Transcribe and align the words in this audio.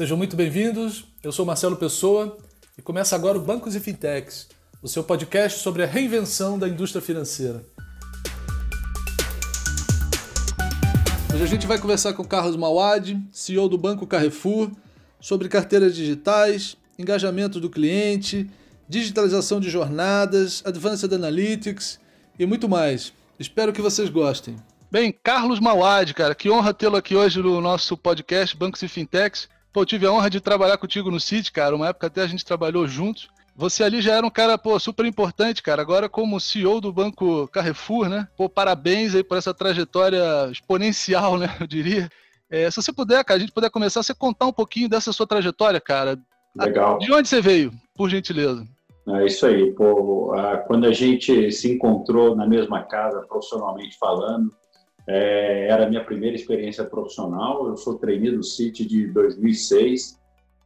Sejam 0.00 0.16
muito 0.16 0.34
bem-vindos. 0.34 1.04
Eu 1.22 1.30
sou 1.30 1.44
Marcelo 1.44 1.76
Pessoa 1.76 2.38
e 2.78 2.80
começa 2.80 3.14
agora 3.14 3.36
o 3.36 3.40
Bancos 3.42 3.74
e 3.74 3.80
Fintechs, 3.80 4.48
o 4.82 4.88
seu 4.88 5.04
podcast 5.04 5.58
sobre 5.58 5.82
a 5.82 5.86
reinvenção 5.86 6.58
da 6.58 6.66
indústria 6.66 7.02
financeira. 7.02 7.62
Hoje 11.34 11.42
a 11.42 11.46
gente 11.46 11.66
vai 11.66 11.78
conversar 11.78 12.14
com 12.14 12.24
Carlos 12.24 12.56
Mauad, 12.56 13.22
CEO 13.30 13.68
do 13.68 13.76
Banco 13.76 14.06
Carrefour, 14.06 14.70
sobre 15.20 15.50
carteiras 15.50 15.94
digitais, 15.94 16.78
engajamento 16.98 17.60
do 17.60 17.68
cliente, 17.68 18.48
digitalização 18.88 19.60
de 19.60 19.68
jornadas, 19.68 20.62
Advanced 20.64 21.12
Analytics 21.12 22.00
e 22.38 22.46
muito 22.46 22.70
mais. 22.70 23.12
Espero 23.38 23.70
que 23.70 23.82
vocês 23.82 24.08
gostem. 24.08 24.56
Bem, 24.90 25.14
Carlos 25.22 25.60
Mauad, 25.60 26.14
cara, 26.14 26.34
que 26.34 26.48
honra 26.48 26.72
tê-lo 26.72 26.96
aqui 26.96 27.14
hoje 27.14 27.42
no 27.42 27.60
nosso 27.60 27.98
podcast 27.98 28.56
Bancos 28.56 28.80
e 28.80 28.88
Fintechs. 28.88 29.46
Pô, 29.72 29.84
tive 29.84 30.06
a 30.06 30.12
honra 30.12 30.28
de 30.28 30.40
trabalhar 30.40 30.76
contigo 30.78 31.10
no 31.10 31.20
City, 31.20 31.52
cara. 31.52 31.76
Uma 31.76 31.88
época 31.88 32.08
até 32.08 32.22
a 32.22 32.26
gente 32.26 32.44
trabalhou 32.44 32.86
juntos. 32.88 33.28
Você 33.54 33.84
ali 33.84 34.00
já 34.00 34.14
era 34.14 34.26
um 34.26 34.30
cara, 34.30 34.56
pô, 34.56 34.78
super 34.78 35.04
importante, 35.04 35.62
cara. 35.62 35.82
Agora, 35.82 36.08
como 36.08 36.40
CEO 36.40 36.80
do 36.80 36.92
Banco 36.92 37.46
Carrefour, 37.48 38.08
né? 38.08 38.26
Pô, 38.36 38.48
parabéns 38.48 39.14
aí 39.14 39.22
por 39.22 39.36
essa 39.36 39.52
trajetória 39.52 40.50
exponencial, 40.50 41.38
né? 41.38 41.54
Eu 41.60 41.66
diria. 41.66 42.08
É, 42.48 42.68
se 42.70 42.82
você 42.82 42.92
puder, 42.92 43.24
cara, 43.24 43.36
a 43.36 43.40
gente 43.40 43.52
puder 43.52 43.70
começar, 43.70 44.02
você 44.02 44.14
contar 44.14 44.46
um 44.46 44.52
pouquinho 44.52 44.88
dessa 44.88 45.12
sua 45.12 45.26
trajetória, 45.26 45.80
cara. 45.80 46.18
Legal. 46.56 46.98
De 46.98 47.12
onde 47.12 47.28
você 47.28 47.40
veio, 47.40 47.72
por 47.94 48.10
gentileza? 48.10 48.66
É 49.08 49.26
isso 49.26 49.46
aí, 49.46 49.72
pô. 49.72 50.32
Quando 50.66 50.86
a 50.86 50.92
gente 50.92 51.52
se 51.52 51.70
encontrou 51.72 52.34
na 52.34 52.46
mesma 52.46 52.82
casa, 52.84 53.20
profissionalmente 53.28 53.96
falando, 53.98 54.50
é, 55.12 55.66
era 55.66 55.86
a 55.86 55.88
minha 55.88 56.04
primeira 56.04 56.36
experiência 56.36 56.84
profissional. 56.84 57.66
Eu 57.66 57.76
sou 57.76 57.98
treinado 57.98 58.36
do 58.36 58.44
City 58.44 58.86
de 58.86 59.08
2006. 59.08 60.20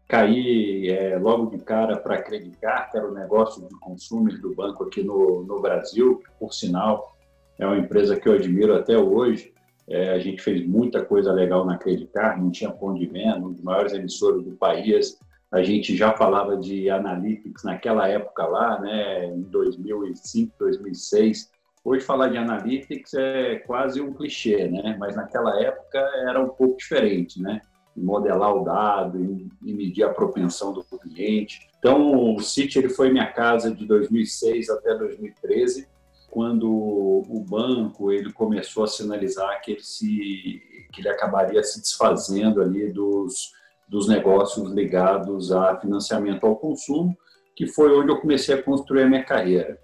Caí 0.06 0.90
é, 0.90 1.18
logo 1.18 1.46
de 1.46 1.64
cara 1.64 1.96
para 1.96 2.16
acreditar 2.16 2.90
que 2.90 2.98
era 2.98 3.08
o 3.08 3.14
negócio 3.14 3.66
de 3.66 3.74
consumo 3.80 4.28
do 4.28 4.54
banco 4.54 4.84
aqui 4.84 5.02
no, 5.02 5.44
no 5.44 5.62
Brasil. 5.62 6.22
Por 6.38 6.52
sinal, 6.52 7.16
é 7.58 7.66
uma 7.66 7.78
empresa 7.78 8.20
que 8.20 8.28
eu 8.28 8.34
admiro 8.34 8.74
até 8.74 8.98
hoje. 8.98 9.50
É, 9.88 10.10
a 10.10 10.18
gente 10.18 10.42
fez 10.42 10.66
muita 10.66 11.02
coisa 11.02 11.32
legal 11.32 11.64
na 11.64 11.78
Credicar, 11.78 12.38
não 12.38 12.50
tinha 12.50 12.70
pão 12.70 12.92
de 12.92 13.06
venda, 13.06 13.38
um 13.38 13.52
dos 13.52 13.62
maiores 13.62 13.94
emissores 13.94 14.44
do 14.44 14.52
país. 14.52 15.18
A 15.50 15.62
gente 15.62 15.96
já 15.96 16.12
falava 16.12 16.54
de 16.54 16.90
analytics 16.90 17.64
naquela 17.64 18.08
época 18.08 18.44
lá, 18.44 18.78
né, 18.78 19.26
em 19.26 19.40
2005, 19.42 20.52
2006 20.58 21.53
Hoje 21.84 22.02
falar 22.02 22.28
de 22.28 22.38
analytics 22.38 23.12
é 23.12 23.56
quase 23.56 24.00
um 24.00 24.14
clichê, 24.14 24.68
né? 24.68 24.96
Mas 24.98 25.14
naquela 25.14 25.60
época 25.60 25.98
era 26.26 26.42
um 26.42 26.48
pouco 26.48 26.78
diferente, 26.78 27.42
né? 27.42 27.60
Modelar 27.94 28.56
o 28.56 28.64
dado 28.64 29.22
e 29.62 29.72
medir 29.74 30.02
a 30.02 30.08
propensão 30.08 30.72
do 30.72 30.82
cliente. 30.82 31.68
Então, 31.78 32.34
o 32.34 32.40
City 32.40 32.78
ele 32.78 32.88
foi 32.88 33.12
minha 33.12 33.30
casa 33.30 33.70
de 33.70 33.84
2006 33.86 34.70
até 34.70 34.94
2013, 34.94 35.86
quando 36.30 36.66
o 36.66 37.44
banco 37.46 38.10
ele 38.10 38.32
começou 38.32 38.84
a 38.84 38.88
sinalizar 38.88 39.60
que 39.60 39.72
ele 39.72 39.82
se 39.82 40.62
que 40.90 41.00
ele 41.00 41.08
acabaria 41.08 41.62
se 41.62 41.80
desfazendo 41.80 42.62
ali 42.62 42.90
dos 42.90 43.52
dos 43.86 44.08
negócios 44.08 44.70
ligados 44.72 45.52
a 45.52 45.78
financiamento 45.78 46.46
ao 46.46 46.56
consumo, 46.56 47.16
que 47.54 47.66
foi 47.66 47.94
onde 47.96 48.10
eu 48.10 48.20
comecei 48.20 48.54
a 48.54 48.62
construir 48.62 49.02
a 49.02 49.06
minha 49.06 49.24
carreira. 49.24 49.78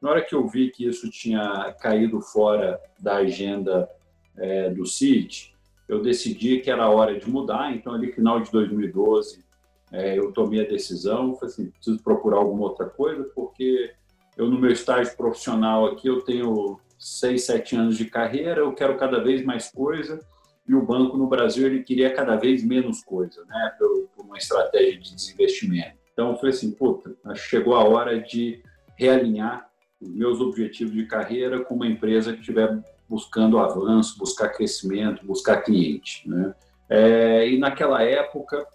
Na 0.00 0.10
hora 0.10 0.24
que 0.24 0.34
eu 0.34 0.46
vi 0.46 0.70
que 0.70 0.86
isso 0.86 1.10
tinha 1.10 1.74
caído 1.80 2.20
fora 2.20 2.80
da 3.00 3.16
agenda 3.16 3.88
é, 4.36 4.70
do 4.70 4.86
CIT, 4.86 5.54
eu 5.88 6.02
decidi 6.02 6.60
que 6.60 6.70
era 6.70 6.88
hora 6.88 7.18
de 7.18 7.28
mudar. 7.28 7.74
Então, 7.74 7.94
ali 7.94 8.12
final 8.12 8.40
de 8.40 8.50
2012, 8.50 9.42
é, 9.90 10.18
eu 10.18 10.32
tomei 10.32 10.64
a 10.64 10.68
decisão, 10.68 11.34
falei 11.34 11.52
assim, 11.52 11.70
preciso 11.70 12.02
procurar 12.02 12.36
alguma 12.36 12.64
outra 12.64 12.86
coisa, 12.86 13.24
porque 13.34 13.92
eu 14.36 14.48
no 14.48 14.58
meu 14.58 14.70
estágio 14.70 15.16
profissional 15.16 15.86
aqui 15.86 16.08
eu 16.08 16.20
tenho 16.20 16.78
seis, 16.98 17.44
sete 17.44 17.74
anos 17.74 17.96
de 17.96 18.04
carreira, 18.04 18.60
eu 18.60 18.72
quero 18.72 18.96
cada 18.96 19.22
vez 19.22 19.44
mais 19.44 19.70
coisa 19.70 20.20
e 20.66 20.74
o 20.74 20.84
banco 20.84 21.16
no 21.16 21.26
Brasil 21.26 21.66
ele 21.66 21.82
queria 21.82 22.12
cada 22.12 22.36
vez 22.36 22.62
menos 22.62 23.02
coisa, 23.02 23.44
né, 23.46 23.74
por, 23.78 24.08
por 24.14 24.26
uma 24.26 24.36
estratégia 24.36 24.98
de 24.98 25.14
desinvestimento. 25.14 25.96
Então 26.12 26.30
eu 26.30 26.36
falei 26.36 26.50
assim, 26.50 26.70
puta, 26.72 27.16
chegou 27.34 27.74
a 27.74 27.82
hora 27.82 28.20
de 28.20 28.62
realinhar 28.96 29.67
os 30.00 30.08
meus 30.08 30.40
objetivos 30.40 30.94
de 30.94 31.06
carreira 31.06 31.64
com 31.64 31.74
uma 31.74 31.86
empresa 31.86 32.32
que 32.32 32.40
estiver 32.40 32.78
buscando 33.08 33.58
avanço, 33.58 34.18
buscar 34.18 34.50
crescimento, 34.50 35.24
buscar 35.24 35.62
cliente. 35.62 36.28
Né? 36.28 36.54
É, 36.88 37.48
e 37.48 37.58
naquela 37.58 38.02
época, 38.02 38.66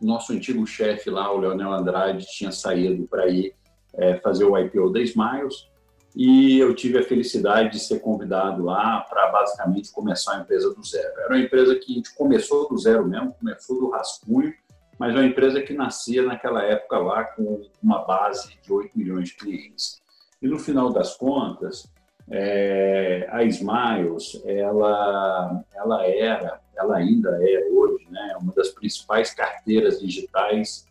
nosso 0.00 0.32
antigo 0.32 0.66
chefe 0.66 1.10
lá, 1.10 1.32
o 1.32 1.38
Leonel 1.38 1.72
Andrade, 1.72 2.26
tinha 2.26 2.52
saído 2.52 3.06
para 3.08 3.26
ir 3.28 3.54
é, 3.94 4.16
fazer 4.16 4.44
o 4.44 4.56
IPO 4.56 4.90
da 4.90 5.00
Smiles 5.00 5.68
e 6.14 6.58
eu 6.58 6.74
tive 6.74 6.98
a 6.98 7.02
felicidade 7.02 7.72
de 7.72 7.78
ser 7.78 8.00
convidado 8.00 8.64
lá 8.64 9.00
para 9.00 9.30
basicamente 9.30 9.92
começar 9.92 10.36
a 10.36 10.40
empresa 10.40 10.72
do 10.72 10.82
zero. 10.82 11.12
Era 11.20 11.34
uma 11.34 11.40
empresa 11.40 11.74
que 11.74 11.92
a 11.92 11.94
gente 11.94 12.14
começou 12.14 12.68
do 12.68 12.78
zero 12.78 13.06
mesmo, 13.06 13.34
começou 13.34 13.78
do 13.78 13.90
rascunho, 13.90 14.54
mas 14.98 15.14
é 15.14 15.18
uma 15.18 15.26
empresa 15.26 15.60
que 15.60 15.74
nascia 15.74 16.22
naquela 16.22 16.62
época 16.62 16.98
lá 16.98 17.24
com 17.24 17.62
uma 17.82 18.04
base 18.04 18.58
de 18.62 18.72
8 18.72 18.96
milhões 18.96 19.28
de 19.28 19.34
clientes. 19.34 20.00
E 20.40 20.48
no 20.48 20.58
final 20.58 20.92
das 20.92 21.16
contas, 21.16 21.90
é, 22.30 23.26
a 23.30 23.44
Smiles, 23.44 24.42
ela, 24.44 25.64
ela 25.74 26.06
era, 26.06 26.60
ela 26.76 26.96
ainda 26.96 27.38
é 27.40 27.68
hoje, 27.70 28.06
né, 28.10 28.36
uma 28.40 28.52
das 28.52 28.70
principais 28.70 29.32
carteiras 29.32 30.00
digitais 30.00 30.86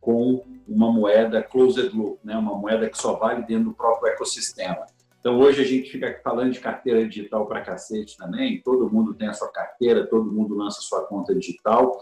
com 0.00 0.44
uma 0.66 0.90
moeda 0.92 1.42
closed 1.42 1.94
loop, 1.94 2.18
né, 2.24 2.36
uma 2.36 2.56
moeda 2.56 2.88
que 2.88 2.96
só 2.96 3.14
vale 3.14 3.42
dentro 3.42 3.64
do 3.64 3.74
próprio 3.74 4.12
ecossistema. 4.12 4.86
Então, 5.20 5.38
hoje 5.38 5.60
a 5.60 5.64
gente 5.64 5.90
fica 5.90 6.20
falando 6.22 6.52
de 6.52 6.60
carteira 6.60 7.06
digital 7.06 7.46
para 7.46 7.60
cacete 7.60 8.16
também, 8.16 8.62
todo 8.62 8.90
mundo 8.90 9.14
tem 9.14 9.28
a 9.28 9.32
sua 9.32 9.50
carteira, 9.50 10.06
todo 10.06 10.32
mundo 10.32 10.54
lança 10.54 10.80
sua 10.80 11.04
conta 11.06 11.34
digital, 11.34 11.98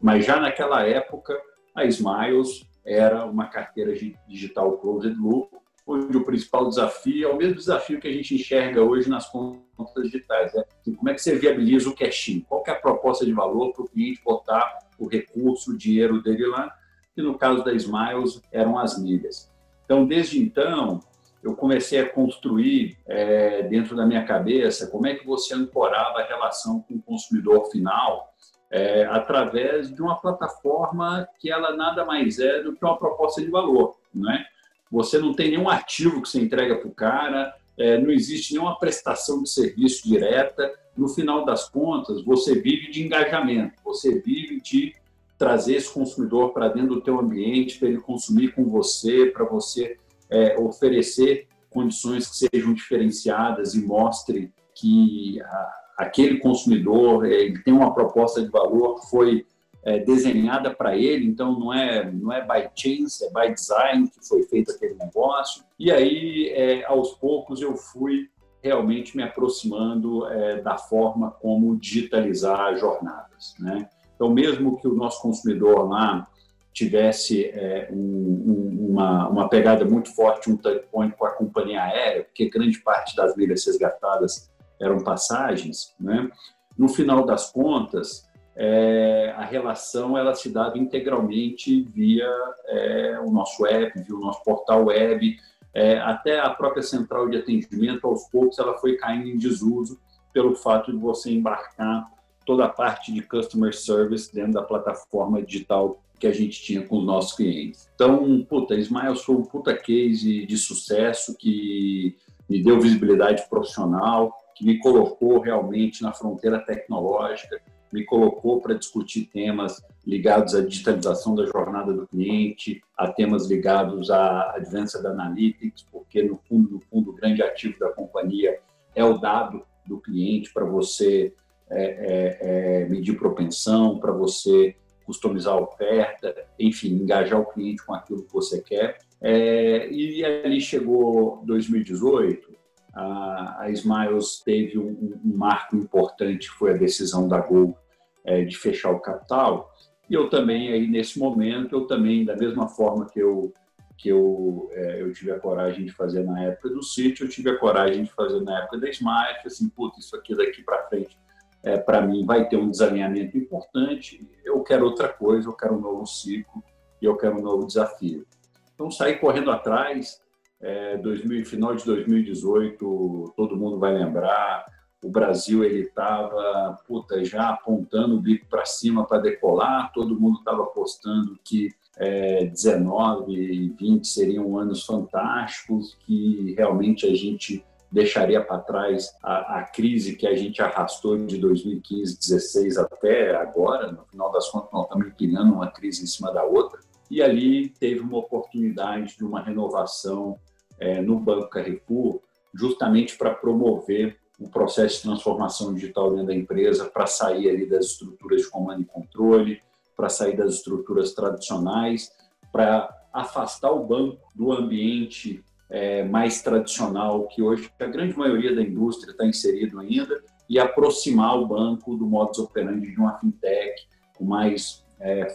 mas 0.00 0.24
já 0.24 0.40
naquela 0.40 0.86
época, 0.86 1.38
a 1.74 1.84
Smiles 1.84 2.64
era 2.84 3.26
uma 3.26 3.48
carteira 3.48 3.92
digital 4.26 4.78
closed 4.78 5.14
loop, 5.18 5.50
onde 5.86 6.16
o 6.16 6.24
principal 6.24 6.68
desafio 6.68 7.28
é 7.28 7.32
o 7.32 7.36
mesmo 7.36 7.56
desafio 7.56 8.00
que 8.00 8.08
a 8.08 8.12
gente 8.12 8.34
enxerga 8.34 8.82
hoje 8.82 9.08
nas 9.08 9.28
contas 9.28 10.04
digitais. 10.04 10.52
Né? 10.54 10.62
Como 10.96 11.08
é 11.08 11.14
que 11.14 11.22
você 11.22 11.36
viabiliza 11.36 11.88
o 11.88 11.94
cash-in? 11.94 12.40
Qual 12.40 12.62
é 12.66 12.70
a 12.70 12.76
proposta 12.76 13.24
de 13.24 13.32
valor 13.32 13.72
para 13.72 13.84
o 13.84 13.88
cliente 13.88 14.22
botar 14.24 14.78
o 14.98 15.06
recurso, 15.06 15.72
o 15.72 15.76
dinheiro 15.78 16.22
dele 16.22 16.46
lá? 16.46 16.72
E 17.16 17.22
no 17.22 17.36
caso 17.36 17.64
da 17.64 17.72
Smiles, 17.72 18.40
eram 18.52 18.78
as 18.78 19.00
milhas. 19.02 19.50
Então, 19.84 20.06
desde 20.06 20.40
então, 20.40 21.00
eu 21.42 21.56
comecei 21.56 21.98
a 21.98 22.08
construir 22.08 22.98
é, 23.06 23.62
dentro 23.62 23.96
da 23.96 24.06
minha 24.06 24.24
cabeça 24.24 24.86
como 24.88 25.06
é 25.06 25.14
que 25.14 25.26
você 25.26 25.54
ancorava 25.54 26.20
a 26.20 26.26
relação 26.26 26.80
com 26.82 26.94
o 26.94 27.02
consumidor 27.02 27.70
final 27.70 28.30
é, 28.70 29.04
através 29.06 29.92
de 29.92 30.00
uma 30.00 30.20
plataforma 30.20 31.26
que 31.38 31.50
ela 31.50 31.74
nada 31.74 32.04
mais 32.04 32.38
é 32.38 32.62
do 32.62 32.74
que 32.74 32.84
uma 32.84 32.96
proposta 32.96 33.40
de 33.40 33.50
valor, 33.50 33.96
não 34.14 34.30
é? 34.30 34.44
Você 34.90 35.18
não 35.18 35.32
tem 35.32 35.50
nenhum 35.50 35.68
ativo 35.68 36.20
que 36.20 36.28
você 36.28 36.40
entrega 36.40 36.76
para 36.76 36.88
o 36.88 36.94
cara, 36.94 37.54
é, 37.78 37.98
não 37.98 38.10
existe 38.10 38.52
nenhuma 38.52 38.78
prestação 38.78 39.42
de 39.42 39.50
serviço 39.50 40.06
direta. 40.06 40.72
No 40.96 41.08
final 41.08 41.44
das 41.44 41.68
contas, 41.68 42.22
você 42.24 42.60
vive 42.60 42.90
de 42.90 43.02
engajamento, 43.02 43.74
você 43.84 44.20
vive 44.20 44.60
de 44.60 44.94
trazer 45.38 45.76
esse 45.76 45.90
consumidor 45.90 46.52
para 46.52 46.68
dentro 46.68 46.96
do 46.96 47.00
teu 47.00 47.18
ambiente, 47.18 47.78
para 47.78 47.88
ele 47.88 48.00
consumir 48.00 48.52
com 48.52 48.64
você, 48.64 49.26
para 49.26 49.44
você 49.44 49.96
é, 50.28 50.58
oferecer 50.58 51.48
condições 51.70 52.28
que 52.28 52.48
sejam 52.48 52.74
diferenciadas 52.74 53.74
e 53.74 53.80
mostre 53.80 54.52
que 54.74 55.40
a, 55.40 55.74
aquele 55.98 56.38
consumidor 56.38 57.24
ele 57.24 57.62
tem 57.62 57.72
uma 57.72 57.94
proposta 57.94 58.42
de 58.42 58.50
valor 58.50 59.00
que 59.00 59.08
foi 59.08 59.46
é, 59.82 59.98
desenhada 59.98 60.74
para 60.74 60.96
ele, 60.96 61.26
então 61.26 61.58
não 61.58 61.72
é, 61.72 62.10
não 62.10 62.32
é 62.32 62.40
by 62.40 62.68
chance, 62.74 63.24
é 63.24 63.30
by 63.30 63.54
design 63.54 64.08
que 64.08 64.26
foi 64.26 64.42
feito 64.44 64.70
aquele 64.72 64.94
negócio. 64.94 65.64
E 65.78 65.90
aí, 65.90 66.48
é, 66.54 66.84
aos 66.84 67.12
poucos, 67.14 67.62
eu 67.62 67.76
fui 67.76 68.28
realmente 68.62 69.16
me 69.16 69.22
aproximando 69.22 70.26
é, 70.26 70.60
da 70.60 70.76
forma 70.76 71.30
como 71.30 71.76
digitalizar 71.78 72.76
jornadas. 72.76 73.54
Né? 73.58 73.88
Então, 74.14 74.28
mesmo 74.28 74.78
que 74.78 74.86
o 74.86 74.94
nosso 74.94 75.22
consumidor 75.22 75.88
lá 75.88 76.26
tivesse 76.72 77.46
é, 77.46 77.88
um, 77.90 77.96
um, 77.96 78.86
uma, 78.90 79.28
uma 79.28 79.48
pegada 79.48 79.84
muito 79.84 80.14
forte, 80.14 80.50
um 80.50 80.56
touchpoint 80.56 81.16
com 81.16 81.24
a 81.24 81.30
companhia 81.30 81.82
aérea, 81.82 82.24
porque 82.24 82.48
grande 82.50 82.78
parte 82.80 83.16
das 83.16 83.34
milhas 83.34 83.64
resgatadas 83.64 84.50
eram 84.78 85.02
passagens, 85.02 85.94
né? 85.98 86.30
no 86.78 86.88
final 86.88 87.26
das 87.26 87.50
contas, 87.50 88.26
é, 88.62 89.32
a 89.38 89.44
relação 89.46 90.18
ela 90.18 90.34
se 90.34 90.50
dava 90.50 90.76
integralmente 90.76 91.80
via 91.94 92.30
é, 92.66 93.18
o 93.18 93.30
nosso 93.30 93.64
app, 93.64 93.98
via 93.98 94.14
o 94.14 94.20
nosso 94.20 94.44
portal 94.44 94.84
web, 94.84 95.34
é, 95.72 95.98
até 95.98 96.38
a 96.38 96.50
própria 96.50 96.82
central 96.82 97.26
de 97.30 97.38
atendimento, 97.38 98.06
aos 98.06 98.24
poucos, 98.24 98.58
ela 98.58 98.76
foi 98.76 98.96
caindo 98.96 99.28
em 99.28 99.38
desuso 99.38 99.98
pelo 100.30 100.54
fato 100.54 100.92
de 100.92 100.98
você 100.98 101.30
embarcar 101.30 102.06
toda 102.44 102.66
a 102.66 102.68
parte 102.68 103.14
de 103.14 103.22
customer 103.22 103.74
service 103.74 104.30
dentro 104.30 104.52
da 104.52 104.62
plataforma 104.62 105.40
digital 105.40 105.98
que 106.18 106.26
a 106.26 106.32
gente 106.32 106.60
tinha 106.60 106.86
com 106.86 106.98
os 106.98 107.06
nossos 107.06 107.32
clientes. 107.32 107.88
Então, 107.94 108.44
puta, 108.46 108.74
Smiles 108.74 109.22
foi 109.22 109.36
um 109.36 109.42
puta 109.42 109.74
case 109.74 110.44
de 110.44 110.58
sucesso 110.58 111.34
que 111.34 112.14
me 112.46 112.62
deu 112.62 112.78
visibilidade 112.78 113.48
profissional, 113.48 114.36
que 114.54 114.66
me 114.66 114.78
colocou 114.80 115.40
realmente 115.40 116.02
na 116.02 116.12
fronteira 116.12 116.58
tecnológica, 116.58 117.58
me 117.92 118.04
colocou 118.04 118.60
para 118.60 118.74
discutir 118.74 119.26
temas 119.26 119.82
ligados 120.06 120.54
à 120.54 120.60
digitalização 120.60 121.34
da 121.34 121.44
jornada 121.46 121.92
do 121.92 122.06
cliente, 122.06 122.82
a 122.96 123.08
temas 123.08 123.48
ligados 123.48 124.10
à 124.10 124.54
Advanced 124.56 125.04
Analytics, 125.04 125.86
porque 125.90 126.22
no 126.22 126.36
fundo, 126.48 126.70
no 126.70 126.80
fundo, 126.80 127.10
o 127.10 127.14
grande 127.14 127.42
ativo 127.42 127.78
da 127.78 127.90
companhia 127.90 128.58
é 128.94 129.04
o 129.04 129.18
dado 129.18 129.64
do 129.86 129.98
cliente 129.98 130.52
para 130.52 130.64
você 130.64 131.34
é, 131.70 131.82
é, 131.82 132.38
é, 132.82 132.88
medir 132.88 133.16
propensão, 133.16 133.98
para 133.98 134.12
você 134.12 134.74
customizar 135.04 135.54
a 135.54 135.60
oferta, 135.60 136.34
enfim, 136.58 136.94
engajar 136.94 137.40
o 137.40 137.46
cliente 137.46 137.84
com 137.84 137.94
aquilo 137.94 138.24
que 138.24 138.32
você 138.32 138.60
quer. 138.60 138.98
É, 139.20 139.88
e 139.90 140.24
ali 140.24 140.60
chegou 140.60 141.42
2018, 141.44 142.49
a, 142.94 143.66
Smiles 143.70 144.40
teve 144.44 144.78
um, 144.78 145.20
um, 145.24 145.36
marco 145.36 145.76
importante, 145.76 146.48
foi 146.50 146.72
a 146.72 146.76
decisão 146.76 147.28
da 147.28 147.40
Gol 147.40 147.76
é, 148.24 148.44
de 148.44 148.56
fechar 148.56 148.90
o 148.90 149.00
capital. 149.00 149.70
E 150.08 150.14
eu 150.14 150.28
também, 150.28 150.72
aí 150.72 150.88
nesse 150.88 151.18
momento, 151.18 151.76
eu 151.76 151.86
também, 151.86 152.24
da 152.24 152.36
mesma 152.36 152.68
forma 152.68 153.06
que 153.06 153.20
eu 153.20 153.52
que 153.96 154.08
eu, 154.08 154.70
é, 154.72 155.02
eu 155.02 155.12
tive 155.12 155.30
a 155.30 155.38
coragem 155.38 155.84
de 155.84 155.92
fazer 155.92 156.24
na 156.24 156.42
época 156.42 156.70
do 156.70 156.82
sítio, 156.82 157.26
eu 157.26 157.28
tive 157.28 157.50
a 157.50 157.58
coragem 157.58 158.04
de 158.04 158.10
fazer 158.10 158.40
na 158.40 158.60
época 158.60 158.78
da 158.78 158.88
Smart, 158.88 159.46
assim, 159.46 159.68
puta, 159.68 160.00
isso 160.00 160.16
aqui 160.16 160.34
daqui 160.34 160.62
para 160.62 160.88
frente, 160.88 161.18
é, 161.62 161.76
para 161.76 162.00
mim, 162.00 162.24
vai 162.24 162.48
ter 162.48 162.56
um 162.56 162.70
desalinhamento 162.70 163.36
importante, 163.36 164.26
eu 164.42 164.62
quero 164.62 164.86
outra 164.86 165.06
coisa, 165.08 165.46
eu 165.46 165.52
quero 165.52 165.74
um 165.74 165.80
novo 165.80 166.06
ciclo 166.06 166.64
e 167.02 167.04
eu 167.04 167.14
quero 167.18 167.38
um 167.38 167.42
novo 167.42 167.66
desafio. 167.66 168.26
Então, 168.74 168.90
saí 168.90 169.18
correndo 169.18 169.50
atrás, 169.50 170.22
é, 170.60 170.96
2000, 170.98 171.46
final 171.46 171.74
de 171.74 171.84
2018, 171.84 173.32
todo 173.36 173.56
mundo 173.56 173.78
vai 173.78 173.94
lembrar, 173.94 174.66
o 175.02 175.08
Brasil 175.08 175.64
ele 175.64 175.80
estava 175.80 176.78
já 177.22 177.48
apontando 177.48 178.16
o 178.16 178.20
bico 178.20 178.46
para 178.48 178.66
cima 178.66 179.06
para 179.06 179.22
decolar, 179.22 179.90
todo 179.94 180.18
mundo 180.20 180.38
estava 180.38 180.62
apostando 180.64 181.38
que 181.42 181.70
é, 181.96 182.44
19 182.44 183.32
e 183.32 183.68
20 183.70 184.06
seriam 184.06 184.58
anos 184.58 184.84
fantásticos, 184.84 185.96
que 186.00 186.54
realmente 186.56 187.06
a 187.06 187.14
gente 187.14 187.64
deixaria 187.90 188.42
para 188.42 188.58
trás 188.58 189.10
a, 189.22 189.58
a, 189.58 189.62
crise 189.64 190.16
que 190.16 190.26
a 190.26 190.36
gente 190.36 190.62
arrastou 190.62 191.18
de 191.26 191.38
2015, 191.38 192.18
16 192.18 192.78
até 192.78 193.34
agora. 193.34 193.90
No 193.90 194.04
final 194.04 194.30
das 194.30 194.48
contas, 194.48 194.70
nós 194.72 194.84
estamos 194.84 195.08
empilhando 195.08 195.54
uma 195.54 195.70
crise 195.70 196.04
em 196.04 196.06
cima 196.06 196.32
da 196.32 196.44
outra. 196.44 196.78
E 197.10 197.20
ali 197.20 197.68
teve 197.68 198.00
uma 198.00 198.18
oportunidade 198.18 199.16
de 199.16 199.24
uma 199.24 199.42
renovação 199.42 200.38
é, 200.80 201.00
no 201.00 201.20
Banco 201.20 201.50
Carrefour, 201.50 202.20
justamente 202.54 203.16
para 203.16 203.34
promover 203.34 204.18
o 204.40 204.48
processo 204.48 204.96
de 204.96 205.02
transformação 205.02 205.74
digital 205.74 206.10
dentro 206.10 206.26
da 206.26 206.34
empresa, 206.34 206.86
para 206.86 207.06
sair 207.06 207.50
ali 207.50 207.66
das 207.66 207.86
estruturas 207.86 208.40
de 208.40 208.48
comando 208.48 208.80
e 208.80 208.86
controle, 208.86 209.60
para 209.94 210.08
sair 210.08 210.34
das 210.34 210.54
estruturas 210.54 211.12
tradicionais, 211.12 212.10
para 212.50 212.88
afastar 213.12 213.70
o 213.70 213.84
banco 213.84 214.18
do 214.34 214.50
ambiente 214.50 215.44
é, 215.68 216.02
mais 216.04 216.42
tradicional 216.42 217.28
que 217.28 217.42
hoje 217.42 217.70
a 217.78 217.86
grande 217.86 218.16
maioria 218.16 218.54
da 218.54 218.62
indústria 218.62 219.12
está 219.12 219.26
inserido 219.26 219.78
ainda 219.78 220.22
e 220.48 220.58
aproximar 220.58 221.38
o 221.38 221.46
banco 221.46 221.96
do 221.96 222.06
modus 222.06 222.38
operandi 222.38 222.90
de 222.90 222.98
uma 222.98 223.18
fintech 223.18 223.86
com 224.16 224.24
mais 224.24 224.84
é, 224.98 225.34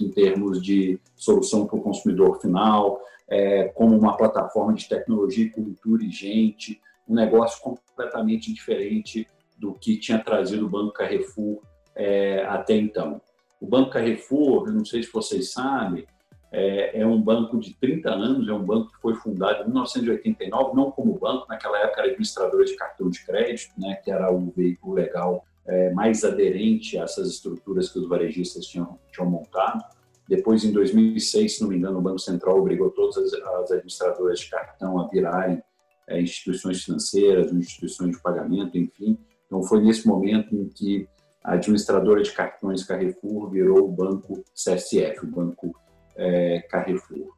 em 0.00 0.10
termos 0.10 0.62
de 0.62 1.00
solução 1.16 1.66
para 1.66 1.76
o 1.76 1.82
consumidor 1.82 2.40
final, 2.40 3.00
é, 3.30 3.68
como 3.68 3.96
uma 3.96 4.16
plataforma 4.16 4.74
de 4.74 4.88
tecnologia, 4.88 5.50
cultura 5.52 6.02
e 6.02 6.10
gente, 6.10 6.80
um 7.08 7.14
negócio 7.14 7.62
completamente 7.62 8.52
diferente 8.52 9.26
do 9.56 9.74
que 9.74 9.96
tinha 9.96 10.18
trazido 10.18 10.66
o 10.66 10.68
Banco 10.68 10.92
Carrefour 10.92 11.62
é, 11.94 12.44
até 12.44 12.74
então. 12.74 13.20
O 13.60 13.66
Banco 13.66 13.90
Carrefour, 13.90 14.72
não 14.72 14.84
sei 14.84 15.02
se 15.02 15.12
vocês 15.12 15.52
sabem, 15.52 16.06
é, 16.52 17.00
é, 17.00 17.06
um 17.06 17.20
banco 17.20 17.60
de 17.60 17.74
30 17.74 18.10
anos, 18.10 18.48
é 18.48 18.52
um 18.52 18.64
banco 18.64 18.90
que 18.92 19.00
foi 19.00 19.14
fundado 19.14 19.62
em 19.62 19.66
1989, 19.66 20.74
não 20.74 20.90
como 20.90 21.18
banco, 21.18 21.46
naquela 21.48 21.78
época 21.78 22.00
era 22.00 22.08
administrador 22.08 22.64
de 22.64 22.74
cartão 22.74 23.08
de 23.08 23.24
crédito, 23.24 23.72
né, 23.78 23.96
que 24.02 24.10
era 24.10 24.32
o 24.32 24.50
veículo 24.50 24.94
legal 24.94 25.44
é, 25.66 25.92
mais 25.92 26.24
aderente 26.24 26.98
a 26.98 27.04
essas 27.04 27.28
estruturas 27.28 27.90
que 27.90 27.98
os 27.98 28.08
varejistas 28.08 28.66
tinham, 28.66 28.98
tinham 29.12 29.30
montado. 29.30 29.84
Depois, 30.30 30.62
em 30.62 30.70
2006, 30.70 31.56
se 31.56 31.60
não 31.60 31.68
me 31.68 31.76
engano, 31.76 31.98
o 31.98 32.02
Banco 32.02 32.20
Central 32.20 32.60
obrigou 32.60 32.88
todas 32.92 33.16
as, 33.16 33.32
as 33.32 33.72
administradoras 33.72 34.38
de 34.38 34.48
cartão 34.48 35.00
a 35.00 35.08
virarem 35.08 35.60
é, 36.06 36.20
instituições 36.20 36.84
financeiras, 36.84 37.52
instituições 37.52 38.12
de 38.12 38.22
pagamento, 38.22 38.78
enfim. 38.78 39.18
Então, 39.46 39.60
foi 39.64 39.82
nesse 39.82 40.06
momento 40.06 40.54
em 40.54 40.68
que 40.68 41.08
a 41.42 41.54
administradora 41.54 42.22
de 42.22 42.30
cartões 42.30 42.84
Carrefour 42.84 43.50
virou 43.50 43.88
o 43.88 43.90
banco 43.90 44.44
CSF, 44.54 45.24
o 45.24 45.26
Banco 45.26 45.74
é, 46.14 46.60
Carrefour. 46.60 47.34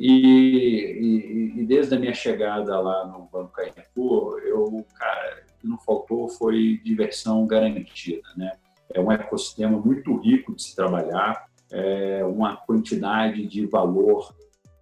E, 0.00 0.10
e, 0.10 1.60
e, 1.60 1.66
desde 1.66 1.94
a 1.94 2.00
minha 2.00 2.14
chegada 2.14 2.80
lá 2.80 3.06
no 3.06 3.28
Banco 3.32 3.52
Carrefour, 3.52 4.40
eu, 4.40 4.84
cara, 4.98 5.44
o 5.54 5.60
que 5.60 5.68
não 5.68 5.78
faltou 5.78 6.28
foi 6.28 6.80
diversão 6.82 7.46
garantida, 7.46 8.28
né? 8.36 8.54
É 8.92 9.00
um 9.00 9.12
ecossistema 9.12 9.78
muito 9.78 10.16
rico 10.16 10.56
de 10.56 10.62
se 10.64 10.74
trabalhar, 10.74 11.46
é 11.70 12.24
uma 12.24 12.56
quantidade 12.56 13.46
de 13.46 13.66
valor 13.66 14.34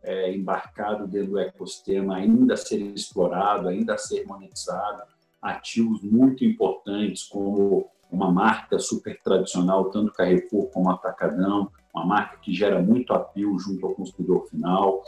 é, 0.02 0.32
embarcado 0.32 1.06
dentro 1.06 1.32
do 1.32 1.38
ecossistema 1.38 2.16
ainda 2.16 2.54
a 2.54 2.56
ser 2.56 2.80
explorado, 2.80 3.68
ainda 3.68 3.94
a 3.94 3.98
ser 3.98 4.24
monetizado, 4.24 5.02
ativos 5.42 6.02
muito 6.02 6.44
importantes 6.44 7.24
como 7.24 7.90
uma 8.10 8.30
marca 8.30 8.78
super 8.78 9.20
tradicional, 9.22 9.90
tanto 9.90 10.12
Carrefour 10.12 10.68
como 10.70 10.90
Atacadão, 10.90 11.70
uma 11.92 12.04
marca 12.04 12.38
que 12.38 12.54
gera 12.54 12.80
muito 12.80 13.12
apelo 13.12 13.58
junto 13.58 13.84
ao 13.84 13.94
consumidor 13.94 14.46
final, 14.48 15.02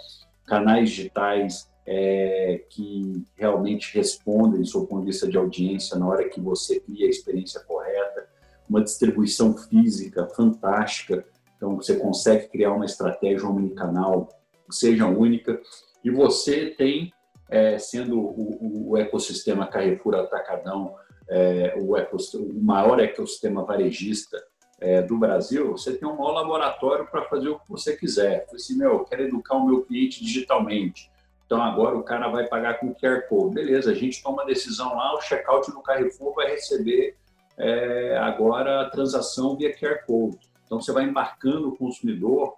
canais 0.45 0.91
digitais 0.91 1.71
é, 1.87 2.65
que 2.69 3.25
realmente 3.37 3.95
respondem 3.97 4.61
do 4.61 4.67
seu 4.67 4.87
ponto 4.87 5.01
de 5.01 5.07
vista 5.07 5.29
de 5.29 5.37
audiência 5.37 5.99
na 5.99 6.07
hora 6.07 6.29
que 6.29 6.41
você 6.41 6.81
cria 6.81 7.07
a 7.07 7.11
experiência 7.11 7.61
correta, 7.61 8.29
uma 8.69 8.83
distribuição 8.83 9.57
física 9.57 10.27
fantástica, 10.27 11.25
então 11.58 11.77
você 11.77 11.96
consegue 11.96 12.48
criar 12.48 12.72
uma 12.72 12.86
estratégia 12.86 13.46
omnicanal 13.46 14.29
que 14.69 14.74
seja 14.74 15.06
única, 15.06 15.60
e 16.05 16.10
você 16.10 16.67
tem, 16.67 17.12
é, 17.50 17.79
sendo 17.79 18.19
o, 18.19 18.91
o, 18.91 18.96
ecossistema 18.96 19.67
Carrefour 19.67 20.15
Atacadão, 20.15 20.94
é, 21.29 21.74
o, 21.77 21.94
o 21.94 22.62
maior 22.62 23.00
ecossistema 23.00 23.65
varejista 23.65 24.38
é, 24.81 25.03
do 25.03 25.19
Brasil, 25.19 25.72
você 25.72 25.96
tem 25.96 26.08
um 26.08 26.17
maior 26.17 26.32
laboratório 26.32 27.06
para 27.06 27.24
fazer 27.24 27.48
o 27.48 27.58
que 27.58 27.69
você 27.69 27.96
quiser. 27.96 28.46
Eu 28.48 28.56
assim, 28.56 28.79
meu, 28.79 28.93
eu 28.93 29.05
quero 29.05 29.22
educar 29.24 29.56
o 29.56 29.67
meu 29.67 29.82
cliente 29.82 30.22
digitalmente. 30.22 31.10
Então 31.44 31.60
agora 31.60 31.96
o 31.96 32.03
cara 32.03 32.29
vai 32.29 32.46
pagar 32.46 32.79
com 32.79 32.94
QR 32.94 33.22
Code. 33.29 33.55
Beleza, 33.55 33.91
a 33.91 33.94
gente 33.94 34.22
toma 34.22 34.44
decisão 34.44 34.94
lá, 34.94 35.15
o 35.17 35.20
checkout 35.20 35.70
no 35.72 35.82
Carrefour 35.82 36.34
vai 36.34 36.50
receber 36.50 37.17
é, 37.56 38.17
agora 38.19 38.82
a 38.82 38.91
transação 38.91 39.56
via 39.56 39.74
QR 39.77 40.05
Code. 40.06 40.38
Então 40.69 40.79
você 40.82 40.93
vai 40.93 41.05
embarcando 41.05 41.70
o 41.70 41.77
consumidor 41.77 42.55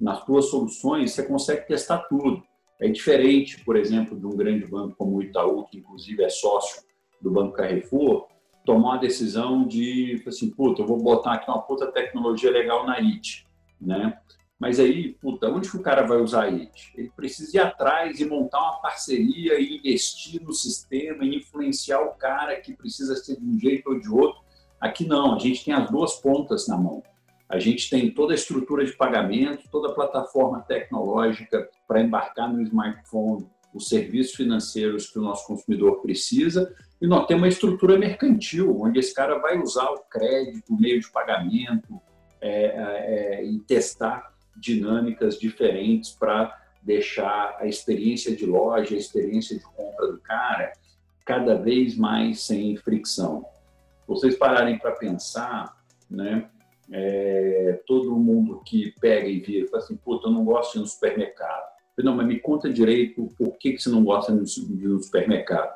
nas 0.00 0.18
suas 0.24 0.46
soluções, 0.46 1.12
você 1.12 1.22
consegue 1.22 1.64
testar 1.68 1.98
tudo. 2.08 2.42
É 2.80 2.88
diferente, 2.88 3.64
por 3.64 3.76
exemplo, 3.76 4.18
de 4.18 4.26
um 4.26 4.36
grande 4.36 4.66
banco 4.66 4.96
como 4.96 5.16
o 5.16 5.22
Itaú, 5.22 5.64
que 5.66 5.78
inclusive 5.78 6.24
é 6.24 6.28
sócio 6.28 6.82
do 7.20 7.30
Banco 7.30 7.52
Carrefour, 7.52 8.26
tomar 8.66 8.94
uma 8.94 8.98
decisão 8.98 9.64
de, 9.64 10.20
assim, 10.26 10.50
puta, 10.50 10.82
eu 10.82 10.86
vou 10.86 10.98
botar 11.00 11.34
aqui 11.34 11.48
uma 11.48 11.62
puta 11.62 11.86
tecnologia 11.86 12.50
legal 12.50 12.84
na 12.84 12.98
IT, 12.98 13.46
né? 13.80 14.18
Mas 14.58 14.80
aí, 14.80 15.14
puta, 15.14 15.48
onde 15.48 15.70
que 15.70 15.76
o 15.76 15.82
cara 15.82 16.04
vai 16.04 16.18
usar 16.18 16.44
a 16.44 16.48
IT? 16.48 16.92
Ele 16.96 17.12
precisa 17.14 17.56
ir 17.56 17.60
atrás 17.60 18.18
e 18.18 18.24
montar 18.24 18.60
uma 18.60 18.80
parceria 18.80 19.60
e 19.60 19.78
investir 19.78 20.42
no 20.42 20.52
sistema 20.52 21.24
e 21.24 21.36
influenciar 21.36 22.00
o 22.00 22.14
cara 22.14 22.60
que 22.60 22.72
precisa 22.72 23.14
ser 23.14 23.38
de 23.38 23.44
um 23.44 23.58
jeito 23.58 23.90
ou 23.90 24.00
de 24.00 24.08
outro. 24.08 24.40
Aqui 24.80 25.06
não, 25.06 25.34
a 25.34 25.38
gente 25.38 25.64
tem 25.64 25.72
as 25.72 25.88
duas 25.88 26.14
pontas 26.14 26.66
na 26.66 26.76
mão. 26.76 27.02
A 27.52 27.58
gente 27.58 27.90
tem 27.90 28.10
toda 28.10 28.32
a 28.32 28.34
estrutura 28.34 28.82
de 28.82 28.92
pagamento, 28.92 29.68
toda 29.70 29.90
a 29.90 29.94
plataforma 29.94 30.62
tecnológica 30.62 31.68
para 31.86 32.00
embarcar 32.00 32.50
no 32.50 32.62
smartphone 32.62 33.46
os 33.74 33.88
serviços 33.88 34.34
financeiros 34.34 35.10
que 35.10 35.18
o 35.18 35.22
nosso 35.22 35.46
consumidor 35.46 36.00
precisa 36.00 36.74
e 36.98 37.06
nós 37.06 37.26
temos 37.26 37.42
uma 37.42 37.48
estrutura 37.48 37.98
mercantil, 37.98 38.80
onde 38.80 39.00
esse 39.00 39.14
cara 39.14 39.38
vai 39.38 39.58
usar 39.58 39.90
o 39.90 39.98
crédito, 40.08 40.72
o 40.72 40.80
meio 40.80 40.98
de 40.98 41.10
pagamento 41.10 42.00
é, 42.40 42.64
é, 42.64 43.44
e 43.44 43.60
testar 43.60 44.32
dinâmicas 44.56 45.38
diferentes 45.38 46.10
para 46.10 46.58
deixar 46.82 47.58
a 47.60 47.66
experiência 47.66 48.34
de 48.34 48.46
loja, 48.46 48.94
a 48.94 48.98
experiência 48.98 49.58
de 49.58 49.64
compra 49.64 50.06
do 50.06 50.18
cara 50.20 50.72
cada 51.22 51.54
vez 51.54 51.98
mais 51.98 52.44
sem 52.44 52.78
fricção. 52.78 53.44
vocês 54.06 54.36
pararem 54.36 54.78
para 54.78 54.92
pensar, 54.92 55.76
né? 56.10 56.48
É, 56.92 57.80
todo 57.86 58.16
mundo 58.16 58.60
que 58.66 58.92
pega 59.00 59.26
e 59.26 59.40
vira 59.40 59.66
fala 59.68 59.82
assim, 59.82 59.96
puta, 59.96 60.28
eu 60.28 60.32
não 60.32 60.44
gosto 60.44 60.72
de 60.72 60.78
ir 60.78 60.80
no 60.82 60.86
supermercado. 60.86 61.72
Não, 61.98 62.16
mas 62.16 62.26
me 62.26 62.38
conta 62.38 62.72
direito 62.72 63.28
por 63.38 63.56
que, 63.58 63.72
que 63.72 63.82
você 63.82 63.90
não 63.90 64.02
gosta 64.04 64.32
de 64.32 64.38
ir 64.38 64.88
no 64.88 65.00
supermercado. 65.00 65.72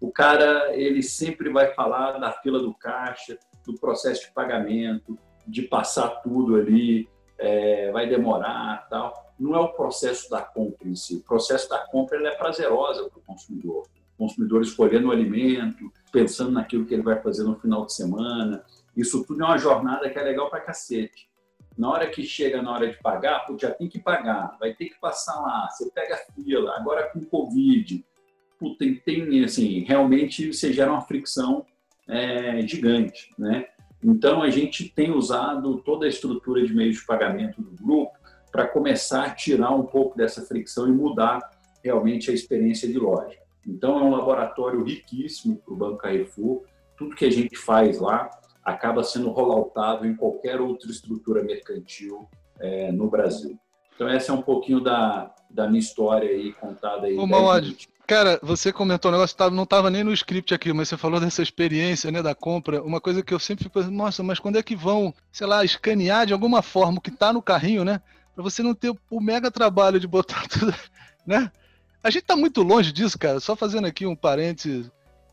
O 0.00 0.10
cara, 0.10 0.74
ele 0.74 1.02
sempre 1.02 1.50
vai 1.50 1.74
falar 1.74 2.18
da 2.18 2.32
fila 2.32 2.58
do 2.58 2.72
caixa, 2.74 3.38
do 3.66 3.74
processo 3.74 4.26
de 4.26 4.32
pagamento, 4.32 5.18
de 5.46 5.62
passar 5.62 6.08
tudo 6.22 6.56
ali, 6.56 7.08
é, 7.38 7.90
vai 7.90 8.08
demorar 8.08 8.86
tal. 8.88 9.34
Não 9.38 9.54
é 9.54 9.60
o 9.60 9.72
processo 9.72 10.28
da 10.30 10.40
compra 10.40 10.88
em 10.88 10.94
si. 10.94 11.16
O 11.16 11.22
processo 11.22 11.68
da 11.68 11.78
compra 11.78 12.18
é 12.26 12.34
prazerosa 12.34 13.08
para 13.08 13.18
o 13.18 13.22
consumidor. 13.22 13.86
O 14.14 14.18
consumidor 14.18 14.62
escolhendo 14.62 15.08
o 15.08 15.12
alimento, 15.12 15.90
pensando 16.12 16.50
naquilo 16.50 16.84
que 16.84 16.94
ele 16.94 17.02
vai 17.02 17.20
fazer 17.20 17.42
no 17.42 17.58
final 17.58 17.86
de 17.86 17.94
semana. 17.94 18.62
Isso 18.96 19.24
tudo 19.24 19.42
é 19.42 19.46
uma 19.46 19.58
jornada 19.58 20.08
que 20.10 20.18
é 20.18 20.22
legal 20.22 20.50
para 20.50 20.60
cacete. 20.60 21.28
Na 21.78 21.90
hora 21.90 22.06
que 22.08 22.22
chega 22.22 22.60
na 22.60 22.72
hora 22.72 22.90
de 22.90 22.98
pagar, 22.98 23.46
pô, 23.46 23.56
já 23.58 23.70
tem 23.70 23.88
que 23.88 23.98
pagar, 23.98 24.56
vai 24.58 24.74
ter 24.74 24.86
que 24.86 25.00
passar 25.00 25.40
lá, 25.40 25.68
você 25.70 25.90
pega 25.90 26.14
a 26.14 26.32
fila, 26.32 26.76
agora 26.76 27.08
com 27.10 27.24
Covid, 27.24 28.04
pô, 28.58 28.74
tem, 28.74 28.96
tem 28.96 29.44
assim, 29.44 29.80
realmente 29.80 30.52
você 30.52 30.72
gera 30.72 30.92
uma 30.92 31.00
fricção 31.00 31.64
é, 32.06 32.60
gigante, 32.66 33.32
né? 33.38 33.66
Então, 34.02 34.42
a 34.42 34.48
gente 34.48 34.88
tem 34.88 35.10
usado 35.10 35.78
toda 35.82 36.06
a 36.06 36.08
estrutura 36.08 36.66
de 36.66 36.74
meios 36.74 36.96
de 36.96 37.06
pagamento 37.06 37.60
do 37.62 37.70
grupo 37.82 38.12
para 38.50 38.66
começar 38.66 39.24
a 39.24 39.30
tirar 39.30 39.70
um 39.70 39.84
pouco 39.84 40.16
dessa 40.16 40.42
fricção 40.42 40.88
e 40.88 40.92
mudar 40.92 41.38
realmente 41.84 42.30
a 42.30 42.34
experiência 42.34 42.88
de 42.88 42.98
loja. 42.98 43.38
Então, 43.66 43.98
é 43.98 44.02
um 44.02 44.10
laboratório 44.10 44.82
riquíssimo 44.82 45.56
para 45.56 45.74
o 45.74 45.76
Banco 45.76 45.98
Carrefour. 45.98 46.64
Tudo 46.96 47.14
que 47.14 47.26
a 47.26 47.30
gente 47.30 47.56
faz 47.56 48.00
lá 48.00 48.30
acaba 48.64 49.02
sendo 49.02 49.30
rolloutado 49.30 50.06
em 50.06 50.14
qualquer 50.14 50.60
outra 50.60 50.90
estrutura 50.90 51.42
mercantil 51.42 52.28
é, 52.58 52.92
no 52.92 53.08
Brasil. 53.08 53.58
Então, 53.94 54.08
essa 54.08 54.32
é 54.32 54.34
um 54.34 54.42
pouquinho 54.42 54.80
da, 54.80 55.34
da 55.48 55.66
minha 55.66 55.80
história 55.80 56.30
aí 56.30 56.52
contada 56.52 57.06
aí. 57.06 57.16
Ô, 57.18 57.26
Mauad, 57.26 57.76
Cara, 58.10 58.40
você 58.42 58.72
comentou 58.72 59.08
um 59.08 59.14
negócio, 59.14 59.36
não 59.52 59.62
estava 59.62 59.88
nem 59.88 60.02
no 60.02 60.12
script 60.12 60.52
aqui, 60.52 60.72
mas 60.72 60.88
você 60.88 60.96
falou 60.96 61.20
dessa 61.20 61.42
experiência 61.42 62.10
né, 62.10 62.20
da 62.20 62.34
compra. 62.34 62.82
Uma 62.82 63.00
coisa 63.00 63.22
que 63.22 63.32
eu 63.32 63.38
sempre 63.38 63.62
fico 63.62 63.78
pensando, 63.78 63.94
nossa, 63.94 64.20
mas 64.20 64.40
quando 64.40 64.58
é 64.58 64.64
que 64.64 64.74
vão, 64.74 65.14
sei 65.30 65.46
lá, 65.46 65.64
escanear 65.64 66.26
de 66.26 66.32
alguma 66.32 66.60
forma 66.60 66.98
o 66.98 67.00
que 67.00 67.10
está 67.10 67.32
no 67.32 67.40
carrinho, 67.40 67.84
né? 67.84 68.02
Para 68.34 68.42
você 68.42 68.64
não 68.64 68.74
ter 68.74 68.92
o 69.08 69.20
mega 69.20 69.48
trabalho 69.48 70.00
de 70.00 70.08
botar 70.08 70.44
tudo, 70.50 70.74
né? 71.24 71.52
A 72.02 72.10
gente 72.10 72.22
está 72.22 72.34
muito 72.34 72.64
longe 72.64 72.90
disso, 72.90 73.16
cara. 73.16 73.38
Só 73.38 73.54
fazendo 73.54 73.86
aqui 73.86 74.04
um 74.04 74.16
parênteses. 74.16 74.90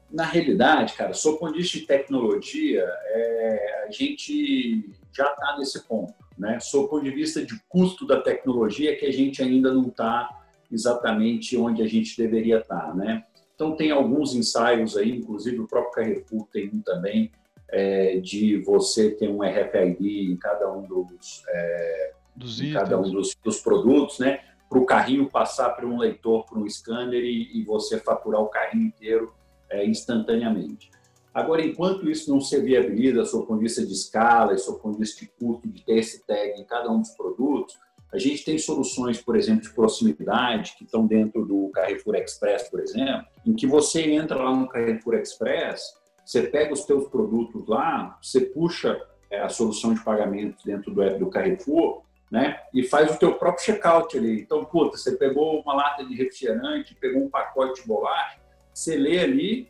Na 0.09 0.23
realidade, 0.23 0.93
cara, 0.93 1.13
sob 1.13 1.39
ponto 1.39 1.53
de 1.53 1.59
vista 1.59 1.77
de 1.79 1.85
tecnologia, 1.85 2.83
é, 2.83 3.85
a 3.87 3.91
gente 3.91 4.89
já 5.11 5.31
está 5.31 5.57
nesse 5.57 5.83
ponto, 5.85 6.13
né? 6.37 6.59
Sob 6.59 6.89
ponto 6.89 7.03
de 7.03 7.11
vista 7.11 7.45
de 7.45 7.59
custo 7.67 8.05
da 8.05 8.21
tecnologia, 8.21 8.95
que 8.95 9.05
a 9.05 9.11
gente 9.11 9.41
ainda 9.41 9.73
não 9.73 9.87
está 9.87 10.29
exatamente 10.71 11.57
onde 11.57 11.81
a 11.81 11.87
gente 11.87 12.15
deveria 12.17 12.59
estar, 12.59 12.95
né? 12.95 13.25
Então 13.55 13.75
tem 13.75 13.91
alguns 13.91 14.35
ensaios 14.35 14.95
aí, 14.95 15.11
inclusive 15.11 15.59
o 15.59 15.67
próprio 15.67 15.91
Carrefour 15.91 16.47
tem 16.53 16.69
um 16.71 16.79
também 16.79 17.31
é, 17.69 18.17
de 18.17 18.57
você 18.61 19.11
ter 19.11 19.29
um 19.29 19.41
RFID 19.41 20.31
em 20.31 20.37
cada 20.37 20.71
um 20.71 20.83
dos, 20.83 21.43
é, 21.49 22.13
dos 22.35 22.61
em 22.61 22.71
cada 22.71 22.99
um 22.99 23.09
dos, 23.09 23.35
dos 23.43 23.59
produtos, 23.59 24.19
né? 24.19 24.41
Para 24.69 24.79
o 24.79 24.85
carrinho 24.85 25.29
passar 25.29 25.69
para 25.71 25.85
um 25.85 25.97
leitor, 25.97 26.45
para 26.45 26.59
um 26.59 26.69
scanner 26.69 27.23
e, 27.23 27.59
e, 27.59 27.63
você 27.63 27.99
faturar 27.99 28.41
o 28.41 28.47
carrinho 28.47 28.87
inteiro 28.87 29.33
é, 29.69 29.85
instantaneamente. 29.85 30.89
Agora, 31.33 31.61
enquanto 31.61 32.09
isso 32.09 32.31
não 32.31 32.41
se 32.41 32.59
viabiliza, 32.59 33.23
sob 33.25 33.43
o 33.43 33.47
ponto 33.47 33.59
de 33.59 33.65
vista 33.65 33.85
de 33.85 33.93
escala, 33.93 34.57
sob 34.57 34.77
o 34.77 34.81
ponto 34.81 34.93
de 34.93 35.01
vista 35.01 35.23
de 35.23 35.31
custo 35.39 35.67
de 35.67 35.83
ter 35.83 35.99
esse 35.99 36.25
tag 36.25 36.59
em 36.59 36.63
cada 36.63 36.89
um 36.91 36.99
dos 36.99 37.11
produtos, 37.11 37.77
a 38.11 38.17
gente 38.17 38.43
tem 38.43 38.57
soluções, 38.57 39.21
por 39.21 39.35
exemplo, 39.35 39.61
de 39.61 39.69
proximidade, 39.69 40.75
que 40.77 40.85
estão 40.85 41.05
dentro 41.05 41.45
do 41.45 41.69
Carrefour 41.69 42.15
Express, 42.15 42.69
por 42.69 42.79
exemplo, 42.79 43.25
em 43.45 43.53
que 43.53 43.67
você 43.67 44.11
entra 44.13 44.37
lá 44.37 44.55
no 44.55 44.67
Carrefour 44.67 45.15
Express, 45.15 45.93
você 46.25 46.43
pega 46.43 46.73
os 46.73 46.83
seus 46.83 47.07
produtos 47.09 47.67
lá, 47.67 48.17
você 48.21 48.41
puxa 48.41 48.99
é, 49.29 49.41
a 49.41 49.49
solução 49.49 49.93
de 49.93 50.03
pagamento 50.03 50.57
dentro 50.65 50.91
do 50.91 51.01
app 51.01 51.19
do 51.19 51.29
Carrefour, 51.29 52.01
né? 52.31 52.59
E 52.73 52.83
faz 52.83 53.13
o 53.13 53.19
teu 53.19 53.35
próprio 53.35 53.63
checkout 53.63 54.17
ali. 54.17 54.41
Então, 54.41 54.65
puta, 54.65 54.97
você 54.97 55.15
pegou 55.15 55.61
uma 55.61 55.73
lata 55.73 56.03
de 56.03 56.15
refrigerante, 56.15 56.95
pegou 56.95 57.23
um 57.23 57.29
pacote 57.29 57.81
de 57.81 57.87
bolacha, 57.87 58.39
você 58.77 58.95
lê 58.95 59.19
ali, 59.19 59.67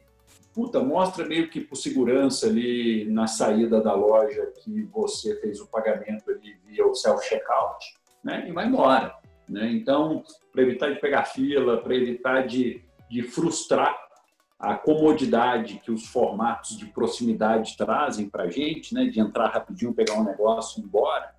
puta, 0.53 0.81
mostra 0.81 1.25
meio 1.25 1.49
que 1.49 1.61
por 1.61 1.77
segurança 1.77 2.47
ali 2.47 3.05
na 3.05 3.25
saída 3.25 3.79
da 3.79 3.93
loja 3.93 4.51
que 4.61 4.83
você 4.83 5.39
fez 5.39 5.61
o 5.61 5.67
pagamento 5.67 6.29
ali 6.29 6.57
via 6.65 6.85
o 6.85 6.93
self-checkout 6.93 7.85
né? 8.21 8.45
e 8.49 8.51
vai 8.51 8.67
embora. 8.67 9.15
Né? 9.47 9.71
Então, 9.71 10.23
para 10.51 10.61
evitar 10.61 10.93
de 10.93 10.99
pegar 10.99 11.23
fila, 11.23 11.77
para 11.77 11.95
evitar 11.95 12.45
de, 12.45 12.83
de 13.09 13.23
frustrar 13.23 13.97
a 14.59 14.75
comodidade 14.75 15.79
que 15.85 15.91
os 15.91 16.07
formatos 16.07 16.77
de 16.77 16.87
proximidade 16.87 17.77
trazem 17.77 18.29
para 18.29 18.43
a 18.43 18.49
gente, 18.49 18.93
né? 18.93 19.05
de 19.05 19.21
entrar 19.21 19.51
rapidinho, 19.51 19.93
pegar 19.93 20.15
um 20.15 20.25
negócio 20.25 20.79
e 20.79 20.83
ir 20.83 20.85
embora, 20.85 21.33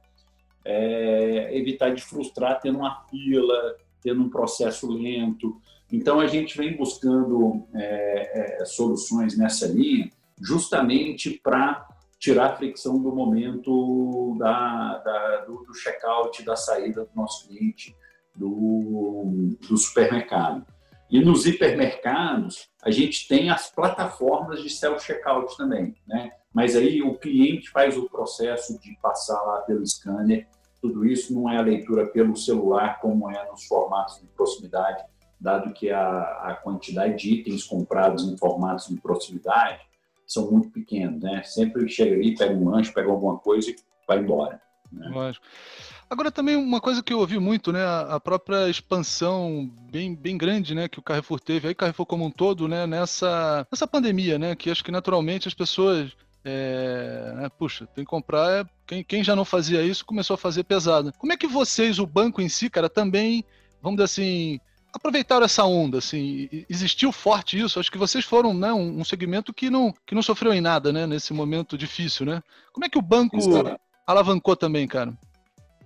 é, 0.64 1.54
evitar 1.54 1.90
de 1.90 2.02
frustrar 2.02 2.60
tendo 2.62 2.78
uma 2.78 3.04
fila, 3.10 3.76
tendo 4.00 4.22
um 4.22 4.30
processo 4.30 4.90
lento. 4.90 5.60
Então, 5.90 6.20
a 6.20 6.26
gente 6.26 6.56
vem 6.56 6.76
buscando 6.76 7.66
é, 7.74 8.60
é, 8.60 8.64
soluções 8.64 9.36
nessa 9.36 9.66
linha 9.66 10.10
justamente 10.40 11.40
para 11.42 11.86
tirar 12.18 12.46
a 12.46 12.56
fricção 12.56 13.00
do 13.00 13.14
momento 13.14 14.36
da, 14.38 14.98
da 14.98 15.44
do, 15.44 15.64
do 15.64 15.72
check-out, 15.72 16.44
da 16.44 16.56
saída 16.56 17.04
do 17.04 17.10
nosso 17.14 17.48
cliente 17.48 17.94
do, 18.34 19.56
do 19.68 19.76
supermercado. 19.76 20.66
E 21.10 21.20
nos 21.20 21.46
hipermercados, 21.46 22.68
a 22.82 22.90
gente 22.90 23.26
tem 23.26 23.48
as 23.50 23.70
plataformas 23.70 24.62
de 24.62 24.68
self-checkout 24.68 25.56
também, 25.56 25.96
né? 26.06 26.32
Mas 26.52 26.76
aí 26.76 27.02
o 27.02 27.18
cliente 27.18 27.70
faz 27.70 27.96
o 27.96 28.08
processo 28.08 28.78
de 28.80 28.96
passar 29.00 29.40
lá 29.42 29.60
pelo 29.62 29.86
scanner. 29.86 30.46
Tudo 30.82 31.06
isso 31.06 31.32
não 31.32 31.48
é 31.48 31.56
a 31.56 31.62
leitura 31.62 32.06
pelo 32.06 32.36
celular, 32.36 33.00
como 33.00 33.30
é 33.30 33.50
nos 33.50 33.64
formatos 33.66 34.20
de 34.20 34.26
proximidade, 34.28 35.02
dado 35.40 35.72
que 35.72 35.90
a, 35.90 36.20
a 36.42 36.54
quantidade 36.54 37.16
de 37.16 37.34
itens 37.34 37.64
comprados 37.64 38.24
em 38.24 38.36
formatos 38.36 38.88
de 38.88 39.00
proximidade 39.00 39.80
são 40.26 40.50
muito 40.50 40.70
pequenos, 40.70 41.22
né? 41.22 41.42
Sempre 41.44 41.88
chega 41.88 42.14
ali, 42.14 42.36
pega 42.36 42.54
um 42.54 42.68
lanche, 42.68 42.92
pega 42.92 43.10
alguma 43.10 43.38
coisa 43.38 43.70
e 43.70 43.76
vai 44.06 44.18
embora. 44.18 44.60
Né? 44.92 45.08
Lógico. 45.08 45.44
Agora 46.10 46.30
também 46.30 46.56
uma 46.56 46.80
coisa 46.80 47.02
que 47.02 47.12
eu 47.12 47.18
ouvi 47.18 47.38
muito, 47.38 47.70
né, 47.70 47.84
a 47.84 48.18
própria 48.18 48.68
expansão 48.70 49.70
bem, 49.90 50.14
bem 50.14 50.38
grande, 50.38 50.74
né, 50.74 50.88
que 50.88 50.98
o 50.98 51.02
Carrefour 51.02 51.38
teve, 51.38 51.68
aí 51.68 51.74
Carrefour 51.74 52.06
como 52.06 52.24
um 52.24 52.30
todo, 52.30 52.66
né, 52.66 52.86
nessa, 52.86 53.66
nessa 53.70 53.86
pandemia, 53.86 54.38
né, 54.38 54.56
que 54.56 54.70
acho 54.70 54.82
que 54.82 54.90
naturalmente 54.90 55.46
as 55.46 55.52
pessoas, 55.52 56.16
é, 56.42 57.34
né, 57.36 57.48
puxa, 57.58 57.86
tem 57.88 58.04
que 58.04 58.10
comprar, 58.10 58.50
é, 58.50 58.64
quem, 58.86 59.04
quem 59.04 59.22
já 59.22 59.36
não 59.36 59.44
fazia 59.44 59.82
isso 59.82 60.06
começou 60.06 60.32
a 60.32 60.38
fazer 60.38 60.64
pesado. 60.64 61.12
Como 61.18 61.30
é 61.30 61.36
que 61.36 61.46
vocês, 61.46 61.98
o 61.98 62.06
banco 62.06 62.40
em 62.40 62.48
si, 62.48 62.70
cara, 62.70 62.88
também, 62.88 63.44
vamos 63.82 63.98
dizer 63.98 64.04
assim, 64.04 64.60
aproveitaram 64.98 65.44
essa 65.44 65.64
onda, 65.64 65.98
assim, 65.98 66.48
existiu 66.68 67.10
forte 67.10 67.58
isso? 67.58 67.80
Acho 67.80 67.90
que 67.90 67.98
vocês 67.98 68.24
foram, 68.24 68.52
né, 68.52 68.72
um, 68.72 69.02
segmento 69.04 69.54
que 69.54 69.70
não, 69.70 69.94
que 70.04 70.14
não 70.14 70.22
sofreu 70.22 70.52
em 70.52 70.60
nada, 70.60 70.92
né, 70.92 71.06
nesse 71.06 71.32
momento 71.32 71.78
difícil, 71.78 72.26
né? 72.26 72.42
Como 72.72 72.84
é 72.84 72.88
que 72.88 72.98
o 72.98 73.02
banco 73.02 73.36
Exato. 73.36 73.80
alavancou 74.06 74.54
também, 74.54 74.86
cara? 74.86 75.16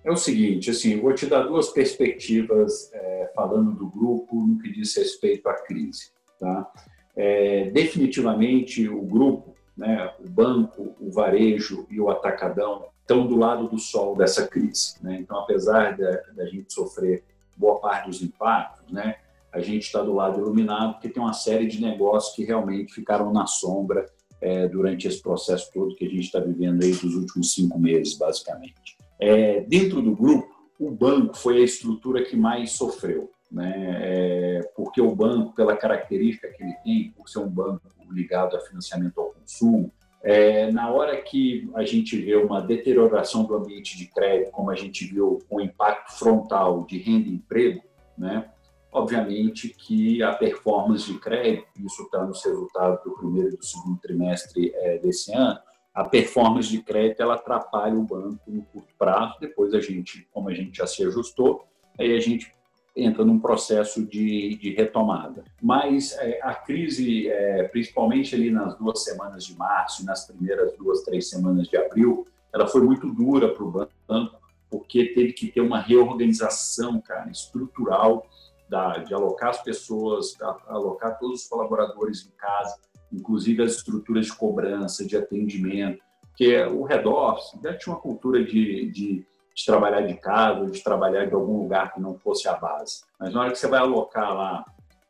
É 0.05 0.11
o 0.11 0.17
seguinte, 0.17 0.71
assim, 0.71 1.01
vou 1.01 1.15
te 1.15 1.27
dar 1.27 1.43
duas 1.43 1.69
perspectivas 1.69 2.91
é, 2.93 3.31
falando 3.35 3.73
do 3.73 3.89
grupo 3.89 4.35
no 4.35 4.59
que 4.59 4.73
diz 4.73 4.97
respeito 4.97 5.49
à 5.49 5.55
crise, 5.55 6.11
tá? 6.41 6.73
É, 7.15 7.71
definitivamente 7.71 8.89
o 8.89 9.03
grupo, 9.03 9.55
né, 9.77 10.13
o 10.19 10.29
banco, 10.29 10.97
o 10.99 11.13
varejo 11.13 11.87
e 11.91 12.01
o 12.01 12.11
atacadão 12.11 12.87
estão 13.01 13.27
do 13.27 13.37
lado 13.37 13.69
do 13.69 13.79
sol 13.79 14.17
dessa 14.17 14.49
crise, 14.49 14.95
né? 15.03 15.19
Então, 15.21 15.39
apesar 15.39 15.97
da 15.97 16.47
gente 16.47 16.73
sofrer 16.73 17.23
boa 17.63 17.81
parte 17.81 18.11
dos 18.11 18.21
impactos, 18.21 18.93
né, 18.93 19.15
a 19.53 19.61
gente 19.61 19.85
está 19.85 20.03
do 20.03 20.15
lado 20.15 20.41
iluminado, 20.41 20.95
porque 20.95 21.09
tem 21.09 21.23
uma 21.23 21.33
série 21.33 21.67
de 21.67 21.81
negócios 21.81 22.35
que 22.35 22.45
realmente 22.45 22.93
ficaram 22.93 23.33
na 23.33 23.47
sombra 23.47 24.07
é, 24.41 24.67
durante 24.67 25.07
esse 25.07 25.23
processo 25.23 25.71
todo 25.73 25.95
que 25.95 26.05
a 26.05 26.09
gente 26.09 26.25
está 26.25 26.41
vivendo 26.41 26.83
aí 26.83 26.91
dos 26.91 27.15
últimos 27.15 27.53
cinco 27.53 27.79
meses, 27.79 28.17
basicamente. 28.17 28.97
É, 29.21 29.61
dentro 29.61 30.03
do 30.03 30.17
grupo, 30.17 30.51
o 30.81 30.91
banco 30.91 31.37
foi 31.37 31.59
a 31.59 31.65
estrutura 31.65 32.25
que 32.25 32.35
mais 32.35 32.73
sofreu, 32.73 33.31
né? 33.51 33.99
É, 34.01 34.61
porque 34.75 35.01
o 35.01 35.15
banco, 35.15 35.55
pela 35.55 35.77
característica 35.77 36.49
que 36.49 36.63
ele 36.63 36.75
tem, 36.83 37.13
por 37.13 37.29
ser 37.29 37.39
um 37.39 37.49
banco 37.49 37.83
ligado 38.11 38.57
a 38.57 38.61
financiamento 38.61 39.21
ao 39.21 39.31
consumo, 39.31 39.93
é, 40.23 40.71
na 40.71 40.91
hora 40.91 41.21
que 41.21 41.69
a 41.75 41.85
gente 41.85 42.17
vê 42.17 42.37
uma 42.37 42.61
deterioração 42.61 43.45
do 43.45 43.55
ambiente 43.55 43.97
de 43.97 44.07
crédito, 44.07 44.53
como 44.53 44.71
a 44.71 44.77
gente 44.77 45.05
viu 45.05 45.41
o 45.51 45.61
impacto 45.61 46.13
frontal 46.13 46.87
de 46.87 46.99
renda 46.99 47.29
e 47.29 47.35
emprego, 47.35 47.83
né, 48.17 48.49
obviamente 48.93 49.69
que 49.69 50.23
a 50.23 50.33
performance 50.33 51.11
de 51.13 51.19
crédito, 51.19 51.67
isso 51.85 52.03
está 52.03 52.25
nos 52.25 52.45
resultados 52.45 53.03
do 53.05 53.13
primeiro 53.13 53.49
e 53.49 53.57
do 53.57 53.65
segundo 53.65 53.99
trimestre 54.01 54.73
é, 54.75 54.99
desse 54.99 55.33
ano, 55.35 55.59
a 55.95 56.05
performance 56.05 56.69
de 56.69 56.83
crédito 56.83 57.21
ela 57.21 57.35
atrapalha 57.35 57.95
o 57.95 58.03
banco 58.03 58.41
no 58.47 58.63
curto 58.63 58.95
prazo. 58.99 59.37
Depois 59.41 59.75
a 59.75 59.81
gente, 59.81 60.27
como 60.33 60.49
a 60.49 60.55
gente 60.55 60.79
já 60.79 60.87
se 60.87 61.05
ajustou, 61.05 61.67
aí 61.99 62.15
a 62.15 62.21
gente 62.21 62.53
entra 62.95 63.25
num 63.25 63.39
processo 63.39 64.05
de, 64.05 64.57
de 64.57 64.75
retomada. 64.75 65.45
Mas 65.61 66.13
é, 66.19 66.41
a 66.43 66.55
crise, 66.55 67.29
é, 67.29 67.65
principalmente 67.65 68.35
ali 68.35 68.51
nas 68.51 68.77
duas 68.77 69.03
semanas 69.03 69.45
de 69.45 69.57
março 69.57 70.03
e 70.03 70.05
nas 70.05 70.27
primeiras 70.27 70.77
duas, 70.77 71.03
três 71.03 71.31
semanas 71.31 71.69
de 71.69 71.77
abril, 71.77 72.27
ela 72.53 72.67
foi 72.67 72.83
muito 72.83 73.13
dura 73.13 73.49
para 73.49 73.65
o 73.65 73.71
banco, 74.07 74.37
porque 74.71 75.07
teve 75.07 75.33
que 75.33 75.49
ter 75.49 75.61
uma 75.61 75.81
reorganização, 75.81 77.01
cara, 77.01 77.31
estrutural, 77.31 78.27
da, 78.69 78.99
de 78.99 79.13
alocar 79.13 79.51
as 79.51 79.63
pessoas, 79.63 80.35
alocar 80.67 81.19
todos 81.19 81.43
os 81.43 81.49
colaboradores 81.49 82.27
em 82.27 82.31
casa, 82.39 82.77
inclusive 83.13 83.63
as 83.63 83.77
estruturas 83.77 84.27
de 84.27 84.35
cobrança, 84.35 85.05
de 85.05 85.15
atendimento, 85.15 86.03
porque 86.33 86.57
o 86.65 86.83
head 86.85 87.07
office 87.07 87.61
já 87.63 87.77
tinha 87.77 87.95
uma 87.95 88.01
cultura 88.01 88.43
de, 88.43 88.91
de, 88.91 89.27
de 89.55 89.65
trabalhar 89.65 90.03
de 90.03 90.15
casa, 90.15 90.67
de 90.67 90.83
trabalhar 90.83 91.27
de 91.27 91.35
algum 91.35 91.59
lugar 91.59 91.93
que 91.93 92.01
não 92.01 92.19
fosse 92.19 92.49
a 92.49 92.55
base. 92.55 93.03
Mas 93.19 93.33
na 93.33 93.41
hora 93.41 93.53
que 93.53 93.59
você 93.59 93.69
vai 93.69 93.81
alocar 93.81 94.35
lá 94.35 94.65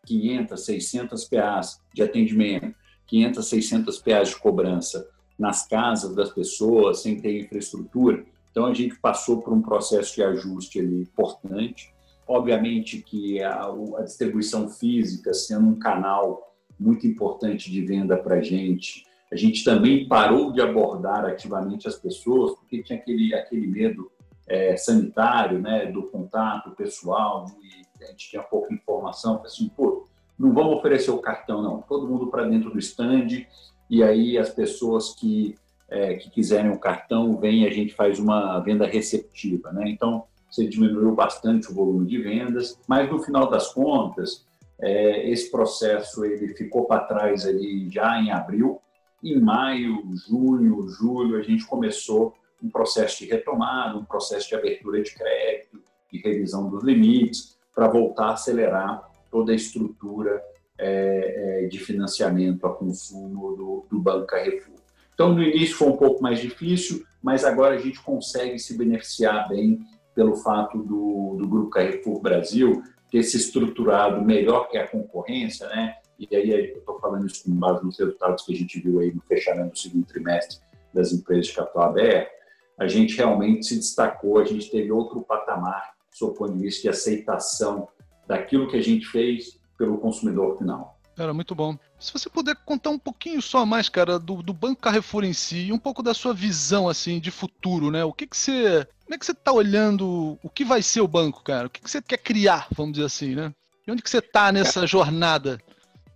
500, 0.07 0.65
600 0.65 1.25
PAs 1.25 1.81
de 1.95 2.03
atendimento, 2.03 2.75
500, 3.07 3.47
600 3.47 3.99
PAs 3.99 4.29
de 4.31 4.37
cobrança 4.37 5.09
nas 5.39 5.67
casas 5.67 6.15
das 6.15 6.31
pessoas, 6.31 7.03
sem 7.03 7.21
ter 7.21 7.41
infraestrutura, 7.41 8.25
então 8.51 8.67
a 8.67 8.75
gente 8.75 8.97
passou 8.97 9.41
por 9.41 9.53
um 9.53 9.63
processo 9.63 10.15
de 10.15 10.23
ajuste 10.23 10.79
ali 10.79 11.03
importante. 11.03 11.93
Obviamente 12.29 13.01
que 13.01 13.43
a, 13.43 13.65
a 13.97 14.03
distribuição 14.03 14.69
física, 14.69 15.33
sendo 15.33 15.69
um 15.69 15.79
canal 15.79 16.53
muito 16.79 17.07
importante 17.07 17.71
de 17.71 17.81
venda 17.85 18.17
para 18.17 18.37
a 18.37 18.43
gente. 18.43 19.05
A 19.33 19.37
gente 19.37 19.65
também 19.65 20.07
parou 20.07 20.53
de 20.53 20.61
abordar 20.61 21.25
ativamente 21.25 21.89
as 21.89 21.97
pessoas, 21.97 22.55
porque 22.55 22.83
tinha 22.83 22.99
aquele, 22.99 23.35
aquele 23.35 23.67
medo 23.67 24.11
é, 24.47 24.77
sanitário, 24.77 25.59
né, 25.61 25.87
do 25.87 26.05
contato 26.05 26.71
pessoal, 26.73 27.47
de, 27.47 28.05
a 28.05 28.11
gente 28.11 28.31
tinha 28.31 28.43
pouca 28.43 28.73
informação, 28.75 29.41
assim, 29.45 29.69
pô, 29.69 30.07
não 30.39 30.53
vamos 30.53 30.77
oferecer 30.77 31.11
o 31.11 31.19
cartão, 31.19 31.63
não. 31.63 31.83
Todo 31.83 32.09
mundo 32.09 32.27
para 32.27 32.45
dentro 32.45 32.71
do 32.71 32.79
stand, 32.79 33.47
e 33.89 34.03
aí 34.03 34.37
as 34.37 34.51
pessoas 34.51 35.15
que, 35.15 35.55
é, 35.89 36.15
que 36.15 36.31
quiserem 36.31 36.73
o 36.73 36.79
cartão 36.79 37.37
vêm 37.37 37.63
e 37.63 37.67
a 37.67 37.71
gente 37.71 37.95
faz 37.95 38.19
uma 38.19 38.59
venda 38.61 38.87
receptiva, 38.87 39.71
né? 39.73 39.89
Então, 39.89 40.25
você 40.51 40.67
diminuiu 40.67 41.15
bastante 41.15 41.71
o 41.71 41.75
volume 41.75 42.07
de 42.07 42.19
vendas, 42.19 42.79
mas 42.87 43.11
no 43.11 43.23
final 43.23 43.49
das 43.49 43.73
contas, 43.73 44.45
é, 44.81 45.31
esse 45.31 45.51
processo 45.51 46.25
ele 46.25 46.49
ficou 46.55 46.85
para 46.85 47.05
trás 47.05 47.47
ali 47.47 47.89
já 47.89 48.21
em 48.21 48.31
abril. 48.31 48.81
Em 49.23 49.41
maio, 49.41 50.03
junho, 50.29 50.89
julho, 50.89 51.37
a 51.37 51.43
gente 51.43 51.65
começou 51.65 52.35
um 52.63 52.71
processo 52.71 53.19
de 53.19 53.31
retomada, 53.31 53.99
um 53.99 54.05
processo 54.05 54.49
de 54.49 54.55
abertura 54.55 55.03
de 55.03 55.13
crédito, 55.13 55.83
de 56.11 56.19
revisão 56.19 56.71
dos 56.71 56.85
limites, 56.85 57.59
para 57.75 57.89
voltar 57.89 58.27
a 58.27 58.33
acelerar 58.33 59.11
toda 59.31 59.53
a 59.53 59.55
estrutura 59.55 60.43
é, 60.79 61.65
é, 61.65 61.69
de 61.69 61.79
financiamento 61.79 62.67
a 62.67 62.75
consumo 62.75 63.57
do, 63.57 63.87
do 63.91 63.99
Banco 63.99 64.27
Carrefour. 64.27 64.77
Então, 65.15 65.35
no 65.35 65.43
início 65.43 65.77
foi 65.77 65.89
um 65.89 65.97
pouco 65.97 66.23
mais 66.23 66.41
difícil, 66.41 67.05
mas 67.23 67.45
agora 67.45 67.75
a 67.75 67.79
gente 67.79 68.01
consegue 68.03 68.59
se 68.59 68.77
beneficiar 68.77 69.49
bem 69.49 69.81
pelo 70.15 70.37
fato 70.37 70.79
do, 70.79 71.37
do 71.39 71.49
Grupo 71.49 71.71
Carrefour 71.71 72.21
Brasil 72.21 72.83
ter 73.11 73.23
se 73.23 73.37
estruturado 73.37 74.23
melhor 74.25 74.69
que 74.69 74.79
a 74.79 74.89
concorrência, 74.89 75.69
né? 75.69 75.97
E 76.19 76.35
aí 76.35 76.51
eu 76.51 76.79
estou 76.79 76.99
falando 76.99 77.27
isso 77.27 77.45
com 77.45 77.55
base 77.55 77.85
nos 77.85 77.99
resultados 77.99 78.45
que 78.45 78.55
a 78.55 78.57
gente 78.57 78.81
viu 78.81 79.01
aí 79.01 79.13
no 79.13 79.21
fechamento 79.23 79.73
do 79.73 79.79
segundo 79.79 80.07
trimestre 80.07 80.59
das 80.95 81.13
empresas 81.13 81.47
de 81.47 81.55
capital 81.55 81.83
aberto, 81.85 82.31
a 82.79 82.87
gente 82.87 83.17
realmente 83.17 83.67
se 83.67 83.77
destacou, 83.77 84.39
a 84.39 84.45
gente 84.45 84.71
teve 84.71 84.91
outro 84.91 85.23
patamar, 85.23 85.93
do 86.21 86.29
ponto 86.33 86.53
de 86.53 86.63
vista 86.63 86.83
de 86.83 86.89
aceitação 86.89 87.89
daquilo 88.27 88.69
que 88.69 88.77
a 88.77 88.83
gente 88.83 89.07
fez 89.07 89.59
pelo 89.79 89.99
consumidor 89.99 90.59
final. 90.59 90.99
Era 91.19 91.35
muito 91.35 91.55
bom. 91.55 91.77
Se 91.99 92.13
você 92.13 92.31
puder 92.31 92.57
contar 92.65 92.91
um 92.91 92.99
pouquinho 92.99 93.43
só 93.43 93.67
mais, 93.67 93.89
cara, 93.89 94.19
do, 94.19 94.43
do 94.43 94.53
Banco 94.53 94.81
Carrefour 94.81 95.25
em 95.25 95.33
si 95.33 95.67
e 95.67 95.73
um 95.73 95.79
pouco 95.79 96.03
da 96.03 96.15
sua 96.15 96.33
visão, 96.33 96.89
assim, 96.89 97.21
de 97.21 97.31
futuro, 97.31 97.91
né? 97.91 98.05
O 98.05 98.13
que 98.13 98.27
que 98.27 98.37
você... 98.37 98.87
Como 99.05 99.15
é 99.15 99.19
que 99.19 99.27
você 99.27 99.33
está 99.33 99.53
olhando 99.53 100.39
o 100.43 100.49
que 100.49 100.65
vai 100.65 100.81
ser 100.81 101.03
o 101.03 101.09
banco, 101.09 101.43
cara? 101.43 101.67
O 101.67 101.71
que, 101.71 101.83
que 101.83 101.91
você 101.91 102.01
quer 102.01 102.17
criar, 102.17 102.67
vamos 102.75 102.95
dizer 102.95 103.07
assim, 103.07 103.35
né? 103.35 103.53
E 103.87 103.91
onde 103.93 104.03
que 104.03 104.09
você 104.09 104.19
está 104.19 104.51
nessa 104.51 104.87
jornada? 104.87 105.61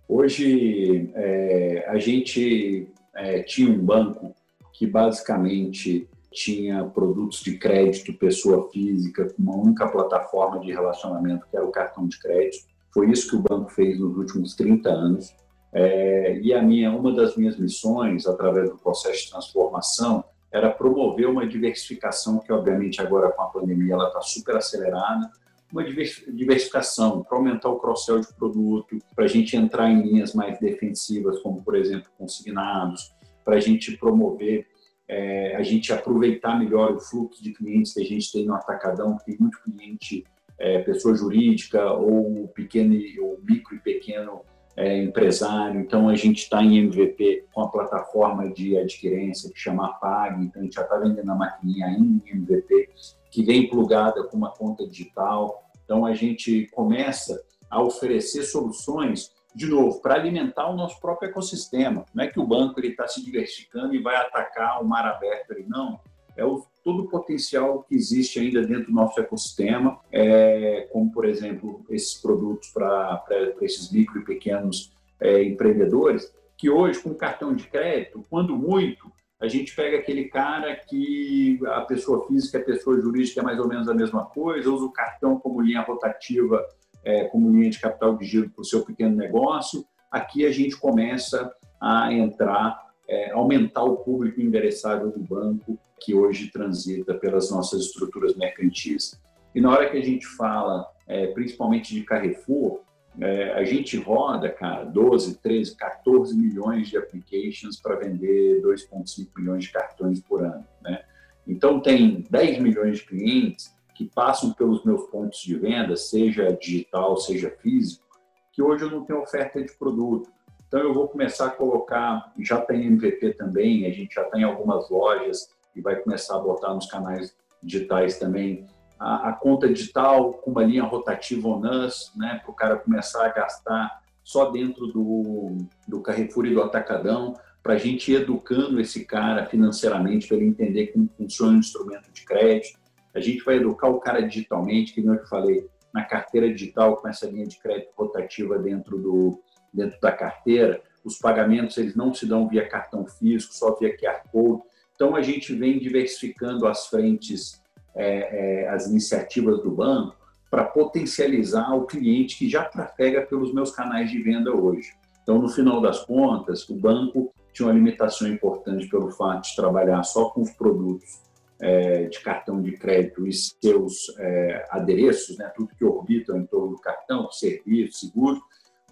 Hoje, 0.07 1.11
é, 1.13 1.85
a 1.87 1.99
gente 1.99 2.87
é, 3.13 3.43
tinha 3.43 3.69
um 3.69 3.77
banco 3.77 4.33
que 4.73 4.87
basicamente 4.87 6.07
tinha 6.31 6.83
produtos 6.85 7.41
de 7.41 7.57
crédito 7.57 8.13
pessoa 8.13 8.69
física 8.71 9.33
com 9.33 9.41
uma 9.41 9.55
única 9.55 9.87
plataforma 9.87 10.59
de 10.59 10.71
relacionamento, 10.71 11.47
que 11.49 11.55
era 11.55 11.65
o 11.65 11.71
cartão 11.71 12.07
de 12.07 12.19
crédito. 12.19 12.65
Foi 12.93 13.09
isso 13.09 13.29
que 13.29 13.35
o 13.35 13.41
banco 13.41 13.71
fez 13.71 13.99
nos 13.99 14.17
últimos 14.17 14.55
30 14.55 14.89
anos. 14.89 15.35
É, 15.73 16.39
e 16.39 16.53
a 16.53 16.61
minha, 16.61 16.91
uma 16.91 17.13
das 17.13 17.35
minhas 17.35 17.57
missões, 17.57 18.25
através 18.25 18.69
do 18.69 18.77
processo 18.77 19.25
de 19.25 19.31
transformação, 19.31 20.23
era 20.51 20.69
promover 20.71 21.27
uma 21.27 21.45
diversificação, 21.45 22.39
que 22.39 22.51
obviamente 22.51 23.01
agora 23.01 23.31
com 23.31 23.41
a 23.41 23.47
pandemia 23.47 23.93
ela 23.93 24.07
está 24.07 24.21
super 24.21 24.55
acelerada, 24.55 25.29
uma 25.71 25.83
diversificação 25.83 27.23
para 27.23 27.37
aumentar 27.37 27.69
o 27.69 27.79
cross-sell 27.79 28.21
de 28.21 28.33
produto, 28.33 28.97
para 29.13 29.25
a 29.25 29.27
gente 29.27 29.57
entrar 29.57 29.89
em 29.89 30.01
linhas 30.01 30.33
mais 30.33 30.57
defensivas, 30.59 31.39
como 31.41 31.61
por 31.61 31.75
exemplo 31.75 32.09
consignados, 32.17 33.13
para 33.43 33.55
a 33.55 33.59
gente 33.59 33.97
promover, 33.97 34.65
é, 35.07 35.55
a 35.55 35.63
gente 35.63 35.93
aproveitar 35.93 36.59
melhor 36.59 36.91
o 36.91 36.99
fluxo 36.99 37.41
de 37.43 37.53
clientes 37.53 37.93
que 37.93 38.01
a 38.01 38.05
gente 38.05 38.31
tem 38.31 38.45
no 38.45 38.53
atacadão, 38.53 39.17
tem 39.25 39.37
muito 39.39 39.61
cliente, 39.61 40.25
é, 40.59 40.79
pessoa 40.79 41.15
jurídica 41.15 41.91
ou 41.93 42.47
pequeno, 42.49 42.95
ou 43.21 43.39
micro 43.43 43.75
e 43.75 43.79
pequeno 43.79 44.41
é, 44.77 45.01
empresário. 45.03 45.79
Então, 45.79 46.07
a 46.07 46.15
gente 46.15 46.43
está 46.43 46.61
em 46.61 46.77
MVP 46.77 47.45
com 47.51 47.61
a 47.61 47.69
plataforma 47.69 48.49
de 48.49 48.77
adquirência 48.77 49.51
que 49.51 49.59
chama 49.59 49.93
Pag. 49.93 50.43
Então, 50.43 50.61
a 50.61 50.65
gente 50.65 50.75
já 50.75 50.83
está 50.83 50.97
vendendo 50.97 51.31
a 51.31 51.35
maquininha 51.35 51.87
em 51.89 52.21
MVP, 52.25 52.89
que 53.31 53.43
vem 53.43 53.69
plugada 53.69 54.23
com 54.25 54.37
uma 54.37 54.51
conta 54.51 54.87
digital. 54.87 55.63
Então, 55.83 56.05
a 56.05 56.13
gente 56.13 56.67
começa 56.73 57.41
a 57.69 57.81
oferecer 57.81 58.43
soluções, 58.43 59.31
de 59.57 59.65
novo, 59.65 59.99
para 60.03 60.13
alimentar 60.13 60.69
o 60.69 60.75
nosso 60.75 61.01
próprio 61.01 61.31
ecossistema. 61.31 62.05
Não 62.13 62.23
é 62.23 62.27
que 62.27 62.39
o 62.39 62.45
banco 62.45 62.79
está 62.79 63.07
se 63.07 63.25
diversificando 63.25 63.95
e 63.95 63.99
vai 63.99 64.15
atacar 64.15 64.79
o 64.83 64.87
mar 64.87 65.03
aberto 65.03 65.51
ali, 65.51 65.65
não. 65.67 65.99
É 66.35 66.45
o 66.45 66.63
todo 66.83 67.03
o 67.03 67.09
potencial 67.09 67.81
que 67.81 67.95
existe 67.95 68.39
ainda 68.39 68.61
dentro 68.61 68.85
do 68.85 68.93
nosso 68.93 69.19
ecossistema, 69.19 69.99
é, 70.11 70.87
como, 70.91 71.11
por 71.11 71.25
exemplo, 71.25 71.83
esses 71.89 72.13
produtos 72.21 72.69
para 72.69 73.25
esses 73.59 73.91
micro 73.91 74.21
e 74.21 74.23
pequenos 74.23 74.93
é, 75.19 75.43
empreendedores, 75.43 76.31
que 76.55 76.69
hoje, 76.69 77.01
com 77.01 77.15
cartão 77.15 77.55
de 77.55 77.67
crédito, 77.67 78.23
quando 78.29 78.55
muito, 78.55 79.11
a 79.39 79.47
gente 79.47 79.75
pega 79.75 79.97
aquele 79.97 80.25
cara 80.25 80.75
que 80.75 81.59
a 81.65 81.81
pessoa 81.81 82.27
física 82.27 82.59
e 82.59 82.61
a 82.61 82.65
pessoa 82.65 83.01
jurídica 83.01 83.41
é 83.41 83.43
mais 83.43 83.59
ou 83.59 83.67
menos 83.67 83.89
a 83.89 83.93
mesma 83.93 84.25
coisa, 84.25 84.71
usa 84.71 84.85
o 84.85 84.91
cartão 84.91 85.39
como 85.39 85.61
linha 85.61 85.81
rotativa, 85.81 86.63
é, 87.07 87.23
como 87.23 87.49
linha 87.49 87.69
de 87.69 87.79
capital 87.79 88.17
de 88.17 88.25
giro 88.25 88.49
para 88.49 88.61
o 88.61 88.65
seu 88.65 88.83
pequeno 88.83 89.15
negócio. 89.15 89.85
Aqui 90.11 90.45
a 90.45 90.51
gente 90.51 90.75
começa 90.75 91.49
a 91.79 92.11
entrar 92.11 92.85
é, 93.07 93.31
aumentar 93.31 93.83
o 93.83 93.97
público 93.97 94.41
endereçável 94.41 95.09
do 95.09 95.19
banco 95.21 95.79
que 96.01 96.13
hoje 96.13 96.51
transita 96.51 97.13
pelas 97.13 97.49
nossas 97.49 97.85
estruturas 97.85 98.35
mercantis. 98.35 99.17
E 99.55 99.61
na 99.61 99.71
hora 99.71 99.89
que 99.89 99.97
a 99.97 100.03
gente 100.03 100.27
fala, 100.27 100.85
é, 101.07 101.27
principalmente 101.27 101.95
de 101.95 102.03
Carrefour, 102.03 102.81
é, 103.21 103.53
a 103.53 103.63
gente 103.63 103.95
roda, 103.95 104.49
cara, 104.49 104.83
12, 104.83 105.37
13, 105.37 105.77
14 105.77 106.37
milhões 106.37 106.89
de 106.89 106.97
applications 106.97 107.79
para 107.79 107.95
vender 107.95 108.61
2,5 108.61 109.27
milhões 109.37 109.63
de 109.63 109.71
cartões 109.71 110.19
por 110.19 110.43
ano, 110.43 110.65
né? 110.81 111.01
Então, 111.47 111.79
tem 111.79 112.25
10 112.29 112.59
milhões 112.59 112.97
de 112.97 113.05
clientes 113.05 113.73
que 113.97 114.05
passam 114.05 114.53
pelos 114.53 114.83
meus 114.83 115.07
pontos 115.07 115.39
de 115.39 115.55
venda, 115.55 115.95
seja 115.95 116.53
digital, 116.53 117.17
seja 117.17 117.49
físico, 117.49 118.05
que 118.53 118.61
hoje 118.61 118.83
eu 118.83 118.91
não 118.91 119.03
tenho 119.03 119.21
oferta 119.21 119.61
de 119.61 119.71
produto. 119.73 120.29
Então, 120.67 120.79
eu 120.79 120.93
vou 120.93 121.07
começar 121.07 121.47
a 121.47 121.49
colocar, 121.49 122.31
já 122.39 122.61
tem 122.61 122.85
MVP 122.85 123.33
também, 123.33 123.85
a 123.87 123.91
gente 123.91 124.13
já 124.13 124.23
tem 124.25 124.43
algumas 124.43 124.87
lojas 124.89 125.49
e 125.75 125.81
vai 125.81 125.95
começar 125.95 126.35
a 126.35 126.39
botar 126.39 126.73
nos 126.73 126.85
canais 126.85 127.35
digitais 127.63 128.19
também 128.19 128.67
a, 128.99 129.29
a 129.29 129.33
conta 129.33 129.67
digital 129.67 130.33
com 130.33 130.51
uma 130.51 130.63
linha 130.63 130.83
rotativa 130.83 131.47
ONUS, 131.47 132.11
né, 132.15 132.39
para 132.43 132.51
o 132.51 132.55
cara 132.55 132.77
começar 132.77 133.25
a 133.25 133.29
gastar 133.29 134.01
só 134.23 134.51
dentro 134.51 134.87
do, 134.87 135.57
do 135.87 136.01
Carrefour 136.01 136.45
e 136.45 136.53
do 136.53 136.61
Atacadão, 136.61 137.33
para 137.63 137.73
a 137.73 137.77
gente 137.77 138.11
ir 138.11 138.21
educando 138.21 138.79
esse 138.79 139.05
cara 139.05 139.45
financeiramente, 139.45 140.27
para 140.27 140.37
ele 140.37 140.47
entender 140.47 140.87
como 140.87 141.09
funciona 141.17 141.53
o 141.53 141.59
instrumento 141.59 142.11
de 142.11 142.23
crédito. 142.25 142.79
A 143.13 143.19
gente 143.19 143.43
vai 143.43 143.55
educar 143.55 143.87
o 143.87 143.99
cara 143.99 144.21
digitalmente, 144.21 144.93
que 144.93 145.01
nem 145.01 145.15
eu 145.15 145.23
te 145.23 145.29
falei, 145.29 145.67
na 145.93 146.03
carteira 146.03 146.51
digital 146.51 146.97
com 146.97 147.07
essa 147.07 147.25
linha 147.25 147.47
de 147.47 147.57
crédito 147.59 147.91
rotativa 147.97 148.59
dentro, 148.59 148.97
do, 148.97 149.41
dentro 149.73 149.99
da 149.99 150.11
carteira. 150.11 150.81
Os 151.03 151.17
pagamentos 151.17 151.77
eles 151.77 151.95
não 151.95 152.13
se 152.13 152.25
dão 152.25 152.47
via 152.47 152.67
cartão 152.67 153.05
físico, 153.07 153.53
só 153.53 153.75
via 153.75 153.95
QR 153.97 154.21
Code. 154.31 154.63
Então, 154.93 155.15
a 155.15 155.21
gente 155.21 155.53
vem 155.53 155.79
diversificando 155.79 156.67
as 156.67 156.87
frentes, 156.87 157.61
é, 157.95 158.63
é, 158.65 158.69
as 158.69 158.87
iniciativas 158.87 159.61
do 159.61 159.71
banco 159.71 160.15
para 160.49 160.63
potencializar 160.63 161.75
o 161.75 161.85
cliente 161.85 162.37
que 162.37 162.49
já 162.49 162.63
trafega 162.63 163.21
pelos 163.21 163.53
meus 163.53 163.71
canais 163.71 164.09
de 164.09 164.21
venda 164.21 164.51
hoje. 164.55 164.91
Então, 165.21 165.39
no 165.39 165.49
final 165.49 165.81
das 165.81 166.05
contas, 166.05 166.67
o 166.69 166.75
banco 166.75 167.33
tinha 167.53 167.67
uma 167.67 167.73
limitação 167.73 168.27
importante 168.27 168.87
pelo 168.87 169.11
fato 169.11 169.49
de 169.49 169.55
trabalhar 169.55 170.03
só 170.03 170.29
com 170.29 170.41
os 170.41 170.51
produtos 170.51 171.26
é, 171.59 172.03
de 172.03 172.19
cartão 172.19 172.61
de 172.61 172.71
crédito 172.73 173.27
e 173.27 173.33
seus 173.33 174.15
é, 174.19 174.67
adereços, 174.69 175.37
né, 175.37 175.51
tudo 175.55 175.75
que 175.75 175.83
orbita 175.83 176.37
em 176.37 176.45
torno 176.45 176.69
do 176.69 176.81
cartão, 176.81 177.31
serviço, 177.31 177.99
seguro. 177.99 178.41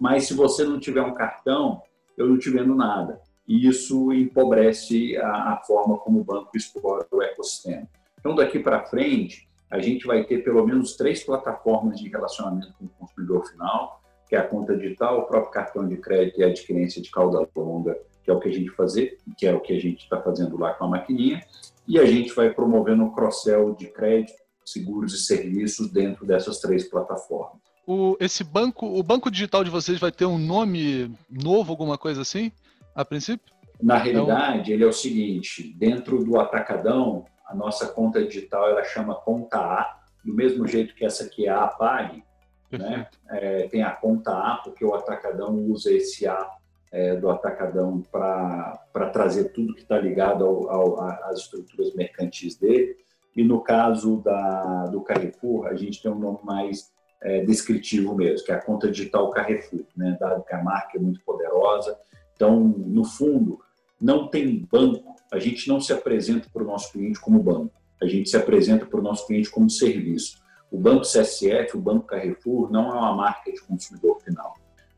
Mas 0.00 0.24
se 0.24 0.34
você 0.34 0.64
não 0.64 0.78
tiver 0.78 1.02
um 1.02 1.14
cartão, 1.14 1.82
eu 2.16 2.28
não 2.28 2.38
te 2.38 2.50
vendo 2.50 2.74
nada. 2.74 3.20
E 3.46 3.68
isso 3.68 4.12
empobrece 4.12 5.16
a, 5.18 5.52
a 5.52 5.62
forma 5.64 5.96
como 5.98 6.20
o 6.20 6.24
banco 6.24 6.56
explora 6.56 7.06
o 7.10 7.22
ecossistema. 7.22 7.88
Então, 8.18 8.34
daqui 8.34 8.58
para 8.58 8.84
frente, 8.84 9.48
a 9.70 9.78
gente 9.78 10.06
vai 10.06 10.24
ter 10.24 10.42
pelo 10.42 10.66
menos 10.66 10.96
três 10.96 11.22
plataformas 11.22 12.00
de 12.00 12.08
relacionamento 12.08 12.74
com 12.78 12.86
o 12.86 12.88
consumidor 12.88 13.46
final, 13.46 14.02
que 14.28 14.34
é 14.34 14.38
a 14.38 14.46
conta 14.46 14.76
digital, 14.76 15.20
o 15.20 15.26
próprio 15.26 15.52
cartão 15.52 15.86
de 15.86 15.96
crédito 15.96 16.40
e 16.40 16.44
a 16.44 16.48
adquirência 16.48 17.00
de 17.00 17.10
cauda 17.10 17.48
longa, 17.54 17.96
que 18.24 18.30
é 18.30 18.34
o 18.34 18.40
que 18.40 18.48
a 18.48 18.52
gente 18.52 18.70
fazer, 18.70 19.18
que 19.36 19.46
é 19.46 19.54
o 19.54 19.60
que 19.60 19.72
a 19.72 19.80
gente 19.80 20.02
está 20.02 20.20
fazendo 20.20 20.58
lá 20.58 20.74
com 20.74 20.84
a 20.84 20.88
maquininha, 20.88 21.40
e 21.86 21.98
a 21.98 22.04
gente 22.04 22.32
vai 22.34 22.50
promovendo 22.50 23.04
o 23.04 23.12
cross-sell 23.12 23.74
de 23.74 23.86
crédito, 23.86 24.38
seguros 24.64 25.14
e 25.14 25.18
serviços 25.18 25.90
dentro 25.90 26.26
dessas 26.26 26.58
três 26.58 26.88
plataformas. 26.88 27.60
O, 27.86 28.16
esse 28.18 28.42
banco, 28.42 28.86
o 28.86 29.02
banco 29.02 29.30
digital 29.30 29.62
de 29.62 29.70
vocês 29.70 30.00
vai 30.00 30.10
ter 30.10 30.26
um 30.26 30.38
nome 30.38 31.14
novo, 31.30 31.70
alguma 31.70 31.96
coisa 31.96 32.22
assim, 32.22 32.50
a 32.94 33.04
princípio? 33.04 33.54
Na 33.80 33.96
realidade, 33.96 34.72
ele 34.72 34.82
é 34.82 34.86
o 34.86 34.92
seguinte: 34.92 35.74
dentro 35.78 36.24
do 36.24 36.40
Atacadão, 36.40 37.24
a 37.46 37.54
nossa 37.54 37.86
conta 37.86 38.24
digital 38.24 38.68
ela 38.68 38.82
chama 38.82 39.14
Conta 39.14 39.58
A, 39.58 40.00
do 40.24 40.34
mesmo 40.34 40.66
jeito 40.66 40.94
que 40.94 41.04
essa 41.04 41.24
aqui 41.24 41.46
é 41.46 41.50
a 41.50 41.64
APAG, 41.64 42.24
né? 42.72 43.06
É, 43.28 43.68
tem 43.68 43.82
a 43.82 43.90
Conta 43.90 44.32
A, 44.32 44.56
porque 44.56 44.84
o 44.84 44.94
Atacadão 44.94 45.54
usa 45.54 45.92
esse 45.92 46.26
A 46.26 46.50
é, 46.92 47.16
do 47.16 47.28
Atacadão 47.30 48.02
para 48.10 49.10
trazer 49.12 49.52
tudo 49.52 49.74
que 49.74 49.82
está 49.82 49.98
ligado 49.98 50.44
ao, 50.44 50.70
ao, 50.70 51.00
às 51.24 51.40
estruturas 51.40 51.94
mercantis 51.94 52.56
dele. 52.56 52.96
E 53.36 53.42
no 53.42 53.60
caso 53.60 54.16
da, 54.18 54.86
do 54.86 55.02
Carrefour, 55.02 55.66
a 55.66 55.74
gente 55.74 56.02
tem 56.02 56.10
um 56.10 56.18
nome 56.18 56.38
mais 56.42 56.90
é, 57.22 57.44
descritivo 57.44 58.14
mesmo, 58.14 58.46
que 58.46 58.52
é 58.52 58.54
a 58.54 58.62
conta 58.62 58.90
digital 58.90 59.30
Carrefour, 59.30 59.84
né? 59.96 60.16
dado 60.18 60.44
que 60.44 60.54
a 60.54 60.62
marca 60.62 60.96
é 60.96 61.00
muito 61.00 61.20
poderosa. 61.22 61.98
Então, 62.34 62.60
no 62.60 63.04
fundo, 63.04 63.60
não 64.00 64.28
tem 64.28 64.66
banco, 64.70 65.16
a 65.32 65.38
gente 65.38 65.68
não 65.68 65.80
se 65.80 65.92
apresenta 65.92 66.48
para 66.52 66.62
o 66.62 66.66
nosso 66.66 66.92
cliente 66.92 67.20
como 67.20 67.42
banco, 67.42 67.74
a 68.00 68.06
gente 68.06 68.28
se 68.28 68.36
apresenta 68.36 68.86
para 68.86 69.00
o 69.00 69.02
nosso 69.02 69.26
cliente 69.26 69.50
como 69.50 69.68
serviço. 69.68 70.38
O 70.70 70.78
Banco 70.78 71.02
CSF, 71.02 71.76
o 71.76 71.80
Banco 71.80 72.06
Carrefour, 72.06 72.70
não 72.70 72.90
é 72.90 72.98
uma 72.98 73.14
marca 73.14 73.50
de 73.50 73.60
consumidor 73.62 74.20
final. 74.20 74.45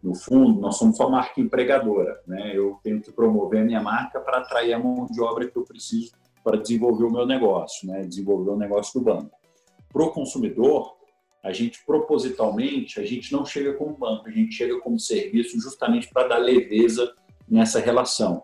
No 0.08 0.14
fundo, 0.14 0.58
nós 0.58 0.78
somos 0.78 0.96
só 0.96 1.10
marca 1.10 1.38
empregadora. 1.38 2.18
Né? 2.26 2.56
Eu 2.56 2.80
tenho 2.82 2.98
que 2.98 3.12
promover 3.12 3.60
a 3.60 3.64
minha 3.64 3.82
marca 3.82 4.18
para 4.18 4.38
atrair 4.38 4.72
a 4.72 4.78
mão 4.78 5.06
de 5.10 5.20
obra 5.20 5.46
que 5.46 5.54
eu 5.54 5.64
preciso 5.64 6.12
para 6.42 6.56
desenvolver 6.56 7.04
o 7.04 7.10
meu 7.10 7.26
negócio, 7.26 7.86
né? 7.86 8.06
desenvolver 8.06 8.52
o 8.52 8.56
negócio 8.56 8.98
do 8.98 9.04
banco. 9.04 9.38
Para 9.92 10.02
o 10.02 10.10
consumidor, 10.10 10.96
a 11.44 11.52
gente 11.52 11.84
propositalmente, 11.84 12.98
a 12.98 13.04
gente 13.04 13.30
não 13.32 13.44
chega 13.44 13.74
como 13.74 13.98
banco, 13.98 14.28
a 14.28 14.30
gente 14.30 14.54
chega 14.54 14.80
como 14.80 14.98
serviço 14.98 15.60
justamente 15.60 16.08
para 16.08 16.26
dar 16.26 16.38
leveza 16.38 17.14
nessa 17.46 17.78
relação. 17.78 18.42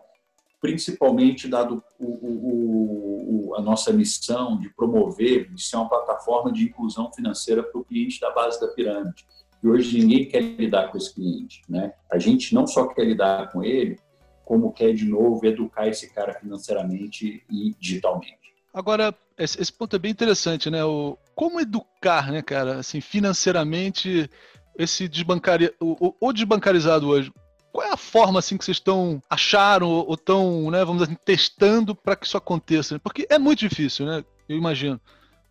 Principalmente 0.61 1.47
dado 1.47 1.83
o, 1.99 2.05
o, 2.05 3.49
o, 3.49 3.55
a 3.55 3.61
nossa 3.61 3.91
missão 3.91 4.59
de 4.59 4.69
promover, 4.69 5.51
de 5.51 5.63
ser 5.63 5.77
uma 5.77 5.89
plataforma 5.89 6.51
de 6.51 6.65
inclusão 6.65 7.11
financeira 7.11 7.63
para 7.63 7.81
o 7.81 7.83
cliente 7.83 8.19
da 8.19 8.29
base 8.29 8.61
da 8.61 8.67
pirâmide. 8.67 9.25
E 9.65 9.67
hoje 9.67 9.97
ninguém 9.97 10.27
quer 10.27 10.41
lidar 10.41 10.89
com 10.89 10.97
esse 10.99 11.11
cliente. 11.11 11.63
Né? 11.67 11.91
A 12.11 12.19
gente 12.19 12.53
não 12.53 12.67
só 12.67 12.85
quer 12.85 13.03
lidar 13.03 13.51
com 13.51 13.63
ele, 13.63 13.97
como 14.45 14.71
quer, 14.71 14.93
de 14.93 15.05
novo, 15.05 15.43
educar 15.43 15.87
esse 15.87 16.13
cara 16.13 16.35
financeiramente 16.35 17.43
e 17.49 17.75
digitalmente. 17.79 18.37
Agora, 18.71 19.11
esse, 19.39 19.73
ponto 19.73 19.95
é 19.95 19.99
bem 19.99 20.11
interessante, 20.11 20.69
né? 20.69 20.85
O, 20.85 21.17
como 21.33 21.59
educar, 21.59 22.31
né, 22.31 22.43
cara, 22.43 22.77
assim, 22.77 23.01
financeiramente, 23.01 24.29
esse 24.77 25.07
desbancari, 25.07 25.73
o, 25.79 26.13
o, 26.19 26.31
desbancarizado 26.31 27.07
hoje? 27.07 27.33
Qual 27.71 27.87
é 27.87 27.91
a 27.91 27.97
forma 27.97 28.37
assim 28.37 28.57
que 28.57 28.65
vocês 28.65 28.77
estão 28.77 29.19
acharam 29.27 29.89
ou 29.89 30.13
estão, 30.13 30.69
né, 30.69 30.85
vamos 30.85 31.01
dizer, 31.01 31.13
assim, 31.13 31.21
testando 31.25 31.95
para 31.95 32.15
que 32.15 32.27
isso 32.27 32.37
aconteça? 32.37 32.99
Porque 32.99 33.25
é 33.31 33.39
muito 33.39 33.67
difícil, 33.67 34.05
né? 34.05 34.23
Eu 34.47 34.57
imagino. 34.57 35.01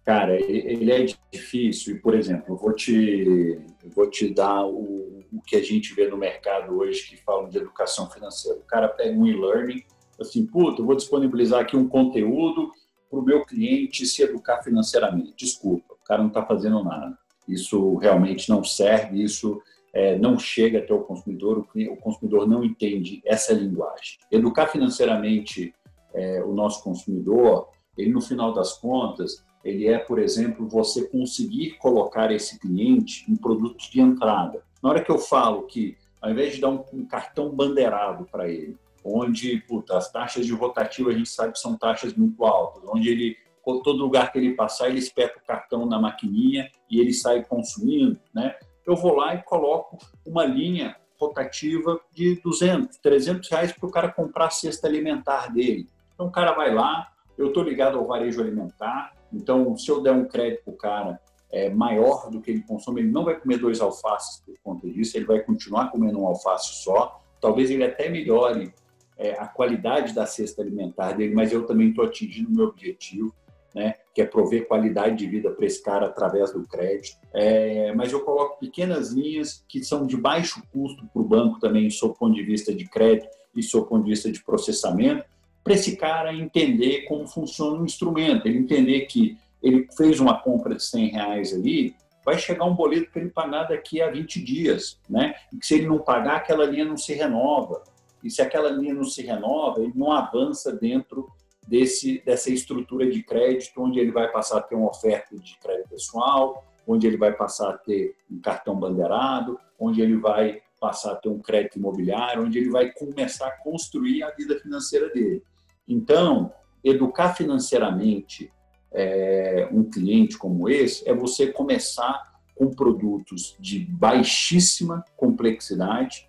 Cara, 0.05 0.35
ele 0.38 0.93
é 0.93 1.07
difícil. 1.33 1.97
E, 1.97 1.99
por 1.99 2.14
exemplo, 2.14 2.55
eu 2.55 2.57
vou 2.57 2.73
te, 2.75 3.59
vou 3.95 4.09
te 4.11 4.33
dar 4.33 4.67
o, 4.67 5.25
o 5.33 5.40
que 5.47 5.57
a 5.57 5.62
gente 5.62 5.95
vê 5.95 6.07
no 6.07 6.17
mercado 6.17 6.77
hoje 6.77 7.09
que 7.09 7.17
falam 7.17 7.49
de 7.49 7.57
educação 7.57 8.11
financeira. 8.11 8.59
O 8.59 8.64
cara 8.64 8.88
pega 8.88 9.19
um 9.19 9.27
e-learning, 9.27 9.83
assim, 10.21 10.45
puta, 10.45 10.83
eu 10.83 10.87
vou 10.87 10.95
disponibilizar 10.95 11.61
aqui 11.61 11.75
um 11.75 11.88
conteúdo 11.88 12.71
para 13.09 13.19
o 13.19 13.25
meu 13.25 13.47
cliente 13.47 14.05
se 14.05 14.23
educar 14.23 14.62
financeiramente. 14.62 15.33
Desculpa, 15.37 15.95
o 15.95 16.05
cara 16.05 16.21
não 16.21 16.29
está 16.29 16.45
fazendo 16.45 16.85
nada. 16.85 17.17
Isso 17.49 17.97
realmente 17.97 18.51
não 18.51 18.62
serve, 18.62 19.23
isso 19.23 19.61
é, 19.93 20.19
não 20.19 20.38
chega 20.38 20.81
até 20.81 20.93
o 20.93 21.03
consumidor, 21.03 21.59
o, 21.59 21.93
o, 21.93 21.97
consumidor 21.97 22.47
não 22.47 22.62
entende 22.62 23.23
essa 23.25 23.55
linguagem. 23.55 24.19
Educar 24.31 24.67
financeiramente 24.67 25.75
é, 26.12 26.43
o 26.43 26.53
nosso 26.53 26.83
consumidor, 26.83 27.69
ele 27.97 28.12
no 28.12 28.21
final 28.21 28.53
das 28.53 28.75
contas, 28.75 29.45
ele 29.64 29.88
é, 29.88 29.98
por 29.98 30.18
exemplo, 30.18 30.68
você 30.68 31.09
conseguir 31.09 31.79
colocar 31.79 32.31
esse 32.31 32.59
cliente 32.59 33.24
em 33.31 33.35
produtos 33.35 33.88
de 33.88 34.00
entrada. 34.00 34.62
Na 34.83 34.90
hora 34.90 35.03
que 35.03 35.11
eu 35.11 35.18
falo 35.18 35.62
que, 35.62 35.96
ao 36.20 36.31
invés 36.31 36.55
de 36.55 36.61
dar 36.61 36.68
um, 36.68 36.85
um 36.92 37.07
cartão 37.07 37.50
bandeirado 37.50 38.27
para 38.31 38.48
ele, 38.48 38.77
onde 39.05 39.59
puta, 39.68 39.96
as 39.96 40.11
taxas 40.11 40.46
de 40.46 40.53
rotativa 40.53 41.11
a 41.11 41.14
gente 41.14 41.29
sabe 41.29 41.53
que 41.53 41.59
são 41.59 41.77
taxas 41.77 42.14
muito 42.14 42.44
altas, 42.44 42.83
onde 42.87 43.09
ele 43.09 43.37
todo 43.83 43.92
lugar 43.92 44.31
que 44.31 44.38
ele 44.38 44.55
passar 44.55 44.90
ele 44.90 44.98
espeta 44.98 45.38
o 45.38 45.46
cartão 45.46 45.87
na 45.87 45.98
maquininha 45.98 46.70
e 46.90 47.00
ele 47.00 47.14
sai 47.14 47.42
consumindo, 47.42 48.20
né? 48.35 48.55
Eu 48.87 48.94
vou 48.94 49.16
lá 49.16 49.35
e 49.35 49.42
coloco 49.42 49.96
uma 50.27 50.44
linha 50.44 50.94
rotativa 51.18 51.98
de 52.12 52.38
200, 52.42 52.98
300 52.98 53.48
reais 53.48 53.72
para 53.72 53.88
o 53.88 53.90
cara 53.90 54.12
comprar 54.12 54.46
a 54.46 54.50
cesta 54.50 54.87
alimentar 54.87 55.50
dele. 55.50 55.88
Então 56.12 56.27
o 56.27 56.31
cara 56.31 56.53
vai 56.53 56.74
lá, 56.74 57.11
eu 57.38 57.48
estou 57.48 57.62
ligado 57.62 57.96
ao 57.96 58.07
varejo 58.07 58.42
alimentar, 58.42 59.14
então 59.35 59.77
se 59.77 59.90
eu 59.90 60.01
der 60.01 60.12
um 60.12 60.27
crédito 60.27 60.64
para 60.64 60.73
o 60.73 60.77
cara 60.77 61.20
é, 61.51 61.70
maior 61.70 62.31
do 62.31 62.40
que 62.40 62.51
ele 62.51 62.62
consome, 62.62 63.01
ele 63.01 63.11
não 63.11 63.25
vai 63.25 63.38
comer 63.38 63.59
dois 63.59 63.81
alfaces 63.81 64.42
por 64.44 64.57
conta 64.62 64.88
disso, 64.88 65.16
ele 65.16 65.25
vai 65.25 65.40
continuar 65.40 65.90
comendo 65.90 66.20
um 66.20 66.27
alface 66.27 66.83
só, 66.83 67.20
talvez 67.40 67.70
ele 67.70 67.85
até 67.85 68.09
melhore 68.09 68.73
é, 69.16 69.33
a 69.33 69.47
qualidade 69.47 70.12
da 70.12 70.27
cesta 70.27 70.62
alimentar 70.62 71.12
dele, 71.12 71.35
mas 71.35 71.53
eu 71.53 71.64
também 71.66 71.90
estou 71.90 72.05
atingindo 72.05 72.51
o 72.51 72.55
meu 72.55 72.66
objetivo, 72.66 73.33
né, 73.75 73.94
que 74.14 74.23
é 74.23 74.27
prover 74.27 74.66
qualidade 74.66 75.16
de 75.16 75.27
vida 75.27 75.51
para 75.51 75.66
esse 75.66 75.83
cara 75.83 76.07
através 76.07 76.53
do 76.53 76.66
crédito. 76.66 77.16
É, 77.33 77.92
mas 77.94 78.12
eu 78.12 78.20
coloco 78.20 78.59
pequenas 78.61 79.11
linhas 79.11 79.64
que 79.68 79.85
são 79.85 80.07
de 80.07 80.16
baixo 80.16 80.62
custo 80.73 81.05
para 81.12 81.23
o 81.23 81.25
banco 81.25 81.59
também, 81.59 81.90
sob 81.90 82.16
ponto 82.16 82.35
de 82.35 82.42
vista 82.42 82.73
de 82.73 82.85
crédito 82.88 83.29
e 83.55 83.62
sob 83.62 83.88
ponto 83.88 84.05
de 84.05 84.11
vista 84.11 84.31
de 84.31 84.42
processamento, 84.42 85.25
para 85.64 85.72
esse 85.72 85.96
cara 85.96 86.33
entender 86.35 87.07
como 87.07 87.27
funciona 87.27 87.81
o 87.81 87.85
instrumento, 87.85 88.46
ele 88.46 88.59
entender 88.59 89.07
que 89.07 89.38
ele 89.62 89.88
fez 89.96 90.20
uma 90.20 90.38
compra 90.38 90.74
de 90.74 90.85
100 90.85 91.09
reais 91.09 91.55
ali, 91.55 91.96
vai 92.22 92.38
chegar 92.38 92.66
um 92.66 92.74
boleto 92.74 93.11
para 93.11 93.22
ele 93.22 93.31
pagar 93.31 93.64
daqui 93.64 94.03
a 94.03 94.11
20 94.11 94.44
dias, 94.44 95.00
né? 95.09 95.35
E 95.53 95.57
que 95.57 95.66
se 95.66 95.74
ele 95.74 95.87
não 95.87 95.98
pagar, 95.98 96.37
aquela 96.37 96.66
linha 96.66 96.85
não 96.85 96.98
se 96.98 97.14
renova 97.14 97.83
e 98.22 98.31
se 98.31 98.42
aquela 98.42 98.70
linha 98.70 98.94
não 98.94 99.05
se 99.05 99.22
renova, 99.22 99.81
ele 99.81 99.92
não 99.94 100.12
avança 100.12 100.72
dentro 100.72 101.31
desse, 101.66 102.22
dessa 102.24 102.50
estrutura 102.50 103.11
de 103.11 103.22
crédito, 103.22 103.83
onde 103.83 103.98
ele 103.98 104.12
vai 104.12 104.31
passar 104.31 104.59
a 104.59 104.62
ter 104.62 104.74
uma 104.74 104.88
oferta 104.88 105.37
de 105.37 105.59
crédito 105.59 105.88
pessoal, 105.88 106.64
onde 106.87 107.07
ele 107.07 107.16
vai 107.16 107.33
passar 107.33 107.70
a 107.70 107.79
ter 107.79 108.14
um 108.31 108.40
cartão 108.40 108.77
bandeirado, 108.77 109.59
onde 109.79 110.00
ele 110.00 110.16
vai 110.16 110.62
passar 110.81 111.12
a 111.12 111.16
ter 111.16 111.29
um 111.29 111.38
crédito 111.38 111.79
imobiliário, 111.79 112.44
onde 112.44 112.59
ele 112.59 112.70
vai 112.70 112.90
começar 112.92 113.48
a 113.48 113.62
construir 113.62 114.22
a 114.22 114.31
vida 114.31 114.59
financeira 114.59 115.09
dele. 115.11 115.42
Então, 115.87 116.53
educar 116.83 117.35
financeiramente 117.35 118.53
é, 118.92 119.68
um 119.73 119.83
cliente 119.85 120.38
como 120.38 120.68
esse 120.68 121.09
é 121.09 121.14
você 121.14 121.49
começar 121.49 122.33
com 122.55 122.70
produtos 122.70 123.57
de 123.59 123.81
baixíssima 123.81 125.05
complexidade, 125.16 126.29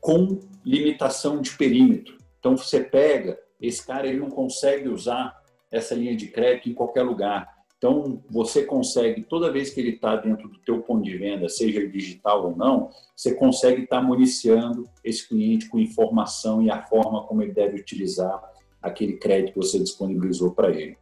com 0.00 0.38
limitação 0.64 1.40
de 1.40 1.50
perímetro. 1.56 2.16
Então 2.38 2.56
você 2.56 2.80
pega 2.80 3.38
esse 3.60 3.84
cara, 3.84 4.06
ele 4.06 4.20
não 4.20 4.30
consegue 4.30 4.88
usar 4.88 5.36
essa 5.70 5.94
linha 5.94 6.14
de 6.14 6.28
crédito 6.28 6.68
em 6.68 6.74
qualquer 6.74 7.02
lugar. 7.02 7.56
Então, 7.78 8.22
você 8.30 8.64
consegue, 8.64 9.22
toda 9.22 9.52
vez 9.52 9.70
que 9.70 9.80
ele 9.80 9.90
está 9.90 10.16
dentro 10.16 10.48
do 10.48 10.58
teu 10.60 10.80
ponto 10.80 11.04
de 11.04 11.16
venda, 11.18 11.46
seja 11.48 11.86
digital 11.86 12.46
ou 12.46 12.56
não, 12.56 12.90
você 13.14 13.34
consegue 13.34 13.82
estar 13.82 14.00
tá 14.00 14.02
municiando 14.02 14.88
esse 15.04 15.28
cliente 15.28 15.68
com 15.68 15.78
informação 15.78 16.62
e 16.62 16.70
a 16.70 16.80
forma 16.82 17.24
como 17.24 17.42
ele 17.42 17.52
deve 17.52 17.78
utilizar 17.78 18.40
aquele 18.82 19.14
crédito 19.14 19.52
que 19.52 19.58
você 19.58 19.78
disponibilizou 19.78 20.52
para 20.52 20.70
ele. 20.70 20.96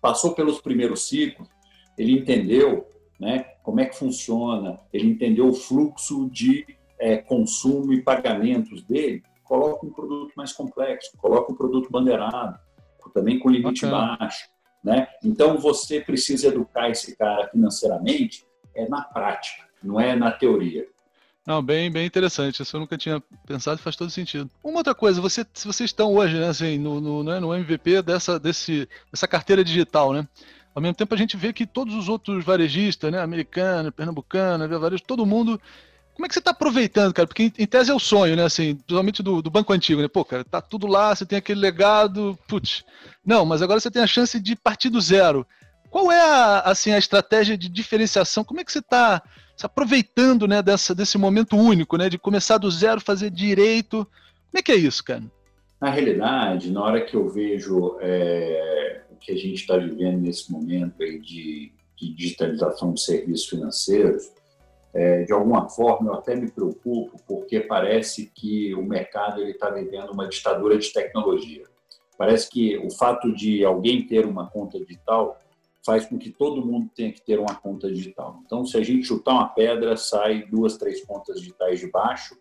Passou 0.00 0.34
pelos 0.34 0.60
primeiros 0.60 1.08
ciclos, 1.08 1.48
ele 1.96 2.12
entendeu 2.12 2.86
né, 3.18 3.40
como 3.62 3.80
é 3.80 3.86
que 3.86 3.96
funciona, 3.96 4.80
ele 4.92 5.08
entendeu 5.08 5.48
o 5.48 5.54
fluxo 5.54 6.28
de 6.30 6.64
é, 6.98 7.16
consumo 7.16 7.92
e 7.92 8.02
pagamentos 8.02 8.82
dele, 8.82 9.22
coloca 9.42 9.86
um 9.86 9.90
produto 9.90 10.32
mais 10.36 10.52
complexo, 10.52 11.16
coloca 11.16 11.52
um 11.52 11.56
produto 11.56 11.90
bandeirado, 11.90 12.58
também 13.14 13.38
com 13.38 13.48
limite 13.48 13.86
Bacana. 13.86 14.16
baixo 14.18 14.48
né? 14.82 15.08
Então, 15.22 15.58
você 15.58 16.00
precisa 16.00 16.48
educar 16.48 16.90
esse 16.90 17.16
cara 17.16 17.48
financeiramente 17.48 18.46
é 18.74 18.88
na 18.88 19.02
prática, 19.02 19.64
não 19.82 20.00
é 20.00 20.14
na 20.14 20.30
teoria. 20.30 20.86
Não, 21.48 21.62
bem, 21.62 21.90
bem 21.90 22.04
interessante. 22.04 22.62
Isso 22.62 22.76
eu 22.76 22.80
nunca 22.80 22.98
tinha 22.98 23.22
pensado 23.46 23.80
e 23.80 23.82
faz 23.82 23.96
todo 23.96 24.10
sentido. 24.10 24.50
Uma 24.62 24.80
outra 24.80 24.94
coisa, 24.94 25.18
você, 25.18 25.46
se 25.54 25.66
vocês 25.66 25.88
estão 25.88 26.12
hoje, 26.12 26.38
né, 26.38 26.46
assim, 26.46 26.76
no, 26.76 27.00
no, 27.00 27.24
né, 27.24 27.40
no 27.40 27.54
MVP 27.54 28.02
dessa, 28.02 28.38
desse, 28.38 28.86
dessa 29.10 29.26
carteira 29.26 29.64
digital, 29.64 30.12
né? 30.12 30.28
Ao 30.74 30.82
mesmo 30.82 30.94
tempo 30.94 31.14
a 31.14 31.16
gente 31.16 31.38
vê 31.38 31.50
que 31.54 31.66
todos 31.66 31.94
os 31.94 32.06
outros 32.06 32.44
varejistas, 32.44 33.10
né, 33.10 33.18
americano, 33.18 33.90
pernambucano, 33.90 34.78
varejo, 34.78 35.02
todo 35.02 35.24
mundo 35.24 35.58
como 36.12 36.26
é 36.26 36.28
que 36.28 36.34
você 36.34 36.40
está 36.40 36.50
aproveitando, 36.50 37.14
cara? 37.14 37.26
Porque 37.28 37.44
em, 37.56 37.66
tese 37.66 37.92
é 37.92 37.94
o 37.94 37.98
sonho, 38.00 38.34
né? 38.36 38.42
Assim, 38.42 38.74
principalmente 38.74 39.22
do, 39.22 39.40
do, 39.40 39.50
banco 39.50 39.72
antigo, 39.72 40.02
né? 40.02 40.08
Pô, 40.08 40.24
cara, 40.24 40.44
tá 40.44 40.60
tudo 40.60 40.86
lá, 40.86 41.14
você 41.14 41.24
tem 41.24 41.38
aquele 41.38 41.60
legado, 41.60 42.36
putz. 42.48 42.84
Não, 43.24 43.46
mas 43.46 43.62
agora 43.62 43.78
você 43.78 43.88
tem 43.88 44.02
a 44.02 44.06
chance 44.06 44.40
de 44.40 44.56
partir 44.56 44.90
do 44.90 45.00
zero. 45.00 45.46
Qual 45.88 46.10
é 46.10 46.20
a, 46.20 46.60
assim, 46.62 46.90
a 46.90 46.98
estratégia 46.98 47.56
de 47.56 47.68
diferenciação? 47.68 48.42
Como 48.42 48.60
é 48.60 48.64
que 48.64 48.72
você 48.72 48.80
está 48.80 49.22
se 49.58 49.66
aproveitando 49.66 50.46
né, 50.46 50.62
dessa, 50.62 50.94
desse 50.94 51.18
momento 51.18 51.56
único, 51.56 51.96
né? 51.96 52.08
De 52.08 52.16
começar 52.16 52.58
do 52.58 52.70
zero, 52.70 53.00
fazer 53.00 53.28
direito. 53.28 54.06
Como 54.06 54.58
é 54.58 54.62
que 54.62 54.70
é 54.70 54.76
isso, 54.76 55.02
cara? 55.02 55.24
Na 55.80 55.90
realidade, 55.90 56.70
na 56.70 56.80
hora 56.80 57.04
que 57.04 57.16
eu 57.16 57.28
vejo 57.28 57.98
é, 58.00 59.02
o 59.10 59.16
que 59.16 59.32
a 59.32 59.34
gente 59.34 59.54
está 59.54 59.76
vivendo 59.76 60.20
nesse 60.20 60.52
momento 60.52 61.02
aí 61.02 61.18
de, 61.18 61.72
de 61.96 62.14
digitalização 62.14 62.94
de 62.94 63.00
serviços 63.00 63.48
financeiros, 63.48 64.30
é, 64.94 65.24
de 65.24 65.32
alguma 65.32 65.68
forma, 65.68 66.10
eu 66.10 66.14
até 66.14 66.36
me 66.36 66.48
preocupo, 66.48 67.20
porque 67.26 67.58
parece 67.58 68.30
que 68.32 68.72
o 68.76 68.82
mercado 68.84 69.42
está 69.42 69.70
vivendo 69.70 70.10
uma 70.10 70.28
ditadura 70.28 70.78
de 70.78 70.92
tecnologia. 70.92 71.64
Parece 72.16 72.48
que 72.48 72.78
o 72.78 72.90
fato 72.92 73.34
de 73.34 73.64
alguém 73.64 74.06
ter 74.06 74.24
uma 74.24 74.48
conta 74.48 74.78
digital 74.78 75.36
faz 75.88 76.04
com 76.04 76.18
que 76.18 76.28
todo 76.28 76.66
mundo 76.66 76.90
tenha 76.94 77.10
que 77.10 77.22
ter 77.22 77.40
uma 77.40 77.54
conta 77.54 77.90
digital. 77.90 78.42
Então, 78.44 78.62
se 78.62 78.76
a 78.76 78.82
gente 78.82 79.06
chutar 79.06 79.32
uma 79.32 79.48
pedra, 79.48 79.96
sai 79.96 80.42
duas, 80.42 80.76
três 80.76 81.02
contas 81.02 81.40
digitais 81.40 81.80
de 81.80 81.90
baixo, 81.90 82.36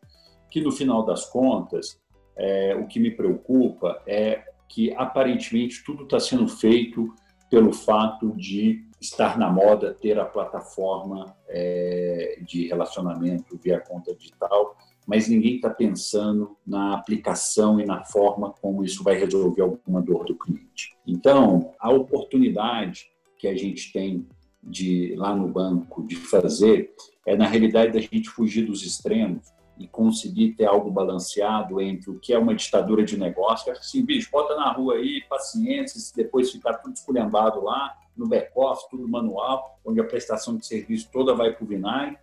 que 0.51 0.59
no 0.59 0.69
final 0.69 1.05
das 1.05 1.23
contas, 1.29 1.97
é, 2.35 2.75
o 2.75 2.85
que 2.87 2.99
me 2.99 3.09
preocupa 3.09 4.03
é 4.05 4.43
que 4.67 4.93
aparentemente 4.95 5.81
tudo 5.85 6.03
está 6.03 6.19
sendo 6.19 6.45
feito 6.45 7.07
pelo 7.49 7.71
fato 7.71 8.35
de 8.35 8.85
estar 8.99 9.37
na 9.39 9.49
moda 9.49 9.93
ter 9.93 10.19
a 10.19 10.25
plataforma 10.25 11.33
é, 11.47 12.41
de 12.45 12.67
relacionamento 12.67 13.57
via 13.63 13.79
conta 13.79 14.13
digital, 14.13 14.75
mas 15.07 15.29
ninguém 15.29 15.55
está 15.55 15.69
pensando 15.69 16.57
na 16.67 16.95
aplicação 16.95 17.79
e 17.79 17.85
na 17.85 18.03
forma 18.03 18.53
como 18.61 18.83
isso 18.83 19.05
vai 19.05 19.15
resolver 19.15 19.61
alguma 19.61 20.01
dor 20.01 20.25
do 20.25 20.35
cliente. 20.35 20.97
Então, 21.07 21.73
a 21.79 21.89
oportunidade 21.89 23.15
que 23.37 23.47
a 23.47 23.55
gente 23.55 23.91
tem 23.91 24.27
de 24.61 25.15
lá 25.15 25.35
no 25.35 25.47
banco 25.47 26.05
de 26.05 26.15
fazer 26.15 26.93
é 27.25 27.35
na 27.35 27.47
realidade 27.47 27.93
da 27.93 27.99
gente 27.99 28.29
fugir 28.29 28.65
dos 28.65 28.83
extremos 28.83 29.47
e 29.77 29.87
conseguir 29.87 30.53
ter 30.55 30.65
algo 30.65 30.89
balanceado 30.89 31.79
entre 31.79 32.09
o 32.09 32.19
que 32.19 32.33
é 32.33 32.39
uma 32.39 32.55
ditadura 32.55 33.03
de 33.03 33.17
negócio, 33.17 33.65
que 33.65 33.69
é 33.69 33.73
assim, 33.73 34.03
bicho, 34.03 34.29
bota 34.31 34.55
na 34.55 34.71
rua 34.71 34.95
aí, 34.95 35.21
paciência, 35.29 35.99
se 35.99 36.15
depois 36.15 36.51
ficar 36.51 36.75
tudo 36.75 36.95
esculhambado 36.95 37.63
lá, 37.63 37.93
no 38.15 38.27
back-office, 38.27 38.89
tudo 38.89 39.07
manual, 39.07 39.79
onde 39.85 39.99
a 40.01 40.03
prestação 40.03 40.57
de 40.57 40.65
serviço 40.65 41.09
toda 41.11 41.35
vai 41.35 41.53
para 41.53 41.63
o 41.63 41.67
vinagre, 41.67 42.17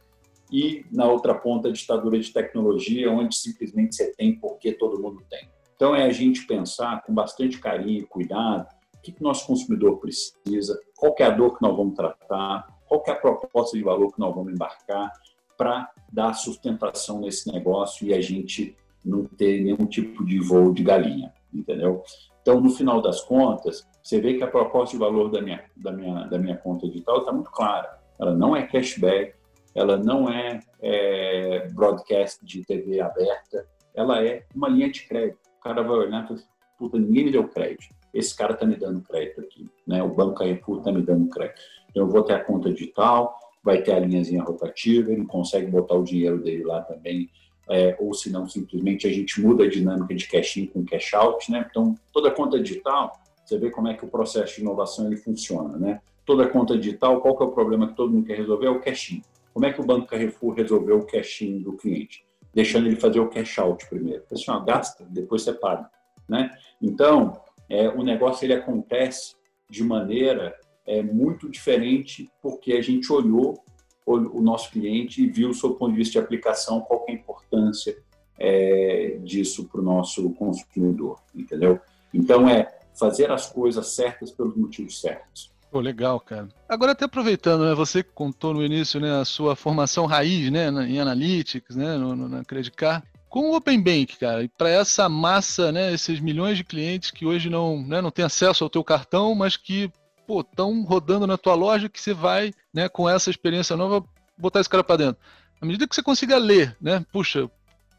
e 0.50 0.84
na 0.90 1.06
outra 1.06 1.34
ponta 1.34 1.68
a 1.68 1.72
ditadura 1.72 2.18
de 2.18 2.32
tecnologia, 2.32 3.10
onde 3.10 3.36
simplesmente 3.36 3.94
você 3.94 4.12
tem 4.12 4.34
porque 4.34 4.72
todo 4.72 5.00
mundo 5.00 5.22
tem. 5.30 5.48
Então 5.76 5.94
é 5.94 6.04
a 6.04 6.10
gente 6.10 6.46
pensar 6.46 7.02
com 7.02 7.14
bastante 7.14 7.58
carinho 7.58 8.00
e 8.00 8.06
cuidado 8.06 8.66
que, 9.04 9.12
que 9.12 9.20
o 9.20 9.24
nosso 9.24 9.46
consumidor 9.46 9.98
precisa, 9.98 10.80
qual 10.96 11.14
é 11.18 11.24
a 11.24 11.30
dor 11.30 11.56
que 11.56 11.62
nós 11.62 11.76
vamos 11.76 11.94
tratar, 11.94 12.66
qual 12.88 13.04
é 13.06 13.10
a 13.10 13.16
proposta 13.16 13.76
de 13.76 13.84
valor 13.84 14.12
que 14.12 14.18
nós 14.18 14.34
vamos 14.34 14.52
embarcar 14.52 15.12
para 15.58 15.90
dar 16.10 16.32
sustentação 16.32 17.20
nesse 17.20 17.52
negócio 17.52 18.06
e 18.06 18.14
a 18.14 18.20
gente 18.20 18.74
não 19.04 19.24
ter 19.24 19.60
nenhum 19.62 19.86
tipo 19.86 20.24
de 20.24 20.40
voo 20.40 20.72
de 20.72 20.82
galinha, 20.82 21.32
entendeu? 21.52 22.02
Então, 22.40 22.60
no 22.60 22.70
final 22.70 23.02
das 23.02 23.20
contas, 23.20 23.86
você 24.02 24.20
vê 24.20 24.34
que 24.34 24.42
a 24.42 24.46
proposta 24.46 24.96
de 24.96 25.00
valor 25.00 25.30
da 25.30 25.40
minha, 25.42 25.62
da 25.76 25.92
minha, 25.92 26.24
da 26.24 26.38
minha 26.38 26.56
conta 26.56 26.88
digital 26.88 27.18
está 27.18 27.32
muito 27.32 27.50
clara. 27.50 27.98
Ela 28.18 28.34
não 28.34 28.56
é 28.56 28.66
cashback, 28.66 29.34
ela 29.74 29.98
não 29.98 30.30
é, 30.30 30.60
é, 30.80 31.68
broadcast 31.68 32.44
de 32.44 32.64
TV 32.64 33.00
aberta, 33.00 33.66
ela 33.94 34.24
é 34.24 34.44
uma 34.54 34.68
linha 34.68 34.90
de 34.90 35.06
crédito. 35.06 35.40
O 35.58 35.60
cara 35.60 35.82
vai 35.82 35.96
olhar 35.96 36.24
e 36.24 36.28
fala, 36.28 36.40
puta, 36.78 36.98
ninguém 36.98 37.26
me 37.26 37.32
deu 37.32 37.48
crédito. 37.48 37.94
Esse 38.14 38.36
cara 38.36 38.54
está 38.54 38.64
me 38.64 38.76
dando 38.76 39.02
crédito 39.02 39.40
aqui. 39.40 39.68
Né? 39.86 40.02
O 40.02 40.08
Banco 40.08 40.36
Carrefour 40.36 40.78
está 40.78 40.92
me 40.92 41.02
dando 41.02 41.28
crédito. 41.28 41.60
Então, 41.90 42.04
eu 42.04 42.08
vou 42.08 42.22
ter 42.22 42.34
a 42.34 42.44
conta 42.44 42.72
digital, 42.72 43.36
vai 43.62 43.82
ter 43.82 43.92
a 43.92 43.98
linhazinha 43.98 44.42
rotativa, 44.42 45.12
ele 45.12 45.26
consegue 45.26 45.70
botar 45.70 45.94
o 45.94 46.04
dinheiro 46.04 46.42
dele 46.42 46.64
lá 46.64 46.80
também 46.82 47.28
é, 47.68 47.96
ou 47.98 48.12
se 48.12 48.30
não, 48.30 48.48
simplesmente 48.48 49.06
a 49.06 49.12
gente 49.12 49.40
muda 49.40 49.64
a 49.64 49.68
dinâmica 49.68 50.14
de 50.14 50.28
cash-in 50.28 50.66
com 50.66 50.84
cash-out, 50.84 51.50
né? 51.50 51.66
Então, 51.70 51.94
toda 52.12 52.30
conta 52.30 52.60
digital, 52.60 53.18
você 53.44 53.58
vê 53.58 53.70
como 53.70 53.88
é 53.88 53.94
que 53.94 54.04
o 54.04 54.08
processo 54.08 54.56
de 54.56 54.60
inovação 54.60 55.06
ele 55.06 55.16
funciona, 55.16 55.76
né? 55.78 56.00
Toda 56.26 56.46
conta 56.46 56.76
digital, 56.76 57.20
qual 57.20 57.36
que 57.36 57.42
é 57.42 57.46
o 57.46 57.52
problema 57.52 57.88
que 57.88 57.94
todo 57.94 58.12
mundo 58.12 58.26
quer 58.26 58.36
resolver? 58.36 58.66
É 58.66 58.70
o 58.70 58.80
cash-in. 58.80 59.22
Como 59.52 59.66
é 59.66 59.72
que 59.72 59.80
o 59.80 59.84
Banco 59.84 60.06
Carrefour 60.06 60.54
resolveu 60.54 60.98
o 60.98 61.06
cash-in 61.06 61.60
do 61.60 61.74
cliente? 61.74 62.24
Deixando 62.52 62.86
ele 62.86 62.96
fazer 62.96 63.20
o 63.20 63.28
cash-out 63.28 63.86
primeiro. 63.88 64.22
Assim, 64.30 64.50
ó, 64.50 64.60
gasta, 64.60 65.04
depois 65.08 65.42
você 65.42 65.52
paga, 65.52 65.88
né? 66.28 66.50
Então, 66.80 67.40
é, 67.68 67.88
o 67.88 68.02
negócio 68.02 68.44
ele 68.44 68.54
acontece 68.54 69.34
de 69.70 69.82
maneira 69.82 70.54
é, 70.86 71.02
muito 71.02 71.50
diferente 71.50 72.30
porque 72.42 72.74
a 72.74 72.82
gente 72.82 73.12
olhou 73.12 73.62
o 74.06 74.42
nosso 74.42 74.70
cliente 74.70 75.22
e 75.22 75.26
viu, 75.26 75.54
sob 75.54 75.74
o 75.74 75.78
ponto 75.78 75.92
de 75.92 75.96
vista 75.96 76.12
de 76.12 76.18
aplicação, 76.18 76.82
qual 76.82 77.06
é 77.08 77.12
a 77.12 77.14
importância 77.14 77.96
é, 78.38 79.18
disso 79.22 79.66
para 79.66 79.80
o 79.80 79.84
nosso 79.84 80.28
consumidor, 80.34 81.18
entendeu? 81.34 81.80
Então, 82.12 82.46
é 82.46 82.70
fazer 82.94 83.30
as 83.30 83.50
coisas 83.50 83.88
certas 83.88 84.30
pelos 84.30 84.54
motivos 84.56 85.00
certos. 85.00 85.50
Pô, 85.70 85.80
legal, 85.80 86.20
cara. 86.20 86.48
Agora, 86.68 86.92
até 86.92 87.06
aproveitando, 87.06 87.64
né, 87.64 87.74
você 87.74 88.02
contou 88.02 88.54
no 88.54 88.62
início 88.62 89.00
né, 89.00 89.10
a 89.20 89.24
sua 89.24 89.56
formação 89.56 90.06
raiz 90.06 90.50
né, 90.50 90.68
em 90.86 91.00
Analytics, 91.00 91.74
né, 91.74 91.96
no, 91.96 92.14
no, 92.14 92.28
na 92.28 92.44
Credit 92.44 92.76
Card. 92.76 93.04
Com 93.34 93.50
o 93.50 93.56
Open 93.56 93.82
Bank, 93.82 94.16
cara, 94.16 94.44
e 94.44 94.48
para 94.48 94.68
essa 94.68 95.08
massa, 95.08 95.72
né, 95.72 95.92
esses 95.92 96.20
milhões 96.20 96.56
de 96.56 96.62
clientes 96.62 97.10
que 97.10 97.26
hoje 97.26 97.50
não, 97.50 97.84
né, 97.84 98.00
não 98.00 98.12
têm 98.12 98.24
acesso 98.24 98.62
ao 98.62 98.70
teu 98.70 98.84
cartão, 98.84 99.34
mas 99.34 99.56
que 99.56 99.90
estão 100.30 100.84
rodando 100.84 101.26
na 101.26 101.36
tua 101.36 101.56
loja 101.56 101.88
que 101.88 102.00
você 102.00 102.14
vai, 102.14 102.52
né, 102.72 102.88
com 102.88 103.10
essa 103.10 103.30
experiência 103.30 103.76
nova, 103.76 104.06
botar 104.38 104.60
esse 104.60 104.68
cara 104.68 104.84
para 104.84 104.98
dentro. 104.98 105.20
À 105.60 105.66
medida 105.66 105.84
que 105.88 105.96
você 105.96 106.00
consiga 106.00 106.38
ler, 106.38 106.76
né, 106.80 107.04
puxa, 107.12 107.46
o 107.46 107.50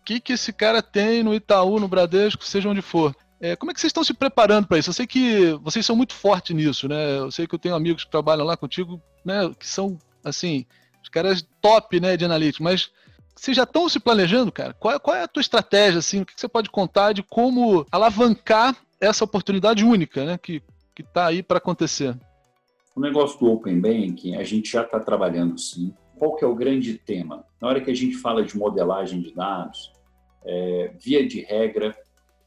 que, 0.05 0.21
que 0.21 0.31
esse 0.31 0.53
cara 0.53 0.81
tem 0.81 1.21
no 1.21 1.35
Itaú, 1.35 1.81
no 1.81 1.87
Bradesco, 1.89 2.45
seja 2.45 2.69
onde 2.69 2.81
for. 2.81 3.13
É, 3.41 3.57
como 3.57 3.71
é 3.71 3.73
que 3.73 3.81
vocês 3.81 3.89
estão 3.89 4.05
se 4.05 4.13
preparando 4.13 4.67
para 4.67 4.77
isso? 4.77 4.91
Eu 4.91 4.93
sei 4.93 5.05
que 5.05 5.51
vocês 5.61 5.85
são 5.85 5.97
muito 5.97 6.13
fortes 6.13 6.55
nisso, 6.55 6.87
né? 6.87 7.17
Eu 7.17 7.29
sei 7.29 7.45
que 7.45 7.53
eu 7.53 7.59
tenho 7.59 7.75
amigos 7.75 8.05
que 8.05 8.09
trabalham 8.09 8.45
lá 8.45 8.55
contigo, 8.55 9.01
né, 9.25 9.51
que 9.59 9.67
são, 9.67 9.99
assim, 10.23 10.65
os 11.03 11.09
caras 11.09 11.45
top, 11.61 11.99
né, 11.99 12.15
de 12.15 12.23
analítica, 12.23 12.63
mas 12.63 12.89
vocês 13.35 13.55
já 13.55 13.63
estão 13.63 13.89
se 13.89 13.99
planejando, 13.99 14.51
cara? 14.51 14.73
Qual, 14.73 14.99
qual 14.99 15.15
é 15.15 15.23
a 15.23 15.27
tua 15.27 15.41
estratégia, 15.41 15.99
assim? 15.99 16.21
O 16.21 16.25
que, 16.25 16.33
você 16.35 16.47
pode 16.47 16.69
contar 16.69 17.13
de 17.13 17.21
como 17.21 17.85
alavancar 17.91 18.75
essa 18.99 19.25
oportunidade 19.25 19.83
única, 19.83 20.25
né, 20.25 20.37
que 20.37 20.63
que 20.95 21.01
está 21.01 21.27
aí 21.27 21.43
para 21.43 21.57
acontecer? 21.57 22.17
O 22.95 23.01
negócio 23.01 23.37
do 23.37 23.51
Open 23.51 23.79
Banking, 23.79 24.37
a 24.37 24.43
gente 24.43 24.71
já 24.71 24.83
está 24.83 24.99
trabalhando 24.99 25.59
sim. 25.59 25.93
Qual 26.17 26.37
que 26.37 26.45
é 26.45 26.47
o 26.47 26.55
grande 26.55 26.97
tema? 26.97 27.45
Na 27.61 27.67
hora 27.67 27.81
que 27.81 27.91
a 27.91 27.93
gente 27.93 28.15
fala 28.15 28.41
de 28.41 28.57
modelagem 28.57 29.21
de 29.21 29.35
dados, 29.35 29.91
é, 30.45 30.93
via 30.97 31.27
de 31.27 31.41
regra, 31.41 31.93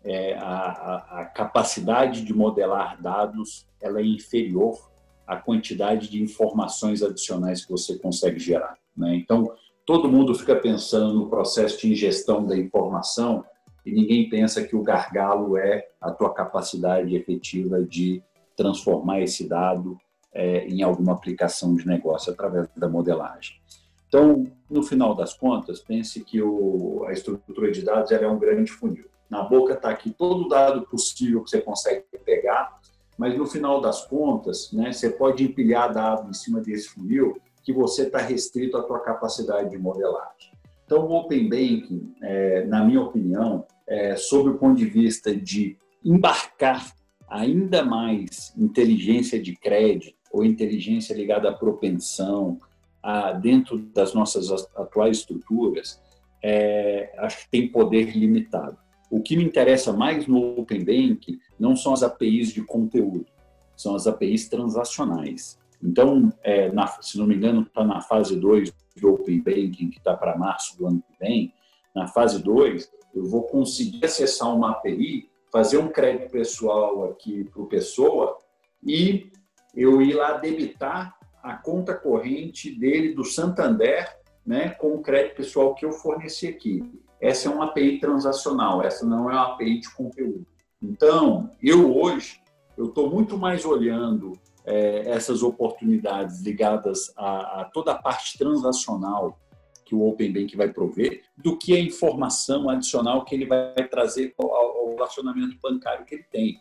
é, 0.03 0.35
a, 0.38 0.42
a, 0.42 1.20
a, 1.20 1.24
capacidade 1.27 2.24
de 2.24 2.33
modelar 2.33 3.01
dados 3.03 3.66
ela 3.81 4.01
é 4.01 4.05
inferior 4.05 4.90
à 5.27 5.37
quantidade 5.37 6.09
de 6.09 6.22
informações 6.22 7.03
adicionais 7.03 7.64
que 7.64 7.70
você 7.70 7.98
consegue 7.98 8.38
gerar. 8.38 8.79
Né? 8.96 9.16
Então, 9.16 9.53
todo 9.88 10.07
mundo 10.07 10.35
fica 10.35 10.55
pensando 10.55 11.14
no 11.14 11.31
processo 11.31 11.81
de 11.81 11.90
ingestão 11.90 12.44
da 12.44 12.55
informação 12.55 13.42
e 13.87 13.90
ninguém 13.90 14.29
pensa 14.29 14.62
que 14.62 14.77
o 14.77 14.83
gargalo 14.83 15.57
é 15.57 15.88
a 15.98 16.11
tua 16.11 16.35
capacidade 16.35 17.16
efetiva 17.16 17.83
de 17.83 18.22
transformar 18.55 19.22
esse 19.22 19.48
dado 19.48 19.96
é, 20.31 20.66
em 20.66 20.83
alguma 20.83 21.14
aplicação 21.14 21.74
de 21.74 21.87
negócio 21.87 22.31
através 22.31 22.68
da 22.77 22.87
modelagem. 22.87 23.57
Então, 24.07 24.46
no 24.68 24.83
final 24.83 25.14
das 25.14 25.33
contas, 25.33 25.81
pense 25.81 26.22
que 26.22 26.42
o, 26.42 27.07
a 27.09 27.12
estrutura 27.12 27.72
de 27.72 27.81
dados 27.81 28.12
é 28.12 28.29
um 28.29 28.38
grande 28.38 28.70
funil. 28.70 29.07
Na 29.31 29.42
boca 29.42 29.72
está 29.72 29.88
aqui 29.88 30.11
todo 30.11 30.44
o 30.44 30.48
dado 30.51 30.83
possível 30.83 31.42
que 31.42 31.48
você 31.48 31.62
consegue 31.62 32.05
pegar, 32.27 32.79
mas 33.16 33.38
no 33.38 33.46
final 33.46 33.81
das 33.81 34.05
contas, 34.05 34.70
né, 34.70 34.92
você 34.92 35.09
pode 35.09 35.44
empilhar 35.44 35.94
dado 35.94 36.29
em 36.29 36.35
cima 36.35 36.61
desse 36.61 36.90
funil 36.90 37.40
que 37.69 37.73
você 37.75 38.05
está 38.05 38.17
restrito 38.17 38.79
à 38.79 38.83
tua 38.83 38.99
capacidade 39.01 39.69
de 39.69 39.77
modelagem. 39.77 40.55
Então, 40.87 41.07
o 41.07 41.13
Open 41.19 41.51
Banking, 41.51 42.15
é, 42.23 42.65
na 42.65 42.83
minha 42.83 43.03
opinião, 43.03 43.67
é, 43.87 44.17
sob 44.17 44.49
o 44.49 44.57
ponto 44.57 44.79
de 44.79 44.87
vista 44.87 45.37
de 45.37 45.77
embarcar 46.03 46.95
ainda 47.29 47.85
mais 47.85 48.55
inteligência 48.57 49.39
de 49.39 49.55
crédito 49.55 50.17
ou 50.33 50.47
inteligência 50.47 51.13
ligada 51.13 51.51
à 51.51 51.53
propensão 51.53 52.59
a, 53.03 53.33
dentro 53.33 53.79
das 53.79 54.15
nossas 54.15 54.51
atuais 54.75 55.19
estruturas, 55.19 56.01
é, 56.43 57.13
acho 57.19 57.41
que 57.41 57.51
tem 57.51 57.69
poder 57.69 58.17
limitado. 58.17 58.79
O 59.11 59.21
que 59.21 59.37
me 59.37 59.45
interessa 59.45 59.93
mais 59.93 60.27
no 60.27 60.59
Open 60.59 60.83
Banking 60.83 61.39
não 61.61 61.77
são 61.77 61.93
as 61.93 62.03
APIs 62.03 62.49
de 62.49 62.63
conteúdo, 62.63 63.27
são 63.77 63.95
as 63.95 64.07
APIs 64.07 64.49
transacionais. 64.49 65.59
Então, 65.83 66.33
é, 66.43 66.71
na, 66.73 66.87
se 66.87 67.19
não 67.19 67.27
me 67.27 67.37
engano, 67.37 67.62
está 67.62 67.85
na 67.85 68.01
fase 68.01 68.37
2 68.37 68.73
do 68.97 69.14
Open 69.14 69.41
Banking, 69.41 69.91
que 69.91 69.99
está 69.99 70.17
para 70.17 70.37
março 70.37 70.77
do 70.77 70.87
ano 70.87 71.03
que 71.03 71.19
vem. 71.19 71.55
Na 71.95 72.07
fase 72.07 72.43
2, 72.43 72.91
eu 73.14 73.25
vou 73.25 73.45
conseguir 73.45 74.05
acessar 74.05 74.55
uma 74.55 74.73
API, 74.73 75.31
fazer 75.53 75.79
um 75.79 75.88
crédito 75.88 76.31
pessoal 76.31 77.05
aqui 77.11 77.45
para 77.45 77.62
o 77.62 77.67
pessoa 77.67 78.37
e 78.85 79.31
eu 79.75 80.03
ir 80.03 80.14
lá 80.14 80.33
debitar 80.35 81.17
a 81.43 81.55
conta 81.55 81.95
corrente 81.95 82.71
dele 82.71 83.14
do 83.14 83.25
Santander 83.25 84.19
né, 84.45 84.71
com 84.71 84.95
o 84.95 85.03
crédito 85.03 85.37
pessoal 85.37 85.75
que 85.75 85.85
eu 85.85 85.93
forneci 85.93 86.49
aqui. 86.49 86.83
Essa 87.21 87.49
é 87.49 87.53
uma 87.53 87.67
API 87.67 87.99
transacional, 87.99 88.83
essa 88.83 89.05
não 89.07 89.31
é 89.31 89.35
uma 89.35 89.55
API 89.55 89.81
de 89.81 89.91
conteúdo. 89.95 90.47
Então, 90.81 91.51
eu 91.62 91.97
hoje, 91.97 92.41
eu 92.77 92.87
estou 92.87 93.11
muito 93.11 93.37
mais 93.37 93.64
olhando 93.64 94.33
é, 94.69 95.09
essas 95.09 95.43
oportunidades 95.43 96.43
ligadas 96.43 97.11
a, 97.17 97.63
a, 97.63 97.65
toda 97.65 97.93
a 97.93 97.99
parte 97.99 98.37
transacional 98.37 99.39
que 99.85 99.95
o 99.95 100.07
Open 100.07 100.31
Bank 100.31 100.55
vai 100.55 100.71
prover, 100.71 101.23
do 101.35 101.57
que 101.57 101.75
a 101.75 101.81
informação 101.81 102.69
adicional 102.69 103.25
que 103.25 103.35
ele 103.35 103.47
vai 103.47 103.73
trazer 103.89 104.35
ao, 104.39 104.53
ao 104.53 104.91
relacionamento 104.91 105.57
bancário 105.63 106.05
que 106.05 106.17
ele 106.17 106.25
tem. 106.31 106.61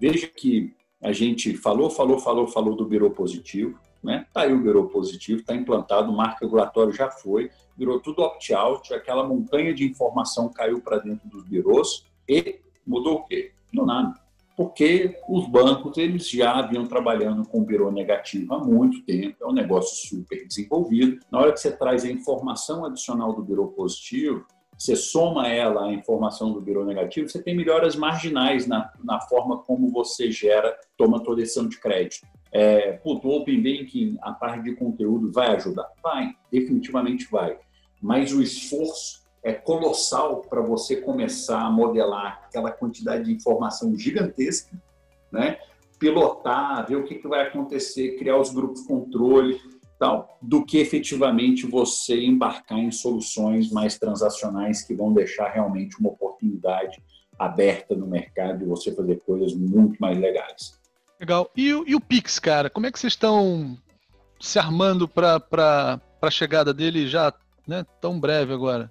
Veja 0.00 0.26
que 0.26 0.74
a 1.02 1.12
gente 1.12 1.54
falou, 1.54 1.90
falou, 1.90 2.18
falou, 2.18 2.46
falou 2.46 2.74
do 2.74 2.86
birô 2.86 3.10
positivo, 3.10 3.78
né? 4.02 4.26
Tá 4.32 4.42
aí 4.42 4.52
o 4.54 4.62
birô 4.62 4.88
positivo, 4.88 5.40
está 5.40 5.54
implantado, 5.54 6.10
o 6.10 6.16
marco 6.16 6.42
regulatório 6.42 6.92
já 6.92 7.10
foi, 7.10 7.50
virou 7.76 8.00
tudo 8.00 8.22
opt-out, 8.22 8.94
aquela 8.94 9.22
montanha 9.22 9.74
de 9.74 9.84
informação 9.84 10.48
caiu 10.48 10.80
para 10.80 10.98
dentro 10.98 11.28
dos 11.28 11.44
birôs 11.44 12.06
e 12.26 12.58
mudou 12.86 13.16
o 13.16 13.24
quê? 13.24 13.52
Não 13.70 13.84
nada 13.84 14.21
porque 14.56 15.16
os 15.28 15.48
bancos 15.48 15.96
eles 15.98 16.28
já 16.28 16.60
vinham 16.62 16.86
trabalhando 16.86 17.46
com 17.46 17.64
birô 17.64 17.90
negativo 17.90 18.54
há 18.54 18.58
muito 18.58 19.02
tempo, 19.04 19.36
é 19.40 19.46
um 19.46 19.52
negócio 19.52 20.08
super 20.08 20.46
desenvolvido. 20.46 21.18
Na 21.30 21.40
hora 21.40 21.52
que 21.52 21.60
você 21.60 21.70
traz 21.70 22.04
a 22.04 22.10
informação 22.10 22.84
adicional 22.84 23.32
do 23.32 23.42
birô 23.42 23.68
positivo, 23.68 24.44
você 24.76 24.96
soma 24.96 25.48
ela 25.48 25.86
à 25.86 25.92
informação 25.92 26.52
do 26.52 26.60
birô 26.60 26.84
negativo, 26.84 27.28
você 27.28 27.40
tem 27.40 27.56
melhoras 27.56 27.94
marginais 27.94 28.66
na, 28.66 28.92
na 29.02 29.20
forma 29.20 29.58
como 29.58 29.90
você 29.90 30.30
gera, 30.30 30.76
toma 30.96 31.22
toda 31.22 31.40
decisão 31.40 31.68
de 31.68 31.78
crédito. 31.78 32.26
É, 32.50 32.92
puto, 32.92 33.28
o 33.28 33.36
Open 33.36 33.62
Banking, 33.62 34.18
a 34.20 34.32
parte 34.32 34.64
de 34.64 34.74
conteúdo, 34.74 35.32
vai 35.32 35.54
ajudar? 35.56 35.88
Vai, 36.02 36.34
definitivamente 36.50 37.26
vai. 37.30 37.56
Mas 38.00 38.32
o 38.32 38.42
esforço 38.42 39.21
é 39.42 39.52
colossal 39.52 40.42
para 40.42 40.60
você 40.60 40.96
começar 40.96 41.62
a 41.62 41.70
modelar 41.70 42.42
aquela 42.44 42.70
quantidade 42.70 43.24
de 43.24 43.32
informação 43.32 43.96
gigantesca, 43.96 44.76
né? 45.30 45.58
pilotar, 45.98 46.84
ver 46.88 46.96
o 46.96 47.04
que, 47.04 47.14
que 47.14 47.28
vai 47.28 47.46
acontecer, 47.46 48.16
criar 48.18 48.36
os 48.36 48.52
grupos 48.52 48.82
de 48.82 48.88
controle, 48.88 49.60
tal, 50.00 50.36
do 50.42 50.64
que 50.64 50.78
efetivamente 50.78 51.64
você 51.64 52.24
embarcar 52.24 52.78
em 52.78 52.90
soluções 52.90 53.70
mais 53.70 53.96
transacionais 53.96 54.82
que 54.82 54.94
vão 54.94 55.12
deixar 55.12 55.48
realmente 55.48 55.96
uma 56.00 56.10
oportunidade 56.10 57.00
aberta 57.38 57.94
no 57.94 58.08
mercado 58.08 58.58
de 58.58 58.64
você 58.64 58.92
fazer 58.92 59.20
coisas 59.20 59.54
muito 59.54 59.96
mais 60.00 60.18
legais. 60.18 60.76
Legal. 61.20 61.48
E, 61.56 61.68
e 61.68 61.94
o 61.94 62.00
Pix, 62.00 62.40
cara? 62.40 62.68
Como 62.68 62.86
é 62.86 62.90
que 62.90 62.98
vocês 62.98 63.12
estão 63.12 63.78
se 64.40 64.58
armando 64.58 65.06
para 65.06 66.00
a 66.20 66.30
chegada 66.30 66.74
dele 66.74 67.06
já 67.06 67.32
né, 67.64 67.86
tão 68.00 68.18
breve 68.18 68.52
agora? 68.52 68.90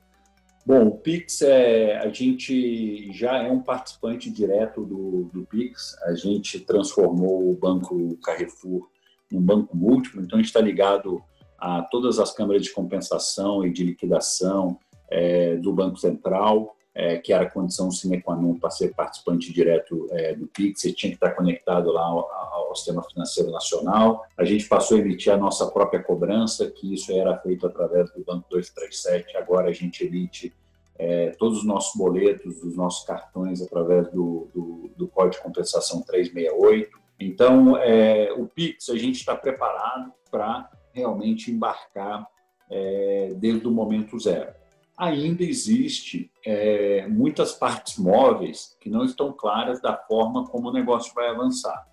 Bom, 0.65 0.87
o 0.87 0.97
Pix, 0.97 1.41
é, 1.41 1.97
a 1.97 2.09
gente 2.09 3.11
já 3.11 3.37
é 3.37 3.51
um 3.51 3.61
participante 3.61 4.29
direto 4.29 4.85
do, 4.85 5.29
do 5.33 5.45
Pix. 5.45 5.95
A 6.03 6.13
gente 6.13 6.59
transformou 6.59 7.49
o 7.49 7.57
Banco 7.57 8.15
Carrefour 8.23 8.87
num 9.31 9.41
banco 9.41 9.75
múltiplo, 9.75 10.21
então 10.21 10.37
a 10.37 10.41
gente 10.41 10.49
está 10.49 10.61
ligado 10.61 11.21
a 11.57 11.81
todas 11.83 12.19
as 12.19 12.33
câmaras 12.33 12.63
de 12.63 12.73
compensação 12.73 13.65
e 13.65 13.71
de 13.71 13.83
liquidação 13.83 14.77
é, 15.09 15.55
do 15.55 15.73
Banco 15.73 15.97
Central, 15.97 16.75
é, 16.93 17.17
que 17.17 17.31
era 17.31 17.49
condição 17.49 17.89
sine 17.89 18.21
qua 18.21 18.35
non 18.35 18.55
para 18.55 18.69
ser 18.69 18.93
participante 18.93 19.53
direto 19.53 20.07
é, 20.11 20.35
do 20.35 20.47
PIX, 20.47 20.79
você 20.79 20.91
tinha 20.91 21.09
que 21.09 21.15
estar 21.15 21.31
conectado 21.31 21.91
lá 21.91 22.03
ao, 22.03 22.29
ao, 22.29 22.75
Sistema 22.75 23.03
Financeiro 23.03 23.51
Nacional. 23.51 24.23
A 24.37 24.45
gente 24.45 24.65
passou 24.65 24.95
a 24.95 25.01
emitir 25.01 25.33
a 25.33 25.37
nossa 25.37 25.69
própria 25.69 26.01
cobrança, 26.01 26.71
que 26.71 26.93
isso 26.93 27.11
era 27.11 27.37
feito 27.37 27.67
através 27.67 28.09
do 28.11 28.23
Banco 28.23 28.47
237, 28.49 29.35
agora 29.35 29.69
a 29.69 29.73
gente 29.73 30.05
emite 30.05 30.53
é, 30.97 31.31
todos 31.31 31.59
os 31.59 31.65
nossos 31.65 31.97
boletos, 31.97 32.63
os 32.63 32.77
nossos 32.77 33.05
cartões 33.05 33.61
através 33.61 34.09
do, 34.09 34.47
do, 34.53 34.91
do 34.95 35.07
Código 35.09 35.35
de 35.35 35.41
Compensação 35.41 36.01
368. 36.01 36.97
Então, 37.19 37.75
é, 37.77 38.31
o 38.31 38.47
PIX, 38.47 38.89
a 38.89 38.97
gente 38.97 39.15
está 39.15 39.35
preparado 39.35 40.13
para 40.29 40.69
realmente 40.93 41.51
embarcar 41.51 42.25
é, 42.69 43.33
desde 43.35 43.67
o 43.67 43.71
momento 43.71 44.17
zero 44.17 44.60
ainda 45.01 45.43
existe 45.43 46.31
é, 46.45 47.07
muitas 47.07 47.53
partes 47.53 47.97
móveis 47.97 48.77
que 48.79 48.87
não 48.87 49.03
estão 49.03 49.33
claras 49.33 49.81
da 49.81 49.97
forma 49.97 50.45
como 50.45 50.69
o 50.69 50.71
negócio 50.71 51.11
vai 51.15 51.27
avançar. 51.27 51.87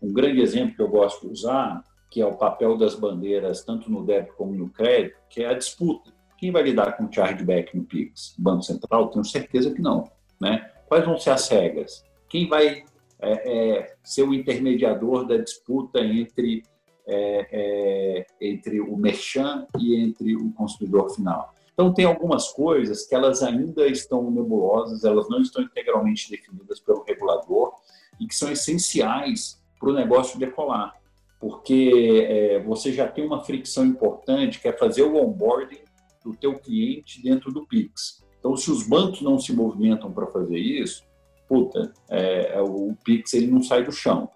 Um 0.00 0.12
grande 0.12 0.40
exemplo 0.40 0.76
que 0.76 0.80
eu 0.80 0.88
gosto 0.88 1.26
de 1.26 1.32
usar, 1.32 1.82
que 2.08 2.20
é 2.20 2.26
o 2.26 2.36
papel 2.36 2.78
das 2.78 2.94
bandeiras, 2.94 3.64
tanto 3.64 3.90
no 3.90 4.06
débito 4.06 4.36
como 4.36 4.54
no 4.54 4.70
crédito, 4.70 5.16
que 5.28 5.42
é 5.42 5.48
a 5.48 5.54
disputa. 5.54 6.12
Quem 6.38 6.52
vai 6.52 6.62
lidar 6.62 6.96
com 6.96 7.06
o 7.06 7.12
chargeback 7.12 7.76
no 7.76 7.82
PIX? 7.82 8.36
Banco 8.38 8.62
Central? 8.62 9.08
Tenho 9.08 9.24
certeza 9.24 9.74
que 9.74 9.82
não. 9.82 10.08
Né? 10.40 10.70
Quais 10.86 11.04
vão 11.04 11.18
ser 11.18 11.30
as 11.30 11.48
regras? 11.48 12.04
Quem 12.28 12.48
vai 12.48 12.84
é, 13.18 13.78
é, 13.78 13.94
ser 14.04 14.22
o 14.22 14.32
intermediador 14.32 15.26
da 15.26 15.38
disputa 15.38 15.98
entre, 15.98 16.62
é, 17.04 17.48
é, 17.50 18.26
entre 18.40 18.80
o 18.80 18.96
merchan 18.96 19.66
e 19.76 19.96
entre 19.96 20.36
o 20.36 20.52
consumidor 20.52 21.10
final? 21.12 21.53
Então, 21.74 21.92
tem 21.92 22.04
algumas 22.04 22.52
coisas 22.52 23.04
que 23.04 23.14
elas 23.14 23.42
ainda 23.42 23.86
estão 23.88 24.30
nebulosas, 24.30 25.04
elas 25.04 25.28
não 25.28 25.40
estão 25.40 25.62
integralmente 25.62 26.30
definidas 26.30 26.80
pelo 26.80 27.02
regulador 27.02 27.74
e 28.20 28.26
que 28.26 28.34
são 28.34 28.50
essenciais 28.50 29.60
para 29.78 29.90
o 29.90 29.92
negócio 29.92 30.38
decolar, 30.38 30.94
porque 31.40 32.26
é, 32.28 32.62
você 32.62 32.92
já 32.92 33.08
tem 33.08 33.26
uma 33.26 33.44
fricção 33.44 33.84
importante 33.84 34.60
que 34.60 34.68
é 34.68 34.72
fazer 34.72 35.02
o 35.02 35.16
onboarding 35.16 35.82
do 36.24 36.32
teu 36.34 36.58
cliente 36.58 37.20
dentro 37.20 37.52
do 37.52 37.66
Pix. 37.66 38.24
Então, 38.38 38.56
se 38.56 38.70
os 38.70 38.86
bancos 38.86 39.20
não 39.20 39.38
se 39.38 39.52
movimentam 39.52 40.12
para 40.12 40.28
fazer 40.28 40.58
isso, 40.58 41.02
puta, 41.48 41.92
é, 42.08 42.60
o 42.60 42.94
Pix 43.04 43.34
ele 43.34 43.48
não 43.48 43.62
sai 43.62 43.84
do 43.84 43.92
chão. 43.92 44.30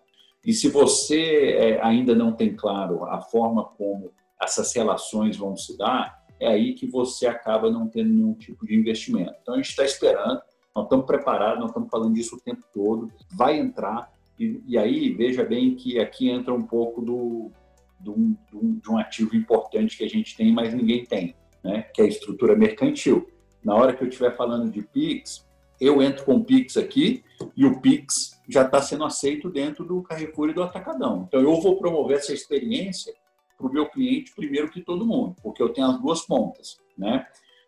E 0.44 0.52
se 0.52 0.68
você 0.68 1.56
é, 1.58 1.82
ainda 1.82 2.14
não 2.14 2.32
tem 2.32 2.54
claro 2.54 3.04
a 3.04 3.20
forma 3.20 3.64
como 3.64 4.12
essas 4.40 4.74
relações 4.74 5.36
vão 5.36 5.56
se 5.56 5.76
dar, 5.76 6.17
é 6.40 6.46
aí 6.46 6.74
que 6.74 6.86
você 6.86 7.26
acaba 7.26 7.70
não 7.70 7.88
tendo 7.88 8.10
nenhum 8.10 8.34
tipo 8.34 8.66
de 8.66 8.74
investimento. 8.74 9.34
Então 9.42 9.54
a 9.54 9.56
gente 9.56 9.70
está 9.70 9.84
esperando, 9.84 10.40
nós 10.74 10.84
estamos 10.84 11.06
preparados, 11.06 11.60
nós 11.60 11.70
estamos 11.70 11.88
falando 11.90 12.14
disso 12.14 12.36
o 12.36 12.40
tempo 12.40 12.62
todo, 12.72 13.10
vai 13.32 13.58
entrar, 13.58 14.12
e, 14.38 14.62
e 14.66 14.78
aí 14.78 15.10
veja 15.10 15.44
bem 15.44 15.74
que 15.74 15.98
aqui 15.98 16.28
entra 16.28 16.54
um 16.54 16.62
pouco 16.62 17.00
do, 17.00 17.50
do, 17.98 18.14
do, 18.50 18.80
de 18.80 18.90
um 18.90 18.98
ativo 18.98 19.34
importante 19.34 19.96
que 19.96 20.04
a 20.04 20.08
gente 20.08 20.36
tem, 20.36 20.52
mas 20.52 20.72
ninguém 20.72 21.04
tem, 21.04 21.34
né? 21.62 21.82
que 21.94 22.00
é 22.00 22.04
a 22.04 22.08
estrutura 22.08 22.54
mercantil. 22.54 23.28
Na 23.64 23.74
hora 23.74 23.92
que 23.92 24.02
eu 24.02 24.08
estiver 24.08 24.36
falando 24.36 24.70
de 24.70 24.82
PIX, 24.82 25.44
eu 25.80 26.02
entro 26.02 26.24
com 26.24 26.36
o 26.36 26.44
Pix 26.44 26.76
aqui 26.76 27.24
e 27.56 27.64
o 27.64 27.80
Pix 27.80 28.40
já 28.48 28.62
está 28.62 28.80
sendo 28.80 29.04
aceito 29.04 29.48
dentro 29.48 29.84
do 29.84 30.02
Carrefour 30.02 30.50
e 30.50 30.54
do 30.54 30.62
Atacadão. 30.62 31.24
Então, 31.28 31.40
eu 31.40 31.60
vou 31.60 31.76
promover 31.76 32.18
essa 32.18 32.32
experiência 32.32 33.12
para 33.58 33.66
o 33.66 33.72
meu 33.72 33.86
cliente 33.86 34.32
primeiro 34.34 34.70
que 34.70 34.80
todo 34.80 35.04
mundo, 35.04 35.34
porque 35.42 35.62
eu 35.62 35.68
tenho 35.70 35.88
as 35.88 36.00
duas 36.00 36.22
pontas, 36.22 36.78
né? 36.96 37.26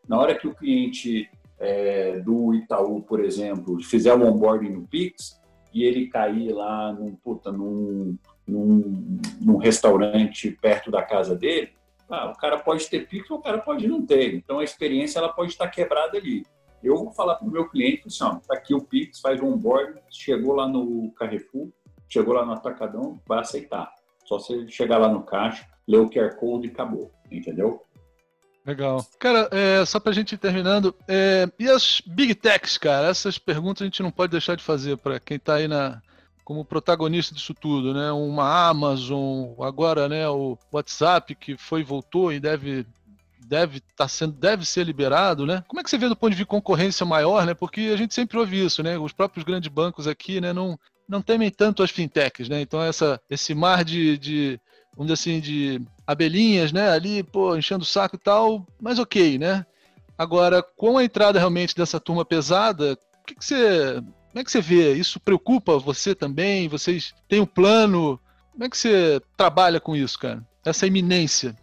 Na 0.09 0.19
hora 0.19 0.35
que 0.35 0.47
o 0.47 0.55
cliente 0.55 1.29
é, 1.59 2.21
do 2.21 2.55
Itaú, 2.55 3.03
por 3.03 3.21
exemplo, 3.21 3.83
fizer 3.83 4.15
o 4.15 4.27
onboarding 4.27 4.71
no 4.71 4.87
Pix 4.87 5.39
e 5.75 5.85
ele 5.85 6.09
cair 6.09 6.53
lá 6.53 6.93
num, 6.93 7.15
puta, 7.15 7.53
num, 7.53 8.17
num, 8.47 9.21
num 9.41 9.57
restaurante 9.57 10.51
perto 10.51 10.91
da 10.91 11.03
casa 11.03 11.37
dele, 11.37 11.73
ah, 12.09 12.31
o 12.31 12.37
cara 12.37 12.59
pode 12.59 12.89
ter 12.89 13.07
Pix 13.07 13.31
ou 13.31 13.39
o 13.39 13.43
cara 13.43 13.59
pode 13.59 13.87
não 13.87 14.05
ter. 14.05 14.35
Então 14.35 14.59
a 14.59 14.65
experiência 14.65 15.19
ela 15.19 15.29
pode 15.29 15.53
estar 15.53 15.69
quebrada 15.69 16.17
ali. 16.17 16.45
Eu 16.83 16.97
vou 16.97 17.13
falar 17.13 17.37
para 17.37 17.47
o 17.47 17.51
meu 17.51 17.69
cliente 17.69 18.05
assim, 18.07 18.25
ó, 18.25 18.37
tá 18.37 18.55
aqui 18.55 18.75
o 18.75 18.83
Pix, 18.83 19.21
faz 19.21 19.41
o 19.41 19.47
onboard, 19.47 20.01
chegou 20.11 20.55
lá 20.55 20.67
no 20.67 21.13
Carrefour, 21.13 21.69
chegou 22.09 22.35
lá 22.35 22.45
no 22.45 22.53
Atacadão, 22.53 23.21
vai 23.27 23.41
aceitar. 23.41 23.93
Só 24.25 24.39
você 24.39 24.67
chegar 24.69 24.99
lá 24.99 25.09
no 25.09 25.23
caixa, 25.23 25.69
ler 25.91 25.99
o 25.99 26.09
QR 26.09 26.37
Code 26.37 26.69
e 26.69 26.71
acabou, 26.71 27.11
entendeu? 27.31 27.83
Legal. 28.65 29.05
Cara, 29.19 29.49
é, 29.51 29.85
só 29.85 29.99
pra 29.99 30.13
gente 30.13 30.35
ir 30.35 30.39
terminando, 30.39 30.95
é, 31.09 31.51
e 31.59 31.69
as 31.69 32.01
Big 32.07 32.35
Techs, 32.35 32.79
cara? 32.79 33.09
Essas 33.09 33.39
perguntas 33.39 33.83
a 33.83 33.87
gente 33.87 34.03
não 34.03 34.11
pode 34.11 34.31
deixar 34.31 34.55
de 34.55 34.63
fazer 34.63 34.97
para 34.99 35.19
quem 35.19 35.39
tá 35.39 35.55
aí 35.55 35.67
na, 35.67 36.01
como 36.45 36.65
protagonista 36.65 37.35
disso 37.35 37.55
tudo, 37.55 37.93
né? 37.95 38.13
Uma 38.13 38.69
Amazon, 38.69 39.55
agora, 39.61 40.09
né, 40.09 40.29
o 40.29 40.59
WhatsApp 40.73 41.35
que 41.35 41.57
foi 41.57 41.83
voltou 41.83 42.33
e 42.33 42.39
deve 42.39 42.87
deve 43.47 43.81
tá 43.97 44.07
sendo 44.07 44.35
deve 44.35 44.65
ser 44.65 44.85
liberado, 44.85 45.45
né? 45.45 45.65
Como 45.67 45.81
é 45.81 45.83
que 45.83 45.91
você 45.91 45.99
vê 45.99 46.09
do 46.09 46.15
ponto 46.15 46.31
de 46.31 46.37
vista 46.37 46.45
de 46.45 46.51
concorrência 46.51 47.05
maior, 47.05 47.45
né? 47.45 47.55
Porque 47.55 47.91
a 47.93 47.97
gente 47.97 48.15
sempre 48.15 48.39
ouve 48.39 48.65
isso, 48.65 48.83
né? 48.83 48.97
Os 48.97 49.13
próprios 49.13 49.45
grandes 49.45 49.69
bancos 49.69 50.07
aqui, 50.07 50.41
né, 50.41 50.53
não 50.53 50.79
não 51.09 51.21
temem 51.21 51.51
tanto 51.51 51.83
as 51.83 51.91
fintechs, 51.91 52.49
né? 52.49 52.61
Então 52.61 52.81
essa 52.81 53.21
esse 53.29 53.55
mar 53.55 53.85
de, 53.85 54.17
de 54.17 54.61
vamos 54.97 55.13
dizer 55.13 55.15
assim, 55.15 55.41
de 55.41 55.83
abelhinhas, 56.07 56.73
né? 56.73 56.91
Ali, 56.91 57.23
pô, 57.23 57.57
enchendo 57.57 57.83
o 57.83 57.87
saco 57.87 58.17
e 58.17 58.19
tal, 58.19 58.67
mas 58.81 58.99
ok, 58.99 59.39
né? 59.39 59.65
Agora, 60.17 60.63
com 60.63 60.99
a 60.99 61.05
entrada 61.05 61.39
realmente 61.39 61.75
dessa 61.75 61.99
turma 61.99 62.25
pesada, 62.25 62.93
o 62.93 63.27
que, 63.27 63.35
que 63.35 63.45
você 63.45 64.03
como 64.31 64.41
é 64.41 64.45
que 64.45 64.51
você 64.51 64.61
vê? 64.61 64.93
Isso 64.93 65.19
preocupa 65.19 65.77
você 65.79 66.15
também? 66.15 66.69
Vocês 66.69 67.13
têm 67.29 67.41
um 67.41 67.47
plano? 67.47 68.21
Como 68.53 68.65
é 68.65 68.69
que 68.69 68.79
você 68.79 69.21
trabalha 69.37 69.81
com 69.81 69.97
isso, 69.97 70.19
cara? 70.19 70.47
Essa 70.65 70.87
iminência? 70.87 71.57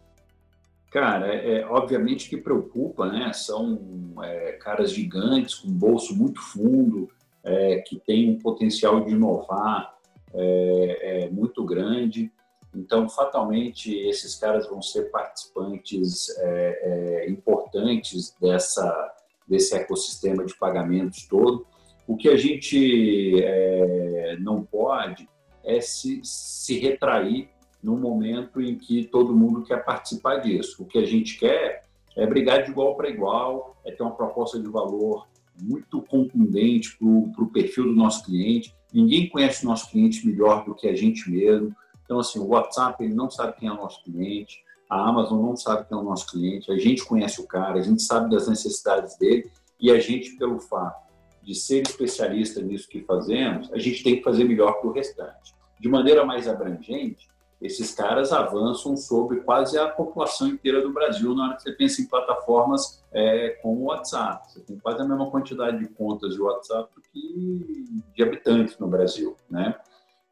Cara, 0.91 1.27
é, 1.27 1.65
obviamente 1.65 2.29
que 2.29 2.35
preocupa, 2.35 3.09
né? 3.09 3.31
São 3.31 3.79
é, 4.21 4.53
caras 4.53 4.91
gigantes 4.91 5.55
com 5.55 5.71
bolso 5.71 6.13
muito 6.13 6.41
fundo, 6.41 7.09
é, 7.41 7.77
que 7.87 7.99
tem 7.99 8.31
um 8.31 8.37
potencial 8.37 8.99
de 9.05 9.11
inovar 9.11 9.93
é, 10.33 11.23
é, 11.23 11.29
muito 11.29 11.63
grande. 11.63 12.31
Então, 12.77 13.09
fatalmente, 13.09 13.91
esses 13.91 14.35
caras 14.35 14.67
vão 14.67 14.81
ser 14.81 15.09
participantes 15.09 16.29
é, 16.37 17.25
importantes 17.27 18.35
dessa, 18.39 19.15
desse 19.47 19.75
ecossistema 19.75 20.45
de 20.45 20.55
pagamentos 20.55 21.27
todo. 21.27 21.65
O 22.07 22.15
que 22.15 22.29
a 22.29 22.37
gente 22.37 23.43
é, 23.43 24.37
não 24.39 24.63
pode 24.63 25.27
é 25.63 25.81
se, 25.81 26.21
se 26.23 26.77
retrair 26.77 27.49
no 27.81 27.97
momento 27.97 28.61
em 28.61 28.77
que 28.77 29.05
todo 29.05 29.35
mundo 29.35 29.63
quer 29.63 29.83
participar 29.83 30.37
disso. 30.37 30.83
O 30.83 30.85
que 30.85 30.99
a 30.99 31.05
gente 31.05 31.39
quer 31.39 31.83
é 32.15 32.27
brigar 32.27 32.63
de 32.63 32.71
igual 32.71 32.95
para 32.95 33.09
igual, 33.09 33.75
é 33.85 33.91
ter 33.91 34.03
uma 34.03 34.15
proposta 34.15 34.59
de 34.59 34.67
valor 34.67 35.27
muito 35.59 36.01
contundente 36.03 36.95
para 36.97 37.07
o 37.07 37.51
perfil 37.51 37.85
do 37.85 37.95
nosso 37.95 38.23
cliente. 38.23 38.73
Ninguém 38.93 39.27
conhece 39.29 39.65
o 39.65 39.67
nosso 39.67 39.89
cliente 39.89 40.25
melhor 40.27 40.63
do 40.63 40.75
que 40.75 40.87
a 40.87 40.95
gente 40.95 41.29
mesmo. 41.29 41.75
Então, 42.07 42.19
assim, 42.19 42.39
o 42.39 42.47
WhatsApp 42.47 43.03
ele 43.03 43.13
não 43.13 43.29
sabe 43.29 43.57
quem 43.57 43.67
é 43.67 43.71
o 43.71 43.75
nosso 43.75 44.01
cliente, 44.01 44.63
a 44.89 45.09
Amazon 45.09 45.41
não 45.41 45.57
sabe 45.57 45.85
quem 45.85 45.97
é 45.97 45.99
o 45.99 46.03
nosso 46.03 46.25
cliente, 46.27 46.71
a 46.71 46.77
gente 46.77 47.05
conhece 47.05 47.41
o 47.41 47.45
cara, 47.45 47.77
a 47.79 47.81
gente 47.81 48.01
sabe 48.01 48.33
das 48.33 48.47
necessidades 48.47 49.17
dele 49.17 49.51
e 49.77 49.91
a 49.91 49.99
gente, 49.99 50.37
pelo 50.37 50.57
fato 50.57 51.05
de 51.43 51.53
ser 51.53 51.81
especialista 51.81 52.61
nisso 52.61 52.87
que 52.87 53.03
fazemos, 53.03 53.71
a 53.73 53.77
gente 53.77 54.01
tem 54.03 54.15
que 54.15 54.23
fazer 54.23 54.45
melhor 54.45 54.79
que 54.79 54.87
o 54.87 54.91
restante. 54.91 55.53
De 55.79 55.89
maneira 55.89 56.25
mais 56.25 56.47
abrangente, 56.47 57.27
esses 57.61 57.93
caras 57.93 58.31
avançam 58.31 58.95
sobre 58.95 59.41
quase 59.41 59.77
a 59.77 59.89
população 59.89 60.47
inteira 60.47 60.81
do 60.81 60.93
Brasil 60.93 61.35
na 61.35 61.45
hora 61.45 61.55
que 61.55 61.63
você 61.63 61.73
pensa 61.73 62.01
em 62.01 62.07
plataformas 62.07 63.03
é, 63.11 63.49
como 63.61 63.81
o 63.81 63.85
WhatsApp. 63.85 64.49
Você 64.49 64.61
tem 64.61 64.77
quase 64.77 65.01
a 65.01 65.05
mesma 65.05 65.29
quantidade 65.29 65.79
de 65.79 65.87
contas 65.89 66.35
de 66.35 66.41
WhatsApp 66.41 66.89
que 67.11 67.85
de 68.15 68.23
habitantes 68.23 68.77
no 68.77 68.87
Brasil, 68.87 69.35
né? 69.49 69.75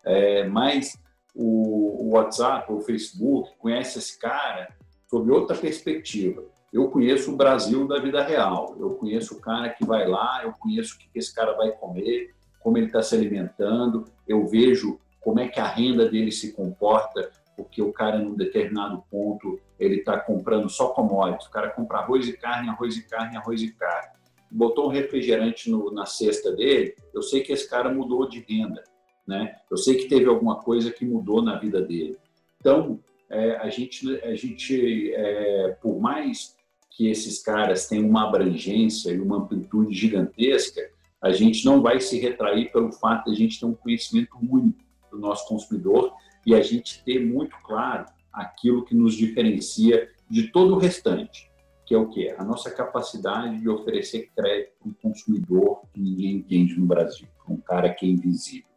É, 0.04 0.48
mas 0.48 0.94
o, 1.36 2.08
o 2.08 2.10
WhatsApp, 2.12 2.72
o 2.72 2.80
Facebook, 2.80 3.52
conhece 3.60 4.00
esse 4.00 4.18
cara 4.18 4.74
sob 5.08 5.30
outra 5.30 5.56
perspectiva 5.56 6.44
eu 6.76 6.90
conheço 6.90 7.32
o 7.32 7.38
Brasil 7.38 7.88
da 7.88 8.00
vida 8.00 8.22
real. 8.22 8.76
Eu 8.78 8.96
conheço 8.96 9.36
o 9.36 9.40
cara 9.40 9.70
que 9.70 9.86
vai 9.86 10.06
lá, 10.06 10.42
eu 10.44 10.52
conheço 10.52 10.96
o 10.96 10.98
que 10.98 11.08
esse 11.16 11.34
cara 11.34 11.54
vai 11.54 11.72
comer, 11.72 12.36
como 12.60 12.78
ele 12.78 12.88
está 12.88 13.02
se 13.02 13.16
alimentando, 13.16 14.04
eu 14.28 14.46
vejo 14.46 15.00
como 15.22 15.40
é 15.40 15.48
que 15.48 15.58
a 15.58 15.68
renda 15.68 16.10
dele 16.10 16.34
se 16.34 16.52
comporta, 16.52 17.32
porque 17.56 17.82
o 17.82 17.94
cara, 17.94 18.20
num 18.20 18.36
determinado 18.36 19.02
ponto, 19.10 19.58
ele 19.80 20.00
está 20.00 20.20
comprando 20.20 20.68
só 20.68 20.90
commodities. 20.90 21.48
O 21.48 21.52
cara 21.52 21.70
compra 21.70 22.00
arroz 22.00 22.28
e 22.28 22.34
carne, 22.34 22.68
arroz 22.68 22.98
e 22.98 23.04
carne, 23.04 23.38
arroz 23.38 23.62
e 23.62 23.72
carne. 23.72 24.10
Botou 24.52 24.88
um 24.88 24.92
refrigerante 24.92 25.72
no, 25.72 25.90
na 25.92 26.06
cesta 26.06 26.52
dele, 26.52 26.94
eu 27.14 27.22
sei 27.22 27.42
que 27.42 27.54
esse 27.54 27.70
cara 27.70 27.90
mudou 27.90 28.28
de 28.28 28.42
renda. 28.42 28.84
Né? 29.28 29.56
Eu 29.70 29.78
sei 29.78 29.96
que 29.96 30.08
teve 30.08 30.26
alguma 30.26 30.58
coisa 30.58 30.92
que 30.92 31.06
mudou 31.06 31.42
na 31.42 31.58
vida 31.58 31.82
dele. 31.82 32.18
Então, 32.60 33.00
é, 33.30 33.56
a 33.58 33.70
gente, 33.70 34.08
a 34.24 34.36
gente 34.36 35.14
é, 35.14 35.78
por 35.82 36.00
mais 36.00 36.56
que 36.92 37.08
esses 37.10 37.42
caras 37.42 37.88
têm 37.88 38.04
uma 38.04 38.28
abrangência 38.28 39.12
e 39.12 39.20
uma 39.20 39.38
amplitude 39.38 39.94
gigantesca, 39.94 40.82
a 41.22 41.32
gente 41.32 41.66
não 41.66 41.82
vai 41.82 42.00
se 42.00 42.20
retrair 42.20 42.72
pelo 42.72 42.92
fato 42.92 43.26
de 43.26 43.32
a 43.32 43.36
gente 43.36 43.60
ter 43.60 43.66
um 43.66 43.74
conhecimento 43.74 44.38
único 44.42 44.80
do 45.12 45.18
nosso 45.18 45.48
consumidor 45.48 46.14
e 46.46 46.54
a 46.54 46.62
gente 46.62 47.04
ter 47.04 47.20
muito 47.20 47.56
claro 47.64 48.06
aquilo 48.32 48.86
que 48.86 48.94
nos 48.94 49.16
diferencia 49.16 50.10
de 50.30 50.52
todo 50.52 50.76
o 50.76 50.78
restante, 50.78 51.50
que 51.86 51.94
é 51.94 51.98
o 51.98 52.10
que? 52.10 52.30
A 52.30 52.44
nossa 52.44 52.70
capacidade 52.72 53.60
de 53.60 53.70
oferecer 53.70 54.30
crédito 54.36 54.74
para 54.80 54.90
um 54.90 54.94
consumidor 54.94 55.82
que 55.94 56.00
ninguém 56.00 56.38
entende 56.38 56.80
no 56.80 56.86
Brasil, 56.86 57.28
um 57.48 57.58
cara 57.58 57.94
que 57.94 58.06
é 58.06 58.10
invisível, 58.10 58.68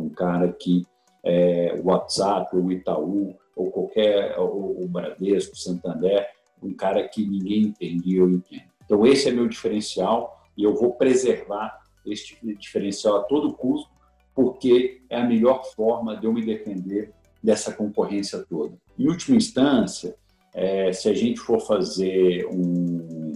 um 0.00 0.08
cara 0.08 0.52
que 0.52 0.86
é, 1.24 1.74
o 1.80 1.88
WhatsApp, 1.88 2.54
o 2.56 2.70
Itaú, 2.70 3.34
ou 3.56 3.70
qualquer, 3.70 4.38
ou 4.38 4.82
o 4.82 4.88
Bradesco, 4.88 5.56
Santander, 5.56 6.26
um 6.62 6.74
cara 6.74 7.06
que 7.08 7.26
ninguém 7.26 7.62
entende 7.62 8.10
e 8.10 8.16
eu 8.16 8.28
entendo. 8.28 8.64
Então, 8.84 9.06
esse 9.06 9.28
é 9.28 9.32
meu 9.32 9.48
diferencial 9.48 10.42
e 10.56 10.64
eu 10.64 10.74
vou 10.74 10.94
preservar 10.94 11.80
este 12.04 12.38
diferencial 12.56 13.16
a 13.16 13.22
todo 13.22 13.54
custo, 13.54 13.90
porque 14.34 15.02
é 15.08 15.20
a 15.20 15.24
melhor 15.24 15.64
forma 15.64 16.16
de 16.16 16.26
eu 16.26 16.32
me 16.32 16.44
defender 16.44 17.12
dessa 17.42 17.72
concorrência 17.72 18.44
toda. 18.48 18.76
Em 18.98 19.08
última 19.08 19.36
instância, 19.36 20.16
é, 20.52 20.92
se 20.92 21.08
a 21.08 21.14
gente 21.14 21.40
for 21.40 21.60
fazer 21.60 22.46
um, 22.46 23.32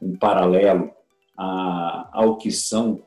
um 0.00 0.16
paralelo 0.16 0.90
a, 1.36 2.10
ao 2.12 2.36
que 2.36 2.50
são 2.50 3.02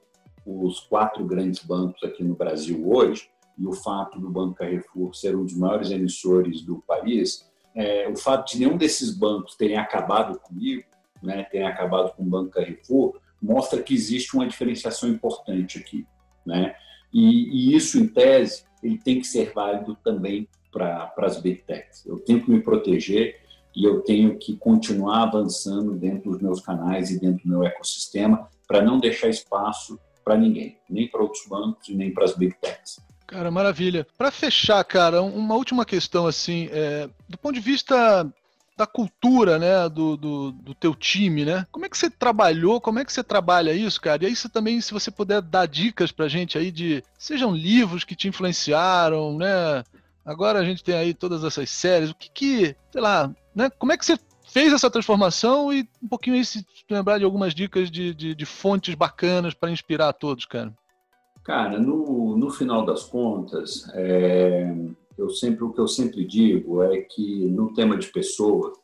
os 0.48 0.80
quatro 0.80 1.26
grandes 1.26 1.64
bancos 1.64 2.02
aqui 2.04 2.24
no 2.24 2.36
Brasil 2.36 2.90
hoje, 2.90 3.30
e 3.58 3.66
o 3.66 3.74
fato 3.74 4.20
do 4.20 4.30
Banco 4.30 4.56
Carrefour 4.56 5.14
ser 5.16 5.36
um 5.36 5.44
dos 5.44 5.56
maiores 5.56 5.92
emissores 5.92 6.62
do 6.62 6.78
país, 6.88 7.46
é, 7.76 8.08
o 8.08 8.16
fato 8.16 8.52
de 8.52 8.60
nenhum 8.60 8.78
desses 8.78 9.12
bancos 9.12 9.56
terem 9.56 9.78
acabado 9.78 10.40
comigo, 10.40 10.84
né, 11.22 11.44
terem 11.44 11.68
acabado 11.68 12.16
com 12.16 12.24
o 12.24 12.26
Banco 12.26 12.52
Carrefour, 12.52 13.20
mostra 13.42 13.82
que 13.82 13.94
existe 13.94 14.36
uma 14.36 14.48
diferenciação 14.48 15.10
importante 15.10 15.78
aqui. 15.80 16.06
Né? 16.46 16.76
E, 17.12 17.72
e 17.72 17.76
isso, 17.76 18.00
em 18.00 18.08
tese, 18.08 18.64
ele 18.82 18.98
tem 18.98 19.20
que 19.20 19.28
ser 19.28 19.52
válido 19.54 19.98
também 20.04 20.48
para 20.72 21.12
as 21.18 21.42
big 21.42 21.64
techs. 21.64 22.06
Eu 22.06 22.20
tenho 22.20 22.44
que 22.44 22.52
me 22.52 22.62
proteger 22.62 23.42
e 23.76 23.84
eu 23.84 24.02
tenho 24.02 24.38
que 24.38 24.56
continuar 24.56 25.24
avançando 25.24 25.94
dentro 25.94 26.32
dos 26.32 26.42
meus 26.42 26.62
canais 26.62 27.10
e 27.10 27.20
dentro 27.20 27.44
do 27.44 27.50
meu 27.50 27.64
ecossistema 27.64 28.48
para 28.68 28.82
não 28.82 29.00
deixar 29.00 29.30
espaço 29.30 30.00
para 30.28 30.36
ninguém, 30.36 30.78
nem 30.90 31.08
para 31.08 31.22
outros 31.22 31.48
bancos 31.48 31.88
e 31.88 31.96
nem 31.96 32.14
para 32.14 32.26
as 32.26 32.36
big 32.36 32.54
techs. 32.60 33.00
Cara, 33.26 33.50
maravilha. 33.50 34.06
Para 34.18 34.30
fechar, 34.30 34.84
cara, 34.84 35.22
uma 35.22 35.56
última 35.56 35.86
questão 35.86 36.28
assim, 36.28 36.68
é, 36.70 37.10
do 37.30 37.38
ponto 37.38 37.56
de 37.56 37.62
vista 37.62 38.30
da 38.76 38.86
cultura, 38.86 39.58
né, 39.58 39.88
do, 39.88 40.18
do, 40.18 40.52
do, 40.52 40.76
teu 40.76 40.94
time, 40.94 41.46
né? 41.46 41.66
Como 41.72 41.86
é 41.86 41.90
que 41.90 41.98
você 41.98 42.10
trabalhou? 42.10 42.82
Como 42.82 43.00
é 43.00 43.06
que 43.06 43.12
você 43.12 43.24
trabalha 43.24 43.72
isso, 43.72 44.02
cara? 44.02 44.24
E 44.24 44.28
aí 44.28 44.36
você 44.36 44.50
também, 44.50 44.82
se 44.82 44.94
você 44.94 45.10
puder 45.10 45.42
dar 45.42 45.66
dicas 45.66 46.12
pra 46.12 46.28
gente 46.28 46.58
aí 46.58 46.72
de 46.72 47.02
sejam 47.18 47.56
livros 47.56 48.04
que 48.04 48.16
te 48.16 48.28
influenciaram, 48.28 49.38
né? 49.38 49.84
Agora 50.26 50.60
a 50.60 50.66
gente 50.66 50.84
tem 50.84 50.96
aí 50.96 51.14
todas 51.14 51.46
essas 51.46 51.70
séries. 51.70 52.12
O 52.12 52.16
que 52.16 52.30
que, 52.30 52.76
sei 52.92 53.02
lá, 53.02 53.34
né? 53.56 53.70
Como 53.80 53.94
é 53.94 53.98
que 53.98 54.06
você 54.06 54.20
fez 54.58 54.74
essa 54.74 54.90
transformação 54.90 55.72
e 55.72 55.88
um 56.02 56.08
pouquinho 56.08 56.36
aí 56.36 56.44
se 56.44 56.66
lembrar 56.90 57.20
de 57.20 57.24
algumas 57.24 57.54
dicas 57.54 57.92
de, 57.92 58.12
de, 58.12 58.34
de 58.34 58.46
fontes 58.46 58.96
bacanas 58.96 59.54
para 59.54 59.70
inspirar 59.70 60.10
a 60.10 60.14
todos, 60.14 60.46
cara. 60.46 60.74
Cara, 61.44 61.80
no, 61.80 62.36
no 62.36 62.50
final 62.50 62.84
das 62.84 63.04
contas, 63.04 63.88
é, 63.94 64.76
eu 65.16 65.30
sempre, 65.30 65.64
o 65.64 65.72
que 65.72 65.80
eu 65.80 65.88
sempre 65.88 66.26
digo 66.26 66.82
é 66.82 67.02
que 67.02 67.46
no 67.46 67.72
tema 67.72 67.96
de 67.98 68.08
pessoas, 68.08 68.76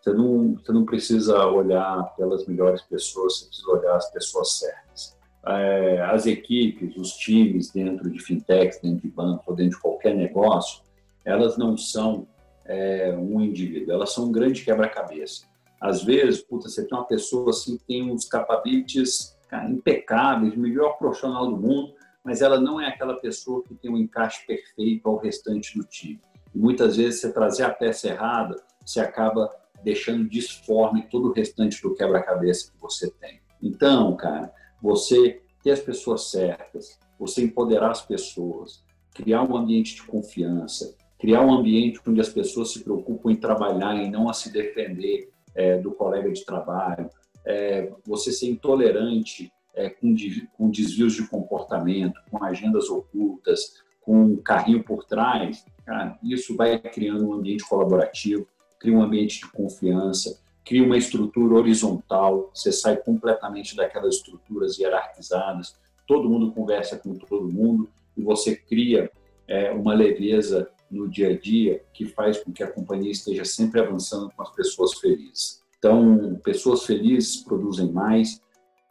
você 0.00 0.10
não, 0.14 0.54
você 0.54 0.72
não 0.72 0.86
precisa 0.86 1.44
olhar 1.44 2.02
pelas 2.16 2.46
melhores 2.46 2.80
pessoas, 2.80 3.40
você 3.40 3.46
precisa 3.46 3.70
olhar 3.70 3.96
as 3.96 4.10
pessoas 4.10 4.52
certas. 4.58 5.18
É, 5.46 6.00
as 6.00 6.24
equipes, 6.24 6.96
os 6.96 7.10
times 7.12 7.70
dentro 7.70 8.10
de 8.10 8.18
fintechs, 8.20 8.80
dentro 8.80 9.02
de 9.02 9.14
banco 9.14 9.52
dentro 9.52 9.76
de 9.76 9.82
qualquer 9.82 10.14
negócio, 10.16 10.82
elas 11.26 11.58
não 11.58 11.76
são 11.76 12.26
é, 12.70 13.12
um 13.18 13.40
indivíduo, 13.40 13.92
elas 13.92 14.12
são 14.12 14.26
um 14.26 14.32
grande 14.32 14.64
quebra-cabeça. 14.64 15.44
Às 15.80 16.04
vezes, 16.04 16.40
puta, 16.40 16.68
você 16.68 16.86
tem 16.86 16.96
uma 16.96 17.04
pessoa 17.04 17.50
assim 17.50 17.76
que 17.76 17.84
tem 17.84 18.12
uns 18.12 18.28
cara, 18.28 19.68
impecáveis, 19.68 20.54
melhor 20.54 20.96
profissional 20.96 21.50
do 21.50 21.56
mundo, 21.56 21.94
mas 22.22 22.42
ela 22.42 22.60
não 22.60 22.80
é 22.80 22.86
aquela 22.86 23.14
pessoa 23.14 23.64
que 23.64 23.74
tem 23.74 23.90
um 23.90 23.96
encaixe 23.96 24.46
perfeito 24.46 25.08
ao 25.08 25.16
restante 25.16 25.76
do 25.76 25.84
time. 25.84 26.20
E 26.54 26.58
muitas 26.58 26.96
vezes 26.96 27.20
você 27.20 27.32
trazer 27.32 27.64
a 27.64 27.70
peça 27.70 28.06
errada, 28.06 28.54
você 28.84 29.00
acaba 29.00 29.52
deixando 29.82 30.28
disforme 30.28 31.08
todo 31.10 31.30
o 31.30 31.32
restante 31.32 31.82
do 31.82 31.94
quebra-cabeça 31.94 32.70
que 32.70 32.80
você 32.80 33.10
tem. 33.10 33.40
Então, 33.60 34.14
cara, 34.16 34.52
você 34.80 35.42
ter 35.62 35.72
as 35.72 35.80
pessoas 35.80 36.30
certas, 36.30 37.00
você 37.18 37.42
empoderar 37.42 37.90
as 37.90 38.02
pessoas, 38.02 38.84
criar 39.12 39.42
um 39.42 39.56
ambiente 39.56 39.96
de 39.96 40.02
confiança, 40.04 40.94
criar 41.20 41.42
um 41.42 41.52
ambiente 41.52 42.00
onde 42.06 42.20
as 42.20 42.30
pessoas 42.30 42.72
se 42.72 42.82
preocupam 42.82 43.30
em 43.30 43.36
trabalhar 43.36 43.94
e 43.94 44.10
não 44.10 44.28
a 44.28 44.32
se 44.32 44.50
defender 44.50 45.30
é, 45.54 45.76
do 45.76 45.92
colega 45.92 46.32
de 46.32 46.44
trabalho, 46.44 47.10
é, 47.44 47.92
você 48.06 48.32
ser 48.32 48.48
intolerante 48.48 49.52
é, 49.74 49.90
com, 49.90 50.14
com 50.56 50.70
desvios 50.70 51.14
de 51.14 51.28
comportamento, 51.28 52.18
com 52.30 52.42
agendas 52.42 52.88
ocultas, 52.88 53.82
com 54.00 54.22
um 54.24 54.36
carrinho 54.36 54.82
por 54.82 55.04
trás, 55.04 55.64
cara, 55.84 56.18
isso 56.22 56.56
vai 56.56 56.78
criando 56.78 57.28
um 57.28 57.34
ambiente 57.34 57.68
colaborativo, 57.68 58.46
cria 58.78 58.96
um 58.96 59.02
ambiente 59.02 59.40
de 59.40 59.52
confiança, 59.52 60.40
cria 60.64 60.82
uma 60.82 60.96
estrutura 60.96 61.54
horizontal, 61.54 62.50
você 62.54 62.72
sai 62.72 62.96
completamente 62.96 63.76
daquelas 63.76 64.16
estruturas 64.16 64.78
hierarquizadas, 64.78 65.76
todo 66.06 66.30
mundo 66.30 66.52
conversa 66.52 66.96
com 66.96 67.14
todo 67.14 67.52
mundo 67.52 67.90
e 68.16 68.22
você 68.22 68.56
cria 68.56 69.10
é, 69.46 69.70
uma 69.70 69.92
leveza 69.92 70.70
no 70.90 71.08
dia 71.08 71.30
a 71.30 71.38
dia 71.38 71.82
que 71.92 72.06
faz 72.06 72.42
com 72.42 72.52
que 72.52 72.62
a 72.62 72.70
companhia 72.70 73.12
esteja 73.12 73.44
sempre 73.44 73.80
avançando 73.80 74.30
com 74.34 74.42
as 74.42 74.50
pessoas 74.50 74.94
felizes. 74.94 75.60
Então, 75.78 76.38
pessoas 76.42 76.84
felizes 76.84 77.36
produzem 77.36 77.90
mais, 77.90 78.40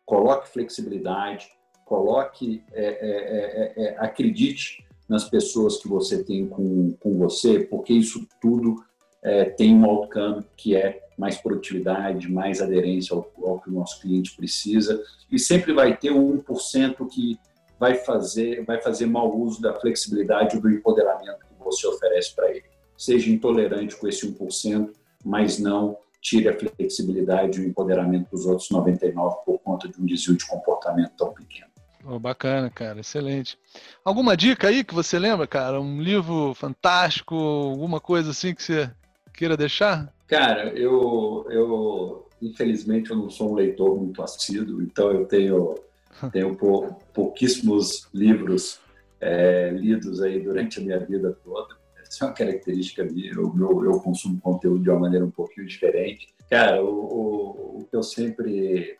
coloque 0.05 0.49
flexibilidade, 0.49 1.47
coloque, 1.85 2.63
é, 2.71 2.85
é, 2.85 3.83
é, 3.83 3.83
é 3.85 3.97
acredite 3.99 4.85
nas 5.07 5.27
pessoas 5.27 5.77
que 5.77 5.87
você 5.87 6.23
tem 6.23 6.47
com, 6.47 6.93
com 6.99 7.17
você, 7.17 7.59
porque 7.59 7.93
isso 7.93 8.27
tudo 8.41 8.83
é, 9.21 9.45
tem 9.45 9.75
um 9.75 9.85
outcome 9.85 10.43
que 10.55 10.75
é 10.75 11.07
mais 11.17 11.37
produtividade, 11.37 12.31
mais 12.31 12.61
aderência 12.61 13.15
ao, 13.15 13.29
ao, 13.43 13.59
que 13.59 13.69
o 13.69 13.73
nosso 13.73 13.99
cliente 14.01 14.35
precisa, 14.35 15.03
e 15.31 15.37
sempre 15.37 15.73
vai 15.73 15.97
ter 15.97 16.11
um 16.11 16.41
1% 16.41 17.07
que 17.07 17.37
vai 17.79 17.95
fazer, 17.95 18.63
vai 18.65 18.81
fazer 18.81 19.05
mau 19.05 19.35
uso 19.37 19.61
da 19.61 19.73
flexibilidade 19.73 20.57
e 20.57 20.61
do 20.61 20.69
empoderamento 20.69 21.48
você 21.63 21.87
oferece 21.87 22.35
para 22.35 22.49
ele. 22.49 22.65
Seja 22.97 23.29
intolerante 23.29 23.95
com 23.95 24.07
esse 24.07 24.27
1%, 24.31 24.91
mas 25.23 25.59
não 25.59 25.97
tire 26.21 26.49
a 26.49 26.57
flexibilidade 26.57 27.59
e 27.59 27.65
o 27.65 27.67
empoderamento 27.67 28.29
dos 28.31 28.45
outros 28.45 28.67
99% 28.69 29.43
por 29.45 29.59
conta 29.59 29.87
de 29.87 30.01
um 30.01 30.05
desvio 30.05 30.35
de 30.35 30.45
comportamento 30.45 31.11
tão 31.17 31.33
pequeno. 31.33 31.69
Oh, 32.05 32.19
bacana, 32.19 32.69
cara, 32.69 32.99
excelente. 32.99 33.57
Alguma 34.03 34.35
dica 34.35 34.67
aí 34.69 34.83
que 34.83 34.93
você 34.93 35.19
lembra, 35.19 35.45
cara? 35.45 35.81
Um 35.81 36.01
livro 36.01 36.53
fantástico, 36.53 37.35
alguma 37.35 37.99
coisa 37.99 38.31
assim 38.31 38.53
que 38.53 38.63
você 38.63 38.89
queira 39.33 39.57
deixar? 39.57 40.13
Cara, 40.27 40.69
eu, 40.69 41.45
eu 41.49 42.27
infelizmente 42.41 43.11
eu 43.11 43.17
não 43.17 43.29
sou 43.29 43.51
um 43.51 43.55
leitor 43.55 43.97
muito 43.97 44.21
assíduo, 44.21 44.81
então 44.81 45.11
eu 45.11 45.25
tenho 45.25 45.75
tenho 46.31 46.55
pou, 46.55 46.97
pouquíssimos 47.13 48.07
livros 48.13 48.79
é, 49.21 49.69
lidos 49.71 50.21
aí 50.21 50.39
durante 50.39 50.79
a 50.79 50.83
minha 50.83 50.99
vida 50.99 51.37
toda. 51.43 51.75
Essa 52.01 52.25
é 52.25 52.27
uma 52.27 52.33
característica 52.33 53.03
minha. 53.03 53.31
Eu, 53.33 53.53
eu, 53.57 53.85
eu 53.85 53.99
consumo 53.99 54.39
conteúdo 54.39 54.81
de 54.81 54.89
uma 54.89 54.99
maneira 54.99 55.25
um 55.25 55.31
pouquinho 55.31 55.67
diferente. 55.67 56.27
Cara, 56.49 56.83
o, 56.83 56.87
o, 56.87 57.79
o 57.79 57.85
que 57.85 57.95
eu 57.95 58.03
sempre 58.03 58.97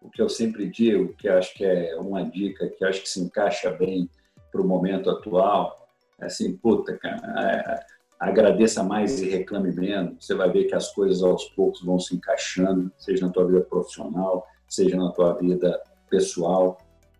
o 0.00 0.10
que 0.10 0.22
eu 0.22 0.28
sempre 0.28 0.68
digo, 0.68 1.14
que 1.14 1.28
acho 1.28 1.54
que 1.54 1.64
é 1.64 1.96
uma 1.96 2.22
dica 2.22 2.68
que 2.68 2.84
acho 2.84 3.02
que 3.02 3.08
se 3.08 3.20
encaixa 3.20 3.72
bem 3.72 4.08
para 4.52 4.60
o 4.60 4.66
momento 4.66 5.10
atual, 5.10 5.88
é 6.20 6.26
assim, 6.26 6.56
puta, 6.56 6.96
cara, 6.96 7.20
é, 7.40 7.80
agradeça 8.18 8.82
mais 8.82 9.20
e 9.20 9.28
reclame 9.28 9.72
menos. 9.72 10.24
Você 10.24 10.34
vai 10.34 10.50
ver 10.50 10.64
que 10.64 10.74
as 10.74 10.92
coisas 10.92 11.22
aos 11.22 11.44
poucos 11.50 11.82
vão 11.82 11.98
se 11.98 12.14
encaixando, 12.14 12.90
seja 12.96 13.26
na 13.26 13.32
tua 13.32 13.46
vida 13.46 13.60
profissional, 13.62 14.46
seja 14.68 14.96
na 14.96 15.10
tua 15.10 15.34
vida 15.34 15.80
pessoal. 16.08 16.78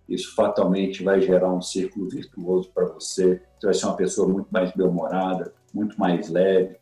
Isso 0.08 0.34
fatalmente 0.34 1.02
vai 1.02 1.20
gerar 1.20 1.52
um 1.52 1.60
círculo 1.60 2.08
virtuoso 2.08 2.70
para 2.72 2.86
você. 2.86 3.42
Você 3.58 3.66
vai 3.66 3.74
ser 3.74 3.86
uma 3.86 3.96
pessoa 3.96 4.28
muito 4.28 4.48
mais 4.50 4.72
bem-humorada, 4.72 5.52
muito 5.74 5.98
mais 5.98 6.28
leve. 6.28 6.76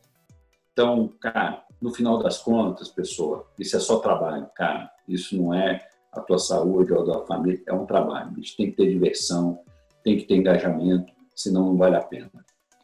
Então, 0.73 1.09
cara, 1.21 1.65
no 1.81 1.93
final 1.93 2.23
das 2.23 2.39
contas, 2.39 2.89
pessoa, 2.89 3.47
isso 3.59 3.77
é 3.77 3.81
só 3.81 3.99
trabalho, 3.99 4.49
cara. 4.55 4.91
Isso 5.09 5.37
não 5.37 5.55
é 5.55 5.87
a 6.13 6.21
tua 6.21 6.39
saúde 6.39 6.93
ou 6.93 7.01
a 7.01 7.05
tua 7.05 7.27
família, 7.27 7.63
é 7.67 7.73
um 7.73 7.87
trabalho. 7.87 8.31
A 8.31 8.35
gente 8.35 8.57
tem 8.57 8.71
que 8.71 8.77
ter 8.77 8.89
diversão, 8.89 9.61
tem 10.03 10.17
que 10.17 10.25
ter 10.25 10.37
engajamento, 10.37 11.13
senão 11.35 11.67
não 11.67 11.77
vale 11.77 11.97
a 11.97 12.01
pena. 12.01 12.31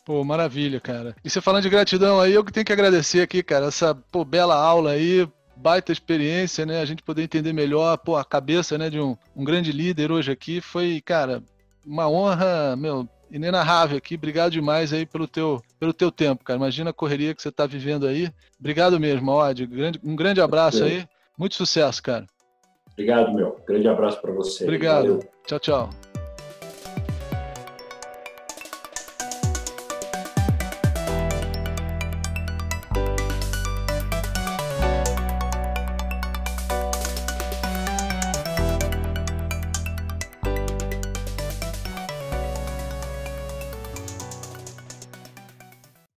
Pô, 0.05 0.25
maravilha, 0.25 0.81
cara. 0.81 1.15
E 1.25 1.31
você 1.31 1.41
falando 1.41 1.63
de 1.63 1.71
gratidão 1.71 2.21
aí, 2.21 2.33
eu 2.33 2.45
que 2.45 2.53
tenho 2.53 2.67
que 2.67 2.73
agradecer 2.73 3.21
aqui, 3.21 3.43
cara, 3.43 3.67
essa 3.67 3.95
pô, 3.95 4.25
bela 4.25 4.57
aula 4.57 4.93
aí, 4.93 5.29
baita 5.61 5.93
experiência, 5.93 6.65
né? 6.65 6.81
A 6.81 6.85
gente 6.85 7.03
poder 7.03 7.23
entender 7.23 7.53
melhor, 7.53 7.97
pô, 7.99 8.17
a 8.17 8.25
cabeça, 8.25 8.79
né, 8.79 8.89
de 8.89 8.99
um, 8.99 9.17
um 9.37 9.45
grande 9.45 9.73
líder 9.73 10.11
hoje 10.11 10.33
aqui 10.33 10.61
foi, 10.61 11.01
cara, 11.05 11.43
uma 11.85 12.09
honra, 12.09 12.75
meu, 12.77 13.09
inenarrável 13.31 13.97
aqui. 13.97 14.15
Obrigado 14.15 14.53
demais 14.53 14.93
aí 14.93 15.07
pelo 15.07 15.27
teu, 15.27 15.63
pelo 15.79 15.93
teu 15.93 16.11
tempo, 16.11 16.45
cara. 16.45 16.59
Imagina 16.59 16.91
a 16.91 16.95
correria 16.95 17.35
que 17.35 17.43
você 17.43 17.49
está 17.49 17.67
vivendo 17.67 18.07
aí. 18.07 18.31
Obrigado 18.59 18.99
mesmo, 18.99 19.31
Odd. 19.31 19.69
Um 20.03 20.17
grande 20.17 20.41
abraço 20.41 20.83
aí. 20.85 21.07
Muito 21.39 21.55
sucesso, 21.55 22.03
cara. 22.03 22.27
Obrigado, 22.93 23.33
meu. 23.33 23.59
Grande 23.67 23.89
abraço 23.89 24.21
para 24.21 24.33
você. 24.33 24.65
Obrigado. 24.65 25.07
Valeu. 25.07 25.31
Tchau, 25.47 25.59
tchau. 25.59 26.10